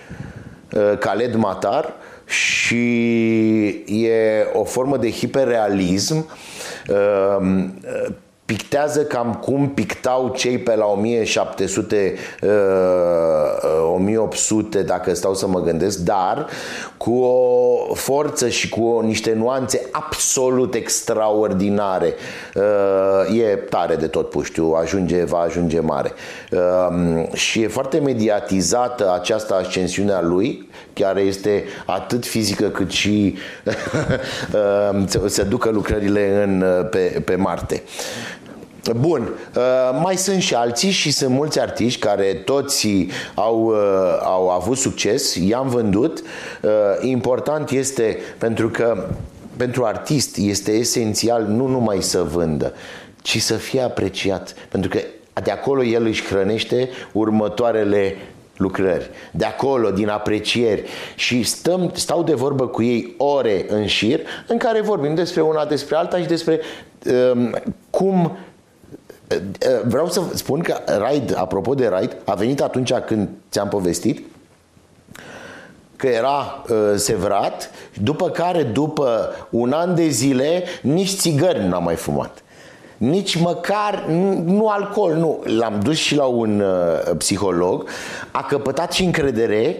uh, 0.73 0.97
Khaled 0.99 1.35
Matar, 1.35 1.93
și 2.25 3.65
e 3.87 4.47
o 4.53 4.63
formă 4.63 4.97
de 4.97 5.11
hiperrealism 5.11 6.29
uh, 6.89 7.65
pictează 8.45 9.03
cam 9.03 9.33
cum 9.33 9.69
pictau 9.69 10.33
cei 10.35 10.57
pe 10.57 10.75
la 10.75 10.85
1700, 10.85 12.15
uh, 12.41 12.49
1800, 13.93 14.81
dacă 14.81 15.13
stau 15.13 15.33
să 15.33 15.47
mă 15.47 15.61
gândesc, 15.61 15.97
dar 15.97 16.47
cu 16.97 17.13
o 17.13 17.93
forță 17.93 18.49
și 18.49 18.69
cu 18.69 18.83
o, 18.83 19.01
niște 19.01 19.33
nuanțe 19.33 19.81
absolut 19.91 20.73
extraordinare. 20.73 22.13
Uh, 22.55 23.39
e 23.39 23.55
tare 23.55 23.95
de 23.95 24.07
tot 24.07 24.29
puștiu, 24.29 24.71
ajunge, 24.81 25.23
va 25.23 25.37
ajunge 25.37 25.79
mare. 25.79 26.11
Uh, 26.51 27.33
și 27.33 27.61
e 27.61 27.67
foarte 27.67 27.99
mediatizată 27.99 29.13
această 29.13 29.53
ascensiune 29.55 30.11
a 30.11 30.21
lui, 30.21 30.69
chiar 30.93 31.17
este 31.17 31.63
atât 31.85 32.25
fizică 32.25 32.67
cât 32.67 32.91
și 32.91 33.35
uh, 34.93 35.03
se 35.25 35.43
ducă 35.43 35.69
lucrările 35.69 36.43
în, 36.43 36.61
uh, 36.61 36.89
pe, 36.89 37.21
pe 37.25 37.35
Marte. 37.35 37.83
Bun, 38.93 39.29
uh, 39.55 39.99
mai 40.01 40.17
sunt 40.17 40.41
și 40.41 40.55
alții 40.55 40.89
și 40.89 41.11
sunt 41.11 41.33
mulți 41.33 41.59
artiști 41.59 41.99
care 41.99 42.33
toți 42.33 43.07
au, 43.33 43.63
uh, 43.63 43.75
au 44.21 44.49
avut 44.49 44.77
succes, 44.77 45.35
i-am 45.35 45.67
vândut. 45.67 46.21
Uh, 46.61 46.71
important 47.01 47.69
este 47.69 48.17
pentru 48.37 48.69
că 48.69 49.07
pentru 49.57 49.83
artist 49.83 50.37
este 50.37 50.71
esențial 50.71 51.43
nu 51.43 51.67
numai 51.67 52.01
să 52.01 52.23
vândă, 52.23 52.73
ci 53.21 53.41
să 53.41 53.53
fie 53.53 53.81
apreciat. 53.81 54.53
Pentru 54.69 54.89
că 54.89 54.99
de 55.43 55.51
acolo 55.51 55.83
el 55.83 56.05
își 56.05 56.25
hrănește 56.25 56.89
următoarele 57.11 58.15
lucrări, 58.57 59.09
de 59.31 59.45
acolo, 59.45 59.91
din 59.91 60.09
aprecieri 60.09 60.83
și 61.15 61.43
stăm, 61.43 61.91
stau 61.93 62.23
de 62.23 62.33
vorbă 62.33 62.67
cu 62.67 62.83
ei 62.83 63.13
ore 63.17 63.65
în 63.67 63.85
șir 63.85 64.19
în 64.47 64.57
care 64.57 64.81
vorbim 64.81 65.15
despre 65.15 65.41
una, 65.41 65.65
despre 65.65 65.95
alta 65.95 66.17
și 66.17 66.27
despre 66.27 66.59
um, 67.33 67.55
cum 67.89 68.37
Vreau 69.85 70.09
să 70.09 70.21
spun 70.33 70.59
că 70.59 70.77
Raid, 70.97 71.35
apropo 71.37 71.73
de 71.73 71.87
Raid, 71.87 72.15
a 72.25 72.33
venit 72.33 72.61
atunci 72.61 72.93
când 72.93 73.29
ți-am 73.51 73.67
povestit 73.67 74.25
că 75.95 76.07
era 76.07 76.63
uh, 76.69 76.75
sevrat, 76.95 77.71
după 78.01 78.29
care, 78.29 78.63
după 78.63 79.29
un 79.49 79.71
an 79.71 79.95
de 79.95 80.07
zile, 80.07 80.63
nici 80.81 81.15
țigări 81.15 81.67
n-a 81.67 81.79
mai 81.79 81.95
fumat. 81.95 82.43
Nici 82.97 83.35
măcar, 83.35 84.05
nu, 84.07 84.41
nu 84.45 84.67
alcool, 84.67 85.13
nu. 85.13 85.43
L-am 85.57 85.79
dus 85.83 85.97
și 85.97 86.15
la 86.15 86.23
un 86.23 86.59
uh, 86.59 87.15
psiholog, 87.17 87.89
a 88.31 88.43
căpătat 88.43 88.93
și 88.93 89.03
încredere 89.03 89.77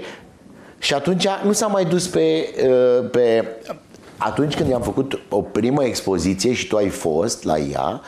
și 0.79 0.93
atunci 0.93 1.27
nu 1.43 1.51
s-a 1.51 1.67
mai 1.67 1.85
dus 1.85 2.07
pe, 2.07 2.53
uh, 2.67 3.09
pe... 3.11 3.47
Atunci 4.17 4.55
când 4.55 4.69
i-am 4.69 4.81
făcut 4.81 5.19
o 5.29 5.41
primă 5.41 5.83
expoziție 5.83 6.53
și 6.53 6.67
tu 6.67 6.75
ai 6.75 6.89
fost 6.89 7.43
la 7.43 7.57
ea, 7.57 8.01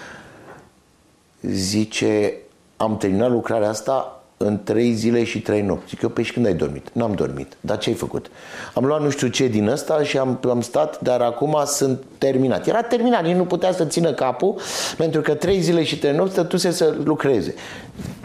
zice, 1.42 2.34
am 2.78 2.98
terminat 2.98 3.30
lucrarea 3.30 3.70
asta 3.70 4.22
în 4.38 4.64
trei 4.64 4.94
zile 4.94 5.24
și 5.24 5.42
trei 5.42 5.62
nopți. 5.62 5.90
Zic 5.90 6.02
eu, 6.02 6.10
păi 6.10 6.24
și 6.24 6.34
când 6.34 6.46
ai 6.46 6.54
dormit? 6.54 6.88
N-am 6.92 7.14
dormit. 7.14 7.58
Dar 7.62 7.78
ce 7.78 7.90
ai 7.90 7.96
făcut? 7.96 8.26
Am 8.74 8.86
luat 8.86 9.02
nu 9.02 9.10
știu 9.10 9.28
ce 9.28 9.48
din 9.48 9.68
ăsta 9.68 10.04
și 10.04 10.18
am, 10.18 10.40
am 10.50 10.62
stat, 10.62 11.02
dar 11.02 11.22
acum 11.22 11.62
sunt 11.66 12.04
terminat. 12.18 12.68
Era 12.68 12.82
terminat, 12.82 13.24
nici 13.24 13.36
nu 13.36 13.46
putea 13.46 13.72
să 13.72 13.86
țină 13.86 14.14
capul, 14.14 14.56
pentru 14.98 15.22
că 15.22 15.34
trei 15.34 15.60
zile 15.60 15.84
și 15.84 16.00
trei 16.00 16.16
nopți 16.16 16.34
stătuse 16.34 16.72
să 16.72 16.96
lucreze. 17.04 17.54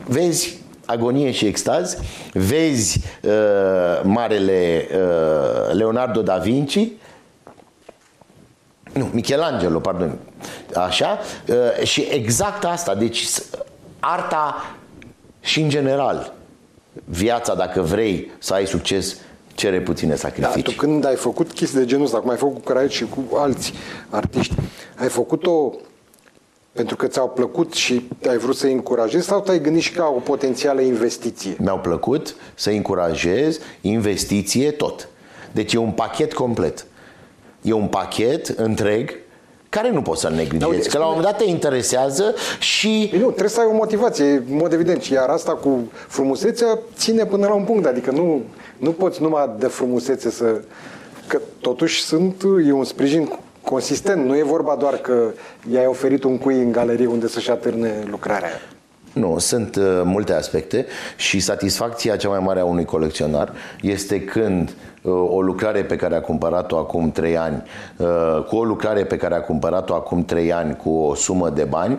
Vezi 0.07 0.61
agonie 0.85 1.31
și 1.31 1.47
extaz, 1.47 1.99
vezi 2.33 3.01
uh, 3.23 3.33
marele 4.03 4.89
uh, 4.91 5.75
Leonardo 5.75 6.23
da 6.23 6.37
Vinci, 6.37 6.89
nu, 8.93 9.09
Michelangelo, 9.12 9.78
pardon. 9.78 10.18
Așa? 10.74 11.18
Uh, 11.49 11.86
și 11.86 12.07
exact 12.11 12.64
asta. 12.64 12.95
Deci 12.95 13.28
arta 14.01 14.76
și 15.40 15.61
în 15.61 15.68
general 15.68 16.32
viața, 17.05 17.55
dacă 17.55 17.80
vrei 17.80 18.30
să 18.38 18.55
ai 18.55 18.66
succes, 18.66 19.16
cere 19.55 19.80
puține 19.80 20.14
sacrificii. 20.14 20.62
Da, 20.62 20.70
tu 20.70 20.76
când 20.76 21.05
ai 21.05 21.16
făcut 21.16 21.53
chestii 21.53 21.78
de 21.78 21.84
genul 21.84 22.05
ăsta, 22.05 22.18
cum 22.18 22.30
ai 22.30 22.36
făcut 22.36 22.55
cu 22.55 22.72
Craiet 22.72 22.90
și 22.90 23.05
cu 23.05 23.36
alți 23.36 23.72
artiști, 24.11 24.55
ai 24.97 25.09
făcut-o 25.09 25.74
pentru 26.72 26.97
că 26.97 27.07
ți-au 27.07 27.28
plăcut 27.28 27.72
și 27.72 28.09
ai 28.28 28.36
vrut 28.36 28.57
să-i 28.57 28.72
încurajezi 28.72 29.26
sau 29.26 29.40
te-ai 29.40 29.61
gândit 29.61 29.82
și 29.82 29.93
ca 29.93 30.12
o 30.16 30.20
potențială 30.20 30.80
investiție? 30.80 31.57
Mi-au 31.59 31.78
plăcut 31.78 32.36
să-i 32.55 32.76
încurajez, 32.76 33.59
investiție, 33.80 34.70
tot. 34.70 35.09
Deci 35.53 35.72
e 35.72 35.78
un 35.78 35.90
pachet 35.90 36.32
complet. 36.32 36.86
E 37.63 37.73
un 37.73 37.87
pachet 37.87 38.47
întreg 38.47 39.11
care 39.69 39.91
nu 39.91 40.03
poți 40.03 40.21
să-l 40.21 40.33
neglijezi, 40.33 40.89
că 40.89 40.99
la 40.99 41.05
un 41.05 41.15
moment 41.15 41.31
dat 41.31 41.43
te 41.43 41.51
interesează 41.51 42.35
și... 42.59 43.11
Nu, 43.13 43.27
trebuie 43.27 43.49
să 43.49 43.61
ai 43.61 43.67
o 43.71 43.75
motivație, 43.75 44.25
în 44.25 44.43
mod 44.57 44.73
evident, 44.73 45.05
iar 45.05 45.29
asta 45.29 45.53
cu 45.53 45.91
frumusețea 46.09 46.79
ține 46.97 47.25
până 47.25 47.47
la 47.47 47.55
un 47.55 47.65
punct, 47.65 47.87
adică 47.87 48.11
nu, 48.11 48.43
nu 48.77 48.91
poți 48.91 49.23
numai 49.23 49.51
de 49.59 49.67
frumusețe 49.67 50.31
să... 50.31 50.61
Că 51.27 51.41
totuși 51.61 52.03
sunt, 52.03 52.43
e 52.67 52.73
un 52.73 52.85
sprijin 52.85 53.33
consistent, 53.63 54.25
nu 54.25 54.37
e 54.37 54.43
vorba 54.43 54.77
doar 54.79 54.95
că 54.95 55.31
i-ai 55.73 55.87
oferit 55.87 56.25
un 56.25 56.39
cui 56.39 56.55
în 56.55 56.73
galerie 56.73 57.07
unde 57.07 57.29
să-și 57.29 57.51
atârne 57.51 57.93
lucrarea. 58.11 58.51
Nu, 59.13 59.39
sunt 59.39 59.77
uh, 59.77 60.01
multe 60.05 60.33
aspecte 60.33 60.87
și 61.17 61.41
satisfacția 61.41 62.17
cea 62.17 62.29
mai 62.29 62.39
mare 62.39 62.61
a 62.61 62.65
unui 62.65 62.85
colecționar 62.85 63.53
este 63.81 64.21
când 64.21 64.69
uh, 64.69 64.91
o 65.09 65.41
lucrare 65.41 65.83
pe 65.85 65.97
care 65.97 66.15
a 66.17 66.21
cumpărat-o 66.21 66.77
acum 66.77 67.11
3 67.11 67.37
ani, 67.37 67.63
uh, 67.97 68.45
cu 68.49 68.57
o 68.57 68.65
lucrare 68.65 69.05
pe 69.05 69.17
care 69.17 69.35
a 69.35 69.41
cumpărat-o 69.41 69.95
acum 69.95 70.25
3 70.25 70.53
ani 70.53 70.77
cu 70.77 70.91
o 70.91 71.15
sumă 71.15 71.51
de 71.51 71.65
bani, 71.65 71.99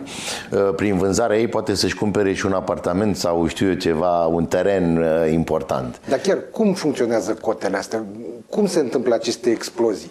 uh, 0.50 0.74
prin 0.76 0.96
vânzarea 0.96 1.38
ei 1.38 1.48
poate 1.48 1.74
să-și 1.74 1.94
cumpere 1.94 2.32
și 2.32 2.46
un 2.46 2.52
apartament 2.52 3.16
sau 3.16 3.46
știu 3.46 3.68
eu 3.68 3.74
ceva, 3.74 4.26
un 4.26 4.46
teren 4.46 4.96
uh, 4.96 5.32
important. 5.32 6.00
Dar 6.08 6.18
chiar 6.18 6.38
cum 6.50 6.72
funcționează 6.72 7.34
cotele 7.40 7.76
astea? 7.76 8.04
Cum 8.50 8.66
se 8.66 8.80
întâmplă 8.80 9.14
aceste 9.14 9.50
explozii? 9.50 10.10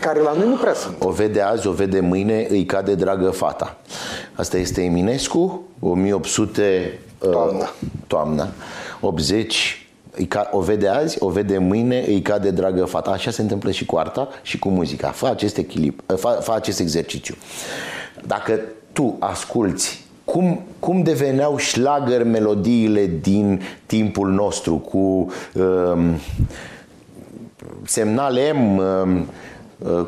care 0.00 0.20
la 0.20 0.32
noi 0.32 0.48
nu 0.48 0.56
prea 0.56 0.74
sunt. 0.74 0.96
O 1.02 1.10
vede 1.10 1.40
azi, 1.40 1.66
o 1.66 1.72
vede 1.72 2.00
mâine, 2.00 2.46
îi 2.50 2.64
cade 2.64 2.94
dragă 2.94 3.30
fata. 3.30 3.76
Asta 4.34 4.56
este 4.56 4.82
Eminescu, 4.82 5.62
1800 5.80 6.98
uh, 7.18 7.30
toamna, 7.30 7.70
toamna 8.06 8.48
80 9.00 9.87
o 10.50 10.60
vede 10.60 10.88
azi, 10.88 11.16
o 11.20 11.28
vede 11.28 11.58
mâine, 11.58 12.04
îi 12.06 12.22
cade 12.22 12.50
dragă 12.50 12.84
fata. 12.84 13.10
Așa 13.10 13.30
se 13.30 13.42
întâmplă 13.42 13.70
și 13.70 13.84
cu 13.84 13.96
arta 13.96 14.28
și 14.42 14.58
cu 14.58 14.68
muzica. 14.68 15.08
Fă 15.08 15.26
acest, 15.26 15.56
echilibru, 15.56 16.04
uh, 16.06 16.16
fă, 16.16 16.38
fă 16.42 16.52
acest 16.52 16.80
exercițiu. 16.80 17.34
Dacă 18.26 18.60
tu 18.92 19.16
asculți 19.18 20.06
cum, 20.24 20.60
cum 20.78 21.02
deveneau 21.02 21.56
șlagăr 21.56 22.22
melodiile 22.22 23.10
din 23.20 23.62
timpul 23.86 24.30
nostru 24.30 24.76
cu 24.76 24.98
um, 25.54 26.20
semnale 27.84 28.52
M, 28.52 28.76
um, 28.76 29.16
Uh, 29.18 29.24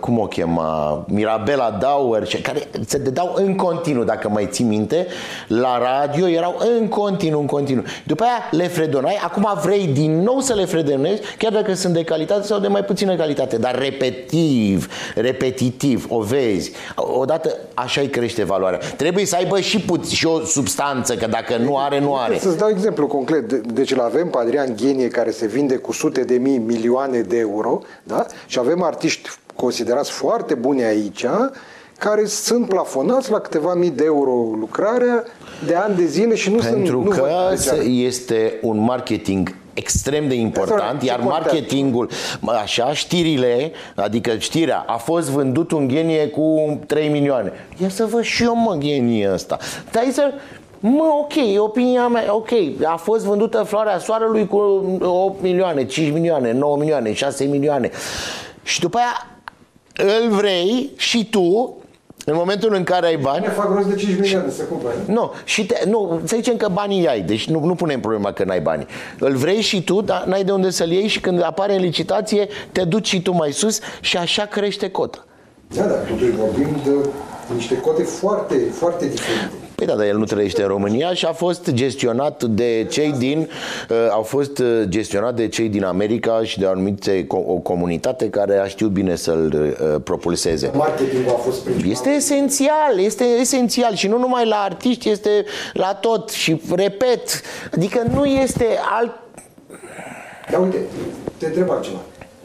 cum 0.01 0.19
o 0.19 0.27
chema, 0.27 1.05
Mirabela 1.09 1.71
Dauer, 1.71 2.29
care 2.43 2.63
se 2.87 2.99
dădeau 2.99 3.33
în 3.37 3.57
continuu, 3.57 4.05
dacă 4.05 4.29
mai 4.29 4.49
ții 4.51 4.65
minte, 4.65 5.07
la 5.49 5.79
radio 5.79 6.29
erau 6.29 6.57
în 6.79 6.89
continuu, 6.89 7.41
în 7.41 7.47
continuu. 7.47 7.85
După 8.07 8.23
aia 8.23 8.49
le 8.51 8.69
fredonai, 8.69 9.19
acum 9.25 9.49
vrei 9.63 9.87
din 9.87 10.23
nou 10.23 10.41
să 10.41 10.55
le 10.55 10.65
fredonezi, 10.65 11.21
chiar 11.39 11.53
dacă 11.53 11.75
sunt 11.75 11.95
de 11.95 12.05
calitate 12.05 12.47
sau 12.47 12.59
de 12.59 12.69
mai 12.69 12.85
puțină 12.85 13.17
calitate, 13.17 13.57
dar 13.57 13.79
repetiv, 13.79 14.89
repetitiv, 15.15 16.07
o 16.09 16.21
vezi. 16.21 16.73
Odată 16.97 17.57
așa 17.75 18.01
îi 18.01 18.09
crește 18.09 18.45
valoarea. 18.45 18.79
Trebuie 18.97 19.25
să 19.27 19.37
aibă 19.37 19.61
și, 19.61 19.81
put- 19.81 20.09
și 20.09 20.27
o 20.27 20.41
substanță, 20.45 21.15
că 21.15 21.27
dacă 21.27 21.57
nu 21.57 21.77
are, 21.79 22.01
nu 22.01 22.17
are. 22.17 22.39
Să-ți 22.39 22.59
dau 22.59 22.69
exemplu 22.69 23.07
concret. 23.07 23.53
Deci 23.53 23.91
îl 23.93 24.01
avem 24.01 24.29
pe 24.29 24.39
Adrian 24.39 24.75
Ghenie 24.77 25.09
care 25.09 25.31
se 25.31 25.47
vinde 25.47 25.77
cu 25.77 25.93
sute 25.93 26.21
de 26.21 26.35
mii, 26.35 26.59
milioane 26.59 27.21
de 27.21 27.39
euro, 27.39 27.81
da? 28.03 28.27
Și 28.47 28.59
avem 28.59 28.83
artiști 28.83 29.29
considerați 29.61 30.11
foarte 30.11 30.55
buni 30.55 30.85
aici, 30.85 31.25
care 31.99 32.25
sunt 32.25 32.69
plafonați 32.69 33.31
la 33.31 33.39
câteva 33.39 33.75
mii 33.75 33.91
de 33.91 34.05
euro 34.05 34.31
lucrarea 34.59 35.25
de 35.67 35.75
ani 35.75 35.97
de 35.97 36.07
zile 36.07 36.35
și 36.35 36.51
nu 36.51 36.59
Pentru 36.59 37.03
sunt... 37.03 37.15
că 37.15 37.29
nu 37.77 37.83
este 37.83 38.59
un 38.63 38.79
marketing 38.79 39.55
extrem 39.75 40.29
de 40.29 40.35
important, 40.35 41.03
iar 41.03 41.21
marketingul, 41.21 42.11
așa, 42.63 42.93
știrile, 42.93 43.73
adică 43.95 44.37
știrea, 44.39 44.85
a 44.87 44.97
fost 44.97 45.29
vândut 45.29 45.71
un 45.71 45.89
genie 45.89 46.29
cu 46.29 46.79
3 46.87 47.09
milioane. 47.09 47.53
Ia 47.77 47.89
să 47.89 48.07
văd 48.11 48.23
și 48.23 48.43
eu, 48.43 48.57
mă, 48.57 48.77
genie 48.79 49.31
ăsta. 49.33 49.59
Dar 49.93 50.05
să 50.13 50.33
Mă, 50.83 51.05
ok, 51.21 51.35
e 51.55 51.59
opinia 51.59 52.09
mea, 52.09 52.35
ok, 52.35 52.49
a 52.85 52.97
fost 52.97 53.25
vândută 53.25 53.63
floarea 53.63 53.99
soarelui 53.99 54.47
cu 54.47 54.57
8 55.01 55.43
milioane, 55.43 55.85
5 55.85 56.13
milioane, 56.13 56.53
9 56.53 56.77
milioane, 56.77 57.13
6 57.13 57.45
milioane. 57.45 57.91
Și 58.63 58.81
după 58.81 58.97
aia 58.99 59.30
îl 60.03 60.31
vrei 60.31 60.91
și 60.97 61.29
tu 61.31 61.75
în 62.25 62.35
momentul 62.37 62.75
în 62.75 62.83
care 62.85 63.07
ai 63.07 63.17
bani... 63.17 63.45
Ne 63.47 63.53
fac 63.53 63.75
rost 63.75 63.89
de 63.89 63.95
5 63.95 64.19
milioane 64.19 64.51
să 64.51 64.63
cumpăr. 64.63 64.93
Nu, 65.07 65.33
și 65.45 65.67
te, 65.67 65.85
nu, 65.87 66.21
să 66.25 66.37
zicem 66.37 66.57
că 66.57 66.69
banii 66.73 67.09
ai, 67.09 67.21
deci 67.21 67.49
nu, 67.49 67.65
nu 67.65 67.75
punem 67.75 68.01
problema 68.01 68.33
că 68.33 68.45
n-ai 68.45 68.61
bani. 68.61 68.87
Îl 69.19 69.35
vrei 69.35 69.61
și 69.61 69.83
tu, 69.85 70.01
dar 70.01 70.25
n-ai 70.25 70.45
de 70.45 70.53
unde 70.53 70.71
să-l 70.71 70.91
iei 70.91 71.07
și 71.07 71.21
când 71.21 71.43
apare 71.43 71.75
în 71.75 71.81
licitație, 71.81 72.49
te 72.73 72.85
duci 72.85 73.09
și 73.09 73.23
tu 73.23 73.33
mai 73.33 73.53
sus 73.53 73.79
și 74.01 74.17
așa 74.17 74.45
crește 74.45 74.91
cota. 74.91 75.25
Da, 75.75 75.83
dar 75.83 75.99
totuși 76.09 76.31
vorbim 76.31 76.77
de 76.85 77.09
niște 77.55 77.77
cote 77.77 78.03
foarte, 78.03 78.57
foarte 78.73 79.09
diferite. 79.09 79.51
Păi 79.81 79.89
da, 79.89 79.95
dar 79.95 80.07
el 80.07 80.19
nu 80.19 80.25
trăiește 80.25 80.63
în 80.63 80.69
România 80.69 81.13
și 81.15 81.25
a 81.25 81.33
fost 81.33 81.71
gestionat 81.71 82.45
de 82.45 82.87
cei 82.91 83.15
din 83.19 83.39
uh, 83.91 83.97
au 84.11 84.23
fost 84.23 84.59
uh, 84.59 84.83
gestionat 84.89 85.35
de 85.35 85.49
cei 85.49 85.69
din 85.69 85.85
America 85.85 86.41
și 86.45 86.59
de 86.59 86.67
anumite 86.67 87.27
o 87.29 87.55
comunitate 87.55 88.31
care 88.31 88.59
a 88.59 88.67
știut 88.67 88.91
bine 88.91 89.15
să-l 89.15 89.53
uh, 89.55 90.01
propulseze. 90.05 90.71
Marketingul 90.75 91.33
a 91.33 91.37
fost 91.37 91.61
principal. 91.63 91.91
Este 91.91 92.09
esențial, 92.09 92.99
este 92.99 93.25
esențial 93.25 93.95
și 93.95 94.09
nu 94.09 94.19
numai 94.19 94.47
la 94.47 94.57
artiști, 94.57 95.11
este 95.11 95.45
la 95.73 95.95
tot 95.95 96.31
și 96.31 96.61
repet, 96.75 97.41
adică 97.75 98.03
nu 98.15 98.25
este 98.25 98.67
alt 98.99 99.13
Dar 100.51 100.61
uite, 100.61 100.79
te 101.37 101.47
întreb 101.47 101.71
altceva. 101.71 101.99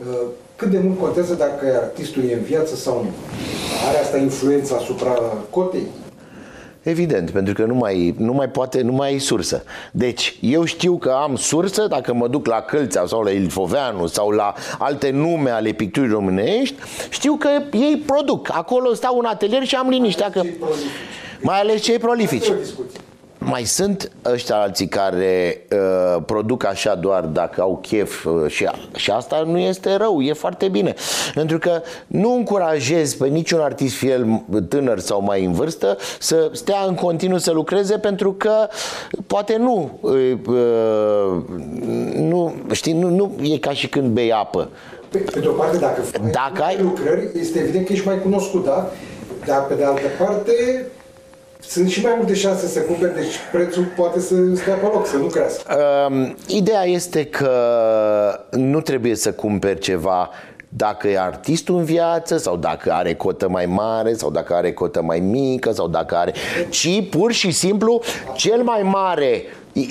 Uh, 0.09 0.15
cât 0.55 0.67
de 0.67 0.79
mult 0.83 0.99
contează 0.99 1.33
dacă 1.33 1.65
artistul 1.81 2.23
e 2.29 2.33
în 2.33 2.41
viață 2.41 2.75
sau 2.75 3.03
nu? 3.03 3.09
Are 3.87 3.97
asta 3.97 4.17
influența 4.17 4.75
asupra 4.75 5.11
cotei? 5.49 5.87
Evident, 6.85 7.29
pentru 7.29 7.53
că 7.53 7.63
nu 7.65 7.73
mai, 7.73 8.15
nu 8.17 8.33
mai 8.33 8.49
poate, 8.49 8.81
nu 8.81 8.91
mai 8.91 9.09
ai 9.09 9.19
sursă. 9.19 9.63
Deci, 9.91 10.37
eu 10.39 10.63
știu 10.65 10.97
că 10.97 11.09
am 11.09 11.35
sursă 11.35 11.87
dacă 11.87 12.13
mă 12.13 12.27
duc 12.27 12.45
la 12.45 12.61
Călțea 12.61 13.05
sau 13.05 13.21
la 13.21 13.29
Ilfoveanu 13.29 14.07
sau 14.07 14.29
la 14.29 14.53
alte 14.79 15.09
nume 15.09 15.49
ale 15.49 15.71
picturii 15.71 16.09
românești, 16.09 16.75
știu 17.09 17.35
că 17.35 17.49
ei 17.71 18.03
produc. 18.05 18.49
Acolo 18.51 18.93
stau 18.93 19.17
în 19.17 19.25
atelier 19.25 19.63
și 19.63 19.75
am 19.75 19.89
liniștea 19.89 20.29
că... 20.29 20.41
Mai 21.41 21.59
ales 21.59 21.81
cei 21.81 21.97
prolifici. 21.97 22.51
Mai 23.47 23.63
sunt 23.63 24.11
ăștia 24.25 24.55
alții 24.55 24.87
care 24.87 25.61
uh, 25.71 26.21
produc 26.25 26.65
așa 26.65 26.95
doar 26.95 27.23
dacă 27.23 27.61
au 27.61 27.79
chef 27.81 28.25
uh, 28.25 28.33
și, 28.47 28.69
și 28.95 29.11
asta 29.11 29.43
nu 29.45 29.57
este 29.57 29.95
rău, 29.95 30.21
e 30.21 30.33
foarte 30.33 30.67
bine. 30.67 30.93
Pentru 31.33 31.57
că 31.57 31.81
nu 32.07 32.33
încurajez 32.33 33.13
pe 33.13 33.27
niciun 33.27 33.59
artist, 33.59 33.95
fie 33.95 34.11
el 34.11 34.43
tânăr 34.69 34.99
sau 34.99 35.21
mai 35.21 35.45
în 35.45 35.51
vârstă, 35.51 35.97
să 36.19 36.49
stea 36.53 36.83
în 36.87 36.95
continuu 36.95 37.37
să 37.37 37.51
lucreze 37.51 37.97
pentru 37.97 38.33
că 38.33 38.67
poate 39.27 39.57
nu, 39.57 39.97
uh, 40.01 40.31
uh, 40.47 41.43
nu 42.15 42.55
știi, 42.71 42.93
nu, 42.93 43.09
nu 43.09 43.31
e 43.41 43.57
ca 43.57 43.71
și 43.71 43.87
când 43.87 44.07
bei 44.07 44.31
apă. 44.31 44.69
Pe, 45.09 45.17
pe 45.17 45.39
de 45.39 45.47
o 45.47 45.51
parte, 45.51 45.77
dacă, 45.77 46.01
dacă 46.31 46.63
ai 46.63 46.77
lucrări, 46.81 47.29
este 47.39 47.59
evident 47.59 47.85
că 47.85 47.93
ești 47.93 48.07
mai 48.07 48.21
cunoscut, 48.21 48.65
da? 48.65 48.91
Dar 49.45 49.65
pe 49.65 49.73
de 49.73 49.83
altă 49.83 50.07
parte, 50.19 50.51
sunt 51.69 51.89
și 51.89 52.01
mai 52.01 52.13
multe 52.17 52.33
șanse 52.33 52.65
să 52.65 52.71
se 52.71 52.79
cumpere, 52.79 53.11
deci 53.11 53.33
prețul 53.51 53.85
poate 53.95 54.19
să 54.19 54.35
stea 54.55 54.73
pe 54.73 54.85
loc, 54.93 55.07
să 55.07 55.17
nu 55.17 55.25
crească. 55.25 55.77
Um, 56.09 56.35
ideea 56.47 56.83
este 56.83 57.25
că 57.25 57.51
nu 58.51 58.81
trebuie 58.81 59.15
să 59.15 59.31
cumperi 59.31 59.79
ceva 59.79 60.29
dacă 60.69 61.07
e 61.07 61.19
artistul 61.19 61.75
în 61.75 61.83
viață 61.83 62.37
sau 62.37 62.55
dacă 62.55 62.91
are 62.91 63.15
cotă 63.15 63.49
mai 63.49 63.65
mare 63.65 64.13
sau 64.13 64.29
dacă 64.29 64.53
are 64.53 64.73
cotă 64.73 65.01
mai 65.01 65.19
mică 65.19 65.71
sau 65.71 65.87
dacă 65.87 66.15
are... 66.15 66.33
Ci 66.69 67.09
pur 67.09 67.31
și 67.31 67.51
simplu 67.51 68.01
cel 68.33 68.61
mai 68.61 68.81
mare 68.81 69.43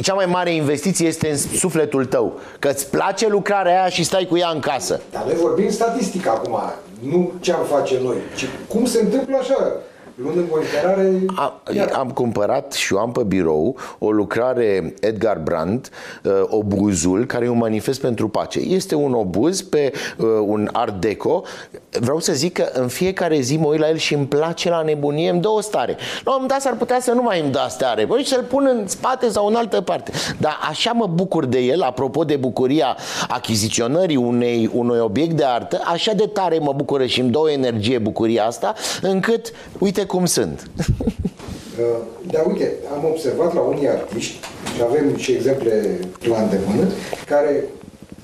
cea 0.02 0.14
mai 0.14 0.26
mare 0.26 0.54
investiție 0.54 1.06
este 1.06 1.28
în 1.28 1.36
sufletul 1.36 2.04
tău. 2.04 2.38
Că 2.58 2.68
îți 2.68 2.90
place 2.90 3.28
lucrarea 3.28 3.80
aia 3.80 3.88
și 3.88 4.04
stai 4.04 4.26
cu 4.30 4.36
ea 4.36 4.48
în 4.48 4.60
casă. 4.60 5.00
Dar 5.10 5.24
noi 5.24 5.34
vorbim 5.34 5.70
statistic 5.70 6.26
acum, 6.26 6.58
nu 7.00 7.32
ce 7.40 7.52
am 7.52 7.64
face 7.64 7.98
noi, 8.02 8.16
ci 8.36 8.46
cum 8.68 8.84
se 8.84 9.00
întâmplă 9.00 9.36
așa 9.40 9.72
luând 10.14 10.36
în 10.36 10.46
considerare... 10.46 11.20
Am, 11.36 11.52
am 11.92 12.10
cumpărat 12.10 12.72
și 12.72 12.94
eu 12.94 13.00
am 13.00 13.12
pe 13.12 13.22
birou 13.22 13.76
o 13.98 14.10
lucrare 14.10 14.94
Edgar 15.00 15.38
Brandt, 15.38 15.90
uh, 16.22 16.32
obuzul, 16.46 17.24
care 17.26 17.44
e 17.44 17.48
un 17.48 17.58
manifest 17.58 18.00
pentru 18.00 18.28
pace. 18.28 18.58
Este 18.58 18.94
un 18.94 19.12
obuz 19.12 19.60
pe 19.60 19.92
uh, 20.16 20.26
un 20.46 20.68
art 20.72 21.00
deco. 21.00 21.42
Vreau 21.90 22.18
să 22.18 22.32
zic 22.32 22.52
că 22.52 22.68
în 22.72 22.88
fiecare 22.88 23.40
zi 23.40 23.56
mă 23.56 23.66
uit 23.66 23.80
la 23.80 23.88
el 23.88 23.96
și 23.96 24.14
îmi 24.14 24.26
place 24.26 24.68
la 24.68 24.82
nebunie, 24.82 25.30
îmi 25.30 25.40
dă 25.40 25.48
o 25.48 25.60
stare. 25.60 25.96
La 26.24 26.30
un 26.30 26.32
moment 26.40 26.50
dat 26.50 26.60
s-ar 26.60 26.74
putea 26.74 27.00
să 27.00 27.12
nu 27.12 27.22
mai 27.22 27.40
îmi 27.40 27.50
dă 27.50 27.66
stare, 27.68 28.06
păi 28.06 28.24
să-l 28.24 28.42
pun 28.42 28.68
în 28.70 28.86
spate 28.86 29.28
sau 29.28 29.46
în 29.46 29.54
altă 29.54 29.80
parte. 29.80 30.12
Dar 30.38 30.58
așa 30.68 30.92
mă 30.92 31.06
bucur 31.06 31.44
de 31.44 31.58
el, 31.58 31.82
apropo 31.82 32.24
de 32.24 32.36
bucuria 32.36 32.96
achiziționării 33.28 34.16
unei, 34.16 34.70
unui 34.72 34.98
obiect 34.98 35.36
de 35.36 35.44
artă, 35.44 35.80
așa 35.84 36.12
de 36.12 36.26
tare 36.26 36.58
mă 36.58 36.72
bucură 36.76 37.06
și 37.06 37.20
îmi 37.20 37.30
dă 37.30 37.38
o 37.38 37.50
energie 37.50 37.98
bucuria 37.98 38.44
asta, 38.44 38.74
încât, 39.02 39.52
uite 39.78 40.03
cum 40.04 40.24
sunt. 40.24 40.70
Uh, 40.78 42.00
dar 42.30 42.44
uite, 42.46 42.72
am 42.96 43.04
observat 43.04 43.54
la 43.54 43.60
unii 43.60 43.88
artiști, 43.88 44.38
și 44.74 44.82
avem 44.82 45.16
și 45.16 45.32
exemple 45.32 45.98
la 46.28 46.42
îndemână, 46.42 46.88
care 47.26 47.64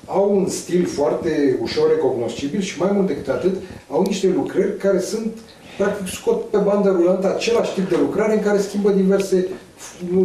au 0.06 0.36
un 0.36 0.48
stil 0.48 0.86
foarte 0.86 1.58
ușor 1.62 1.88
recognoscibil 1.88 2.60
și 2.60 2.78
mai 2.78 2.90
mult 2.92 3.06
decât 3.06 3.28
atât, 3.28 3.54
au 3.90 4.02
niște 4.02 4.28
lucrări 4.28 4.76
care 4.76 5.00
sunt, 5.00 5.36
practic, 5.78 6.06
scot 6.06 6.50
pe 6.50 6.58
bandă 6.58 6.90
rulantă 6.90 7.34
același 7.34 7.74
tip 7.74 7.88
de 7.88 7.96
lucrare 8.00 8.34
în 8.34 8.42
care 8.42 8.58
schimbă 8.58 8.90
diverse 8.90 9.46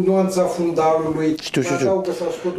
nuanța 0.06 0.42
fundalului. 0.44 1.36
Știu, 1.42 1.62
știu, 1.62 1.76
știu. 1.76 2.04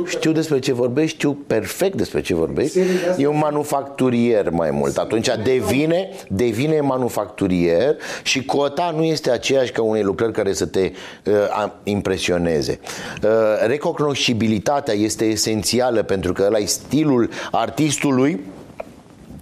Știu 0.07 0.32
despre 0.32 0.59
ce 0.59 0.72
vorbești, 0.72 1.16
știu 1.16 1.32
perfect 1.47 1.97
despre 1.97 2.20
ce 2.20 2.34
vorbești. 2.34 2.78
E 3.16 3.26
un 3.26 3.38
manufacturier 3.38 4.51
mai 4.51 4.70
mult. 4.70 4.97
Atunci 4.97 5.28
devine, 5.44 6.09
devine 6.28 6.80
manufacturier 6.80 7.97
și 8.22 8.44
cota 8.44 8.94
nu 8.97 9.03
este 9.03 9.30
aceeași 9.30 9.72
ca 9.72 9.82
unei 9.82 10.03
lucrări 10.03 10.32
care 10.32 10.53
să 10.53 10.66
te 10.66 10.92
uh, 11.24 11.34
impresioneze. 11.82 12.80
Uh, 13.22 13.30
recognoscibilitatea 13.66 14.94
este 14.94 15.24
esențială 15.24 16.03
pentru 16.03 16.32
că 16.32 16.42
ăla 16.47 16.59
e 16.59 16.64
stilul 16.64 17.30
artistului 17.51 18.40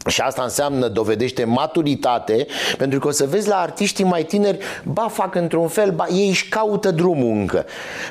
și 0.07 0.20
asta 0.20 0.42
înseamnă, 0.42 0.88
dovedește 0.88 1.44
maturitate, 1.44 2.46
pentru 2.76 2.98
că 2.98 3.09
o 3.09 3.11
să 3.11 3.26
vezi 3.26 3.48
la 3.48 3.57
artiștii 3.57 4.05
mai 4.05 4.24
tineri, 4.24 4.59
ba 4.84 5.09
fac 5.09 5.34
într-un 5.34 5.68
fel, 5.68 5.90
ba 5.90 6.07
ei 6.12 6.28
își 6.28 6.48
caută 6.48 6.90
drumul 6.90 7.36
încă. 7.38 7.64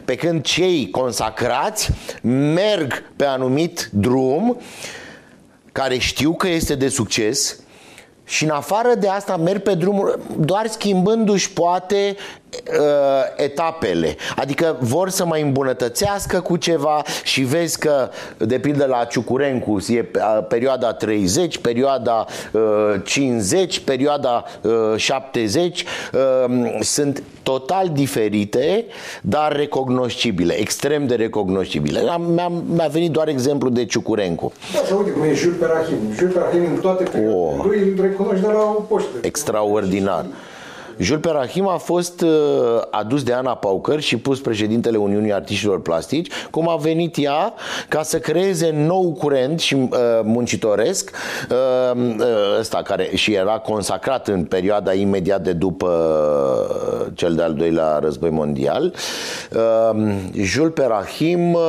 Pe 0.06 0.16
când 0.16 0.42
cei 0.42 0.90
consacrați 0.90 1.90
merg 2.22 3.12
pe 3.16 3.26
anumit 3.26 3.90
drum 3.92 4.58
care 5.72 5.98
știu 5.98 6.34
că 6.34 6.48
este 6.48 6.76
de 6.76 6.88
succes, 6.88 7.58
și 8.26 8.44
în 8.44 8.50
afară 8.50 8.96
de 8.96 9.08
asta 9.08 9.38
merg 9.38 9.62
pe 9.62 9.74
drumul 9.74 10.20
doar 10.40 10.68
schimbându-și 10.68 11.52
poate 11.52 12.16
uh, 12.16 12.43
etapele. 13.36 14.16
Adică 14.36 14.78
vor 14.80 15.10
să 15.10 15.26
mai 15.26 15.42
îmbunătățească 15.42 16.40
cu 16.40 16.58
ceva 16.58 17.02
și 17.24 17.42
vezi 17.42 17.80
că, 17.80 18.10
de 18.38 18.60
pildă 18.60 18.86
la 18.86 19.04
Ciucurencu, 19.04 19.78
e 19.88 20.06
perioada 20.48 20.94
30, 20.94 21.58
perioada 21.58 22.26
uh, 22.52 22.62
50, 23.04 23.80
perioada 23.80 24.44
uh, 24.62 24.72
70, 24.96 25.84
uh, 26.14 26.80
sunt 26.80 27.24
total 27.44 27.90
diferite, 27.90 28.86
dar 29.22 29.56
recognoscibile, 29.56 30.60
extrem 30.60 31.08
de 31.08 31.16
recognoscibile. 31.16 32.02
Mi-a, 32.02 32.52
mi-a 32.76 32.88
venit 32.92 33.12
doar 33.12 33.28
exemplu 33.28 33.70
de 33.70 33.86
Ciucurencu. 33.86 34.52
Da, 34.74 34.80
să 34.86 34.94
uite 34.94 35.10
cum 35.10 35.24
e 35.24 35.34
Jules 35.34 35.58
Perahim. 35.60 35.98
Jules 36.18 36.34
Perahim 36.34 36.66
în 36.74 36.80
toate 36.80 37.04
oh. 37.04 37.66
lui 37.66 37.80
îl 37.80 38.02
recunoști 38.02 38.42
de 38.42 38.52
la 38.52 38.74
o 38.78 38.82
poștă. 38.82 39.10
Extraordinar. 39.22 40.26
Jules 40.98 41.22
Perahim 41.22 41.68
a 41.68 41.78
fost 41.78 42.22
uh, 42.22 42.30
adus 42.92 43.24
de 43.24 43.34
Ana 43.34 43.56
Paucăr 43.56 44.00
și 44.00 44.18
pus 44.18 44.40
președintele 44.40 44.98
Uniunii 44.98 45.34
Artiștilor 45.34 45.82
Plastici, 45.82 46.32
cum 46.52 46.70
a 46.70 46.76
venit 46.76 47.18
ea 47.18 47.54
ca 47.90 48.04
să 48.04 48.20
creeze 48.20 48.72
nou 48.76 49.12
curent 49.20 49.60
și 49.60 49.74
uh, 49.74 49.90
muncitoresc, 50.24 51.12
uh, 51.50 51.96
uh, 51.96 52.26
ăsta 52.60 52.82
care 52.82 53.10
și 53.14 53.34
era 53.34 53.60
consacrat 53.60 54.28
în 54.28 54.44
perioada 54.44 54.94
imediat 54.94 55.42
de 55.42 55.52
după 55.54 55.88
uh, 55.88 57.12
cel 57.14 57.36
de-al 57.36 57.54
doilea 57.54 57.98
război 57.98 58.30
mondial. 58.30 58.94
Uh, 59.56 60.14
Jules 60.34 60.74
Perahim 60.74 61.54
uh, 61.54 61.62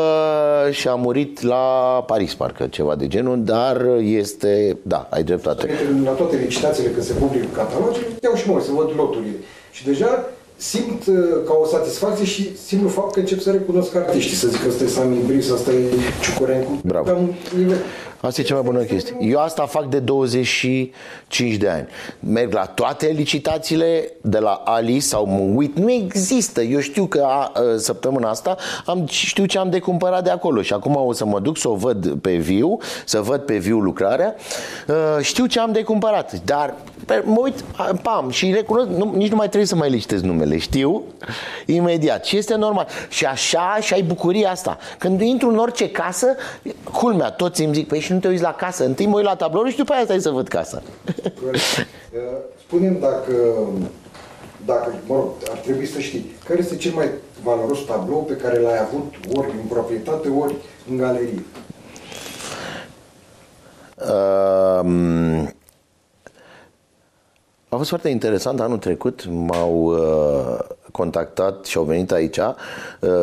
și-a 0.70 0.95
murit 0.95 1.43
la 1.43 2.05
Paris, 2.07 2.35
parcă 2.35 2.66
ceva 2.66 2.95
de 2.95 3.07
genul, 3.07 3.45
dar 3.45 3.87
este, 4.01 4.79
da, 4.83 5.07
ai 5.11 5.22
dreptate. 5.22 5.70
La 6.05 6.11
toate 6.11 6.37
licitațiile 6.37 6.91
când 6.91 7.05
se 7.05 7.12
publică 7.12 7.47
catalogii, 7.53 8.03
iau 8.22 8.35
și 8.35 8.51
mă 8.51 8.61
să 8.61 8.70
văd 8.72 8.91
lotul 8.97 9.14
loturile. 9.15 9.39
Și 9.71 9.85
deja 9.85 10.29
simt 10.57 11.07
uh, 11.07 11.17
ca 11.47 11.59
o 11.62 11.67
satisfacție 11.67 12.25
și 12.25 12.57
simplu 12.67 12.89
fapt 12.89 13.12
că 13.12 13.19
încep 13.19 13.41
să 13.41 13.51
recunosc 13.51 13.95
artiștii, 13.95 14.37
să 14.37 14.49
zic 14.49 14.62
că 14.62 14.69
ăsta 14.69 14.85
e 14.85 14.87
Sami 14.87 15.23
Bris, 15.27 15.51
ăsta 15.51 15.71
e 15.73 15.91
Ciucurencu. 16.23 16.81
Bravo. 16.85 17.05
Pe 17.05 17.12
un 17.12 17.33
nivel. 17.57 17.79
Asta 18.25 18.41
e 18.41 18.45
cea 18.45 18.55
mai 18.55 18.62
bună 18.62 18.83
chestie. 18.83 19.16
Eu 19.20 19.41
asta 19.41 19.66
fac 19.66 19.89
de 19.89 19.99
25 19.99 21.55
de 21.55 21.68
ani. 21.68 21.87
Merg 22.20 22.53
la 22.53 22.64
toate 22.64 23.07
licitațiile 23.07 24.12
de 24.20 24.39
la 24.39 24.62
Ali 24.64 25.01
sau 25.01 25.27
mă 25.27 25.53
uit. 25.55 25.79
Nu 25.79 25.91
există. 25.91 26.62
Eu 26.62 26.81
știu 26.81 27.07
că 27.07 27.25
a, 27.27 27.29
a, 27.29 27.53
săptămâna 27.77 28.29
asta 28.29 28.57
am, 28.87 29.07
știu 29.07 29.45
ce 29.45 29.59
am 29.59 29.70
de 29.70 29.79
cumpărat 29.79 30.25
de 30.25 30.31
acolo 30.31 30.62
și 30.62 30.72
acum 30.72 30.97
o 30.97 31.12
să 31.12 31.25
mă 31.25 31.41
duc 31.41 31.59
să 31.59 31.68
o 31.68 31.75
văd 31.75 32.14
pe 32.20 32.37
viu, 32.37 32.79
să 33.05 33.20
văd 33.20 33.41
pe 33.41 33.57
viu 33.57 33.79
lucrarea. 33.79 34.35
A, 34.89 35.20
știu 35.20 35.47
ce 35.47 35.61
am 35.61 35.72
de 35.72 35.83
cumpărat, 35.83 36.33
dar 36.45 36.75
mă 37.25 37.41
uit, 37.43 37.64
pam, 38.03 38.31
și 38.31 38.53
recunosc, 38.53 38.89
nu, 38.89 39.12
nici 39.16 39.31
nu 39.31 39.37
mai 39.37 39.47
trebuie 39.47 39.68
să 39.68 39.77
mai 39.77 39.91
licitez 39.91 40.22
numele, 40.22 40.59
știu, 40.59 41.03
imediat. 41.66 42.25
Și 42.25 42.37
este 42.37 42.55
normal. 42.55 42.87
Și 43.09 43.25
așa, 43.25 43.77
și 43.81 43.95
ai 43.95 44.03
bucuria 44.03 44.51
asta. 44.51 44.79
Când 44.99 45.20
intru 45.20 45.49
în 45.49 45.59
orice 45.59 45.91
casă, 45.91 46.27
culmea, 46.93 47.31
toți 47.31 47.62
îmi 47.62 47.75
zic, 47.75 47.89
păi 47.89 48.01
și 48.01 48.12
nu 48.15 48.21
te 48.21 48.29
uiți 48.29 48.43
la 48.43 48.55
casă, 48.55 48.85
întâi 48.85 49.07
mă 49.07 49.17
uit 49.17 49.25
la 49.25 49.37
tablou 49.37 49.65
și 49.67 49.77
după 49.77 49.93
aia 49.93 50.05
stai 50.05 50.21
să 50.21 50.31
văd 50.31 50.49
casa. 50.49 50.83
Spunem 52.67 52.99
dacă 53.01 53.35
dacă, 54.65 54.95
mă 55.07 55.15
rog, 55.15 55.29
ar 55.51 55.59
trebui 55.59 55.87
să 55.87 56.01
știi, 56.01 56.35
care 56.45 56.59
este 56.59 56.77
cel 56.77 56.93
mai 56.93 57.09
valoros 57.43 57.85
tablou 57.85 58.23
pe 58.23 58.37
care 58.37 58.61
l-ai 58.61 58.79
avut 58.79 59.15
ori 59.35 59.51
în 59.51 59.67
proprietate, 59.69 60.29
ori 60.29 60.55
în 60.91 60.97
galerie? 60.97 61.45
Uh, 63.97 65.49
a 67.69 67.77
fost 67.77 67.89
foarte 67.89 68.09
interesant. 68.09 68.61
Anul 68.61 68.79
trecut 68.79 69.27
m-au 69.27 69.73
uh, 69.73 70.74
contactat 70.97 71.64
și 71.64 71.76
au 71.76 71.84
venit 71.84 72.12
aici 72.12 72.36
uh, 72.36 72.55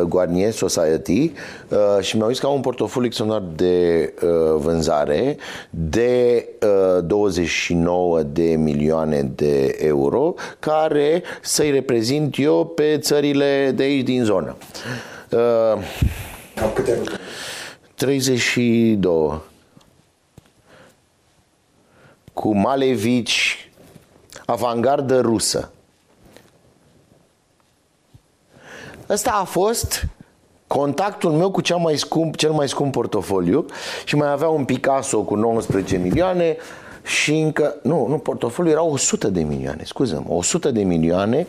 Guarnier 0.08 0.52
Society 0.52 1.32
uh, 1.68 2.00
și 2.00 2.16
mi-au 2.16 2.28
zis 2.28 2.38
că 2.38 2.46
au 2.46 2.54
un 2.54 2.60
portofoliu 2.60 3.06
extraordinar 3.06 3.52
de 3.56 4.14
uh, 4.22 4.28
vânzare 4.56 5.36
de 5.70 6.48
uh, 6.96 7.04
29 7.04 8.22
de 8.22 8.54
milioane 8.56 9.22
de 9.22 9.76
euro 9.78 10.34
care 10.58 11.22
să-i 11.40 11.70
reprezint 11.70 12.34
eu 12.38 12.66
pe 12.66 12.98
țările 12.98 13.72
de 13.74 13.82
aici 13.82 14.04
din 14.04 14.24
zonă. 14.24 14.56
Uh, 15.30 15.38
Cam 16.54 16.70
câte 16.74 17.00
32 17.94 19.40
cu 22.32 22.54
Malevici, 22.56 23.70
avangardă 24.46 25.20
rusă. 25.20 25.70
Ăsta 29.12 29.30
a 29.40 29.44
fost 29.44 30.06
contactul 30.66 31.30
meu 31.30 31.50
cu 31.50 31.60
cel 31.60 31.76
mai 31.76 31.96
scump, 31.96 32.36
cel 32.36 32.50
mai 32.50 32.68
scump 32.68 32.92
portofoliu 32.92 33.66
și 34.04 34.16
mai 34.16 34.30
avea 34.30 34.48
un 34.48 34.64
Picasso 34.64 35.22
cu 35.22 35.34
19 35.34 35.96
milioane 35.96 36.56
și 37.04 37.34
încă, 37.34 37.74
nu, 37.82 38.06
nu, 38.08 38.18
portofoliul 38.18 38.74
era 38.74 38.84
100 38.84 39.28
de 39.28 39.42
milioane, 39.42 39.82
scuză 39.84 40.24
100 40.28 40.70
de 40.70 40.82
milioane 40.82 41.46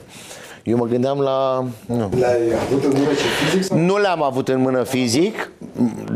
eu 0.64 0.78
mă 0.78 0.86
gândeam 0.86 1.20
la... 1.20 1.66
Nu. 1.86 2.10
Le-ai 2.18 2.38
avut 2.62 2.84
în 2.84 2.90
mână 2.90 3.12
și 3.12 3.28
fizic? 3.44 3.64
Sau? 3.64 3.78
Nu 3.78 3.98
le-am 3.98 4.24
avut 4.24 4.48
în 4.48 4.62
mână 4.62 4.84
fizic, 4.84 5.52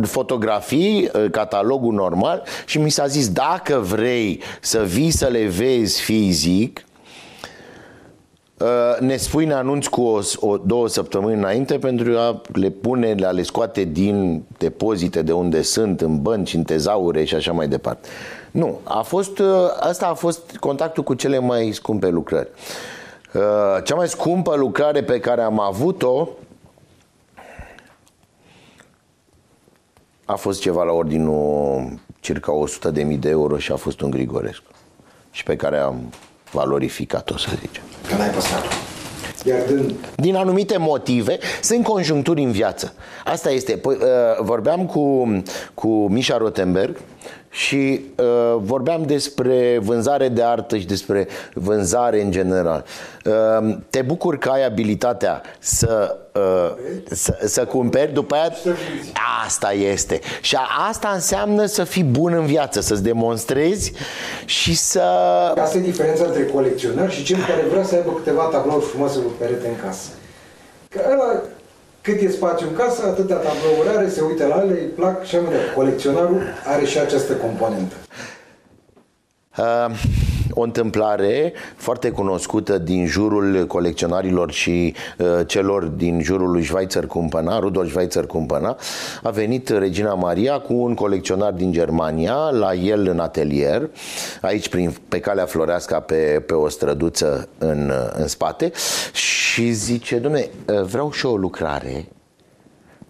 fotografii, 0.02 1.10
catalogul 1.32 1.94
normal 1.94 2.44
și 2.66 2.80
mi 2.80 2.90
s-a 2.90 3.08
zis 3.08 3.30
dacă 3.30 3.80
vrei 3.80 4.42
să 4.62 4.84
vii 4.84 5.10
să 5.10 5.28
le 5.28 5.46
vezi 5.46 6.02
fizic, 6.02 6.80
Uh, 6.80 6.97
ne 9.00 9.18
spui, 9.18 9.46
ne 9.46 9.54
anunț 9.54 9.86
cu 9.86 10.02
o, 10.02 10.20
o, 10.40 10.58
două 10.58 10.88
săptămâni 10.88 11.38
înainte 11.38 11.78
pentru 11.78 12.18
a 12.18 12.42
le 12.54 12.70
pune, 12.70 13.16
a 13.24 13.30
le 13.30 13.42
scoate 13.42 13.84
din 13.84 14.44
depozite 14.58 15.22
de 15.22 15.32
unde 15.32 15.62
sunt, 15.62 16.02
în 16.02 16.22
bănci, 16.22 16.54
în 16.54 16.64
tezaure 16.64 17.24
și 17.24 17.36
așa 17.36 17.52
mai 17.52 17.68
departe. 17.68 18.08
Nu, 18.52 18.80
a 18.84 19.02
fost, 19.02 19.40
uh, 19.40 19.48
asta 19.80 20.08
a 20.08 20.14
fost 20.14 20.58
contactul 20.60 21.04
cu 21.04 21.14
cele 21.14 21.40
mai 21.40 21.72
scumpe 21.72 22.08
lucrări. 22.08 22.50
Uh, 23.34 23.84
cea 23.84 23.96
mai 23.96 24.08
scumpă 24.08 24.56
lucrare 24.56 25.04
pe 25.04 25.20
care 25.20 25.42
am 25.42 25.60
avut-o 25.60 26.30
a 30.26 30.36
fost 30.36 30.62
ceva 30.62 30.84
la 30.84 30.92
ordinul 30.92 32.00
circa 32.20 32.54
100.000 32.92 33.20
de 33.20 33.30
euro 33.30 33.58
și 33.58 33.72
a 33.72 33.76
fost 33.76 34.02
un 34.02 34.10
Grigorescu. 34.10 34.72
Și 35.32 35.44
pe 35.44 35.56
care 35.56 35.78
am 35.78 36.14
valorificat-o, 36.52 37.38
să 37.38 37.50
zicem. 37.60 37.84
Că 38.08 38.16
n-ai 38.16 38.30
păstrat 38.30 38.64
iar 39.48 39.62
din... 39.68 39.96
din 40.16 40.36
anumite 40.36 40.78
motive, 40.78 41.38
sunt 41.62 41.84
conjuncturi 41.84 42.42
în 42.42 42.52
viață. 42.52 42.94
Asta 43.26 43.52
este. 43.52 43.72
Păi, 43.72 43.96
uh, 43.96 44.08
vorbeam 44.42 44.86
cu, 44.86 45.28
cu 45.74 45.88
Mișa 45.88 46.38
Rotenberg 46.38 46.98
și 47.50 48.06
uh, 48.16 48.26
vorbeam 48.60 49.04
despre 49.06 49.80
vânzare 49.82 50.28
de 50.30 50.44
artă 50.44 50.78
și 50.78 50.86
despre 50.86 51.28
vânzare 51.54 52.22
în 52.22 52.32
general. 52.32 52.86
Uh, 53.26 53.78
te 53.90 54.02
bucur 54.02 54.38
că 54.38 54.50
ai 54.50 54.66
abilitatea 54.66 55.42
să, 55.60 56.18
uh, 56.34 56.72
să, 57.12 57.38
să 57.46 57.66
cumperi, 57.66 58.14
după 58.14 58.36
aia 58.36 58.52
asta 59.46 59.72
este. 59.72 60.20
Și 60.42 60.58
asta 60.90 61.12
înseamnă 61.14 61.66
să 61.66 61.84
fii 61.84 62.04
bun 62.04 62.34
în 62.34 62.46
viață, 62.46 62.82
să-ți 62.82 63.04
demonstrezi 63.04 63.92
și 64.46 64.76
să... 64.76 65.02
Asta 65.62 65.78
e 65.78 65.82
diferența 65.82 66.26
între 66.26 66.46
colecționar 66.46 67.12
și 67.12 67.24
cel 67.24 67.38
care 67.48 67.66
vrea 67.70 67.84
să 67.84 67.96
aibă 67.96 68.12
câteva 68.12 68.44
tablouri 68.44 68.86
frumoase 68.86 69.20
pe 69.20 69.46
perete 69.46 69.68
în 69.68 69.86
casă. 69.86 70.10
Că 70.90 71.02
ăla 71.12 71.42
cât 72.08 72.22
e 72.22 72.32
spațiu 72.32 72.68
în 72.68 72.76
casă, 72.76 73.06
atâtea 73.06 73.36
tablouri 73.36 73.98
are, 73.98 74.10
se 74.10 74.22
uită 74.22 74.46
la 74.48 74.62
ele, 74.64 74.80
îi 74.80 74.88
plac 74.88 75.26
și 75.26 75.36
am 75.36 75.46
Colecționarul 75.76 76.42
are 76.66 76.86
și 76.86 77.00
această 77.00 77.34
componentă. 77.34 77.96
Uh, 79.58 79.92
o 80.60 80.64
întâmplare 80.64 81.54
foarte 81.76 82.10
cunoscută 82.10 82.78
din 82.78 83.06
jurul 83.06 83.66
colecționarilor 83.68 84.52
și 84.52 84.94
uh, 85.18 85.28
celor 85.48 85.84
din 85.84 86.22
jurul 86.22 86.52
lui 86.52 86.64
Schweitzer 86.64 87.06
Cumpăna, 87.06 87.60
Rudolf 87.60 87.90
Schweitzer 87.90 88.26
Cumpăna, 88.26 88.78
a 89.24 89.30
venit 89.30 89.70
Regina 89.70 90.14
Maria 90.14 90.60
cu 90.60 90.74
un 90.74 90.94
colecționar 90.94 91.52
din 91.52 91.72
Germania 91.72 92.36
la 92.36 92.74
el 92.74 93.08
în 93.08 93.20
atelier, 93.20 93.90
aici 94.42 94.70
prin, 94.70 94.96
pe 95.10 95.20
calea 95.20 95.46
Floreasca 95.46 96.00
pe, 96.00 96.44
pe 96.46 96.54
o 96.54 96.70
străduță 96.70 97.48
în, 97.58 97.92
în 98.14 98.28
spate. 98.28 98.72
Și 99.14 99.72
zice, 99.72 100.18
domne, 100.18 100.50
uh, 100.66 100.82
vreau 100.82 101.12
și 101.12 101.26
o 101.26 101.38
lucrare 101.38 102.08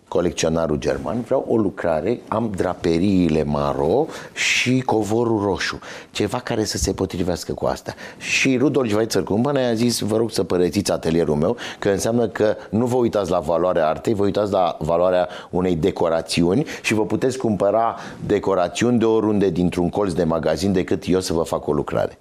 colecționarul 0.07 0.77
german, 0.77 1.21
vreau 1.21 1.45
o 1.47 1.55
lucrare, 1.55 2.19
am 2.27 2.51
draperiile 2.55 3.43
maro 3.43 4.05
și 4.33 4.81
covorul 4.85 5.41
roșu, 5.43 5.79
ceva 6.11 6.39
care 6.39 6.63
să 6.63 6.77
se 6.77 6.93
potrivească 6.93 7.53
cu 7.53 7.65
asta. 7.65 7.93
Și 8.17 8.57
Rudolf 8.57 8.89
Schweitzer 8.89 9.23
Cumpăna 9.23 9.59
i-a 9.59 9.73
zis, 9.73 9.99
vă 9.99 10.17
rog 10.17 10.31
să 10.31 10.43
părățiți 10.43 10.91
atelierul 10.91 11.35
meu, 11.35 11.57
că 11.79 11.89
înseamnă 11.89 12.27
că 12.27 12.55
nu 12.69 12.85
vă 12.85 12.95
uitați 12.95 13.31
la 13.31 13.39
valoarea 13.39 13.87
artei, 13.87 14.13
vă 14.13 14.23
uitați 14.23 14.51
la 14.51 14.77
valoarea 14.79 15.27
unei 15.49 15.75
decorațiuni 15.75 16.65
și 16.81 16.93
vă 16.93 17.05
puteți 17.05 17.37
cumpăra 17.37 17.95
decorațiuni 18.25 18.99
de 18.99 19.05
oriunde 19.05 19.49
dintr-un 19.49 19.89
colț 19.89 20.13
de 20.13 20.23
magazin 20.23 20.73
decât 20.73 21.03
eu 21.07 21.19
să 21.19 21.33
vă 21.33 21.43
fac 21.43 21.67
o 21.67 21.71
lucrare. 21.71 22.17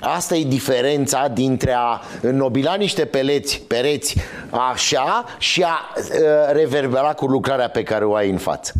Asta 0.00 0.34
e 0.36 0.44
diferența 0.44 1.28
dintre 1.28 1.72
a 1.76 2.00
înnobila 2.22 2.74
niște 2.74 3.04
peleți, 3.04 3.62
pereți 3.66 4.16
așa 4.72 5.24
și 5.38 5.62
a 5.62 5.92
uh, 5.96 6.52
reverbera 6.52 7.14
cu 7.20 7.26
lucrarea 7.26 7.68
pe 7.68 7.82
care 7.82 8.04
o 8.04 8.14
ai 8.14 8.30
în 8.30 8.36
față. 8.36 8.72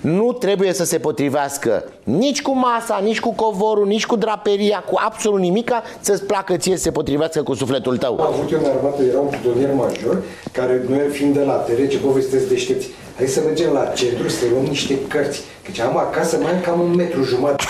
Nu 0.00 0.32
trebuie 0.32 0.72
să 0.72 0.84
se 0.84 0.98
potrivească 0.98 1.84
nici 2.04 2.42
cu 2.42 2.56
masa, 2.56 3.00
nici 3.02 3.20
cu 3.20 3.32
covorul, 3.32 3.86
nici 3.86 4.06
cu 4.06 4.16
draperia, 4.16 4.78
cu 4.90 5.00
absolut 5.04 5.40
nimica 5.40 5.82
să-ți 6.00 6.24
placă 6.24 6.56
ție 6.56 6.76
să 6.76 6.82
se 6.82 6.90
potrivească 6.90 7.42
cu 7.42 7.54
sufletul 7.54 7.96
tău. 7.96 8.20
Am 8.20 8.32
avut 8.32 8.52
eu 8.52 8.58
în 8.58 8.70
armată, 8.76 9.02
era 9.02 9.18
un 9.18 9.28
pidonier 9.28 9.74
major, 9.74 10.22
care 10.52 10.84
noi 10.88 11.08
fiind 11.08 11.34
de 11.34 11.42
la 11.42 11.52
tere, 11.52 11.86
ce 11.86 11.98
povestesc 11.98 12.48
deștepți, 12.48 12.88
hai 13.16 13.26
să 13.26 13.40
mergem 13.44 13.72
la 13.72 13.84
centru 13.84 14.28
să 14.28 14.44
luăm 14.50 14.64
niște 14.64 14.98
cărți, 15.08 15.42
că 15.62 15.82
am 15.82 15.96
acasă 15.96 16.38
mai 16.42 16.52
am 16.52 16.60
cam 16.60 16.80
un 16.80 16.94
metru 16.94 17.22
jumătate, 17.22 17.64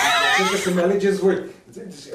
să-mi 0.64 0.80
alegeți 0.80 1.18
voi. 1.18 1.38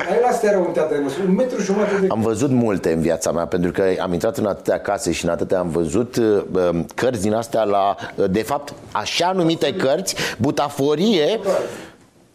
Ai 0.09 0.19
la 0.21 0.27
astea 0.27 0.57
un 0.57 0.71
teatru 0.73 0.95
de 0.95 1.01
măsură, 1.01 1.23
un 1.27 1.35
metru 1.35 1.61
jumătate 1.61 1.99
de... 1.99 2.07
Am 2.09 2.21
văzut 2.21 2.49
multe 2.49 2.91
în 2.91 3.01
viața 3.01 3.31
mea, 3.31 3.45
pentru 3.45 3.71
că 3.71 3.83
am 3.99 4.13
intrat 4.13 4.37
în 4.37 4.45
atâtea 4.45 4.79
case 4.79 5.11
și 5.11 5.25
în 5.25 5.31
atâtea 5.31 5.59
am 5.59 5.69
văzut 5.69 6.15
uh, 6.15 6.43
um, 6.71 6.85
cărți 6.95 7.21
din 7.21 7.33
astea 7.33 7.63
la, 7.63 7.95
uh, 8.15 8.25
de 8.29 8.41
fapt, 8.41 8.73
așa 8.91 9.31
numite 9.31 9.73
cărți, 9.73 10.15
butaforie, 10.37 11.39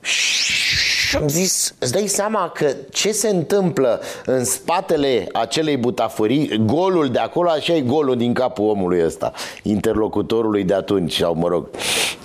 și 0.00 0.65
am 1.14 1.28
zis, 1.28 1.74
îți 1.78 1.92
dai 1.92 2.06
seama 2.06 2.50
că 2.54 2.66
ce 2.90 3.12
se 3.12 3.28
întâmplă 3.28 4.00
în 4.24 4.44
spatele 4.44 5.26
acelei 5.32 5.76
butaforii, 5.76 6.62
golul 6.64 7.08
de 7.08 7.18
acolo, 7.18 7.48
așa 7.50 7.72
e 7.72 7.80
golul 7.80 8.16
din 8.16 8.32
capul 8.32 8.68
omului 8.68 9.04
ăsta, 9.04 9.32
interlocutorului 9.62 10.64
de 10.64 10.74
atunci, 10.74 11.16
sau 11.16 11.34
mă 11.34 11.48
rog, 11.48 11.66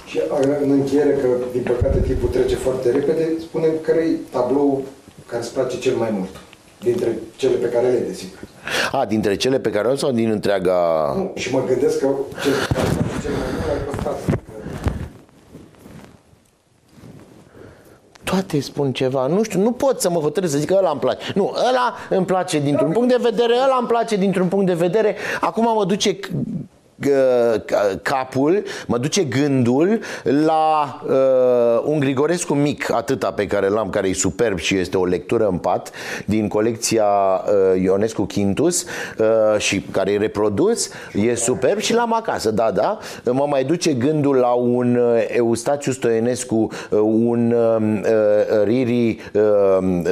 și 0.05 0.21
în 0.61 0.71
încheiere, 0.71 1.09
că 1.09 1.27
din 1.51 1.61
păcate 1.61 2.01
timpul 2.01 2.29
trece 2.29 2.55
foarte 2.55 2.91
repede, 2.91 3.29
spune 3.39 3.67
care 3.81 3.99
e 3.99 4.17
tablou 4.31 4.83
care 5.25 5.41
îți 5.41 5.53
place 5.53 5.79
cel 5.79 5.95
mai 5.95 6.09
mult? 6.11 6.29
Dintre 6.79 7.19
cele 7.35 7.55
pe 7.55 7.67
care 7.67 7.87
le 7.87 7.99
desigur. 8.07 8.39
A, 8.91 9.05
dintre 9.05 9.35
cele 9.35 9.59
pe 9.59 9.69
care 9.69 9.87
le 9.89 9.95
sau 9.95 10.11
din 10.11 10.29
întreaga... 10.29 11.13
Nu, 11.15 11.31
și 11.35 11.53
mă 11.53 11.63
gândesc 11.67 11.99
că 11.99 12.07
cel, 12.43 12.53
cel 13.21 13.31
mai 13.31 13.47
mult 13.53 13.69
ai 13.69 13.85
păstrat. 13.89 14.39
Toate 18.31 18.59
spun 18.59 18.91
ceva. 18.91 19.27
Nu 19.27 19.43
știu, 19.43 19.61
nu 19.61 19.71
pot 19.71 20.01
să 20.01 20.09
mă 20.09 20.19
hotărăsc 20.19 20.51
să 20.51 20.57
zic 20.57 20.67
că 20.67 20.75
ăla 20.77 20.89
îmi 20.89 20.99
place. 20.99 21.31
Nu, 21.35 21.53
ăla 21.69 21.93
îmi 22.09 22.25
place 22.25 22.59
dintr-un 22.59 22.91
punct 22.91 23.07
de 23.09 23.17
vedere, 23.21 23.53
ăla 23.63 23.77
îmi 23.79 23.87
place 23.87 24.15
dintr-un 24.15 24.47
punct 24.47 24.65
de 24.65 24.73
vedere. 24.73 25.15
Acum 25.41 25.63
mă 25.75 25.85
duce 25.85 26.19
capul, 28.01 28.63
mă 28.87 28.97
duce 28.97 29.23
gândul 29.23 29.99
la 30.23 31.01
uh, 31.05 31.83
un 31.85 31.99
Grigorescu 31.99 32.53
mic, 32.53 32.91
atâta 32.91 33.31
pe 33.31 33.47
care 33.47 33.67
l-am, 33.67 33.89
care 33.89 34.07
e 34.07 34.13
superb 34.13 34.57
și 34.57 34.75
este 34.75 34.97
o 34.97 35.05
lectură 35.05 35.47
în 35.47 35.57
pat 35.57 35.91
din 36.25 36.47
colecția 36.47 37.05
uh, 37.05 37.81
Ionescu 37.81 38.25
Quintus 38.25 38.85
uh, 39.17 39.59
și 39.59 39.81
care 39.91 40.11
e 40.11 40.17
reprodus, 40.17 40.89
e 41.13 41.35
superb 41.35 41.79
și 41.79 41.93
l-am 41.93 42.13
acasă, 42.13 42.51
da, 42.51 42.71
da. 42.71 42.97
Mă 43.31 43.45
mai 43.49 43.63
duce 43.63 43.93
gândul 43.93 44.35
la 44.35 44.51
un 44.51 44.95
uh, 44.95 45.25
Eustațiu 45.27 45.91
Stoenescu, 45.91 46.55
uh, 46.89 46.99
un 47.03 47.51
uh, 47.51 48.63
Riri 48.63 49.19
uh, 49.33 49.41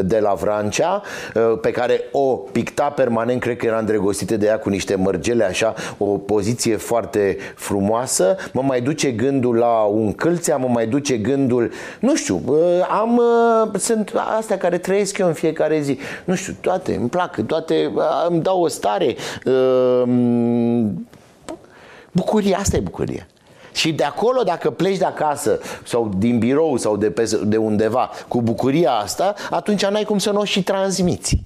de 0.04 0.20
la 0.20 0.34
Vrancea, 0.34 1.02
uh, 1.36 1.58
pe 1.62 1.72
care 1.72 2.02
o 2.12 2.36
picta 2.36 2.84
permanent, 2.84 3.42
cred 3.42 3.58
că 3.58 3.66
era 3.66 3.78
îndrăgostită 3.78 4.38
de 4.38 4.46
ea 4.46 4.60
cu 4.60 4.70
niște 4.70 4.96
mărgele 4.96 5.44
așa, 5.44 5.74
o 5.98 6.06
poziție 6.06 6.78
foarte 6.80 7.38
frumoasă, 7.56 8.36
mă 8.54 8.62
mai 8.62 8.82
duce 8.82 9.12
gândul 9.12 9.56
la 9.56 9.82
un 9.82 10.14
câlțea, 10.14 10.58
mă 10.58 10.68
mai 10.68 10.88
duce 10.88 11.18
gândul, 11.18 11.72
nu 12.00 12.16
știu, 12.16 12.42
am, 12.90 13.22
sunt 13.78 14.14
astea 14.38 14.58
care 14.58 14.78
trăiesc 14.78 15.18
eu 15.18 15.28
în 15.28 15.34
fiecare 15.34 15.82
zi, 15.82 15.98
nu 16.24 16.36
știu, 16.36 16.56
toate 16.62 16.96
îmi 16.96 17.10
plac, 17.10 17.46
toate 17.46 17.92
îmi 18.30 18.42
dau 18.42 18.62
o 18.62 18.68
stare, 18.68 19.16
bucuria, 22.12 22.58
asta 22.58 22.78
e 22.78 22.80
bucuria. 22.80 23.28
Și 23.74 23.94
de 23.94 24.04
acolo, 24.04 24.44
dacă 24.44 24.70
pleci 24.70 24.98
de 24.98 25.06
acasă 25.06 25.60
sau 25.84 26.12
din 26.18 26.40
birou 26.40 26.78
sau 26.78 26.98
de, 26.98 27.12
pe, 27.12 27.40
de 27.44 27.58
undeva 27.58 28.10
cu 28.28 28.42
bucuria 28.42 28.92
asta, 28.92 29.34
atunci 29.50 29.86
n-ai 29.86 30.04
cum 30.04 30.18
să 30.18 30.32
nu 30.32 30.40
o 30.40 30.44
și 30.44 30.64
transmiți. 30.64 31.42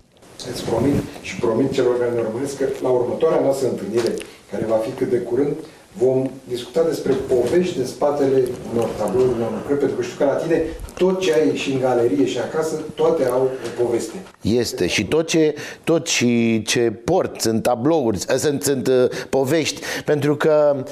Îți 0.51 0.63
promit 0.63 0.95
și 1.21 1.39
promit 1.39 1.71
celor 1.71 1.99
care 1.99 2.11
ne 2.11 2.19
urmăresc 2.19 2.57
că 2.57 2.65
la 2.81 2.89
următoarea 2.89 3.39
noastră 3.39 3.67
întâlnire, 3.67 4.13
care 4.53 4.65
va 4.65 4.75
fi 4.75 4.89
cât 4.89 5.09
de 5.09 5.17
curând, 5.17 5.55
vom 5.97 6.29
discuta 6.47 6.83
despre 6.83 7.13
povești 7.13 7.77
în 7.77 7.85
spatele 7.85 8.43
unor 8.73 8.89
tablouri, 8.97 9.33
unor 9.35 9.51
lucrări, 9.51 9.79
pentru 9.79 9.97
că 9.97 10.03
știu 10.03 10.17
că 10.17 10.23
la 10.23 10.39
tine 10.43 10.63
tot 10.97 11.19
ce 11.19 11.33
ai 11.33 11.55
și 11.55 11.71
în 11.71 11.79
galerie 11.79 12.25
și 12.25 12.39
acasă, 12.39 12.81
toate 12.95 13.25
au 13.25 13.41
o 13.41 13.83
poveste. 13.83 14.15
Este 14.41 14.87
și 14.87 15.05
tot 15.05 15.27
ce, 15.27 15.55
tot 15.83 16.07
și 16.07 16.61
ce 16.61 16.79
port 17.03 17.41
sunt 17.41 17.63
tablouri, 17.63 18.17
sunt, 18.37 18.63
sunt 18.63 18.87
uh, 18.87 19.09
povești, 19.29 19.81
pentru 20.05 20.35
că 20.35 20.83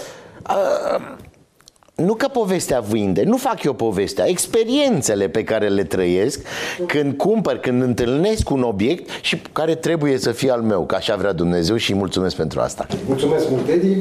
uh, 0.49 1.17
nu 2.05 2.13
că 2.13 2.27
povestea 2.27 2.79
vinde, 2.79 3.23
nu 3.23 3.37
fac 3.37 3.63
eu 3.63 3.73
povestea, 3.73 4.27
experiențele 4.27 5.27
pe 5.27 5.43
care 5.43 5.67
le 5.67 5.83
trăiesc 5.83 6.39
când 6.87 7.13
cumpăr, 7.17 7.57
când 7.57 7.81
întâlnesc 7.81 8.49
un 8.49 8.61
obiect 8.61 9.09
și 9.21 9.41
care 9.51 9.75
trebuie 9.75 10.17
să 10.17 10.31
fie 10.31 10.51
al 10.51 10.61
meu, 10.61 10.85
că 10.85 10.95
așa 10.95 11.15
vrea 11.15 11.33
Dumnezeu 11.33 11.75
și 11.75 11.93
mulțumesc 11.93 12.35
pentru 12.35 12.59
asta. 12.59 12.87
Mulțumesc 13.07 13.49
mult, 13.49 13.69
Edi, 13.69 13.95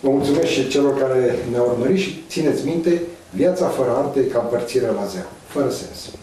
vă 0.00 0.10
mulțumesc 0.10 0.46
și 0.46 0.68
celor 0.68 0.98
care 0.98 1.38
ne-au 1.50 1.68
urmărit 1.72 1.98
și 1.98 2.22
țineți 2.28 2.66
minte, 2.66 3.02
viața 3.30 3.66
fără 3.66 3.90
arte 3.96 4.20
e 4.20 4.22
ca 4.22 4.40
împărțirea 4.42 4.90
la 4.90 5.04
zero, 5.04 5.26
fără 5.46 5.70
sens. 5.70 6.19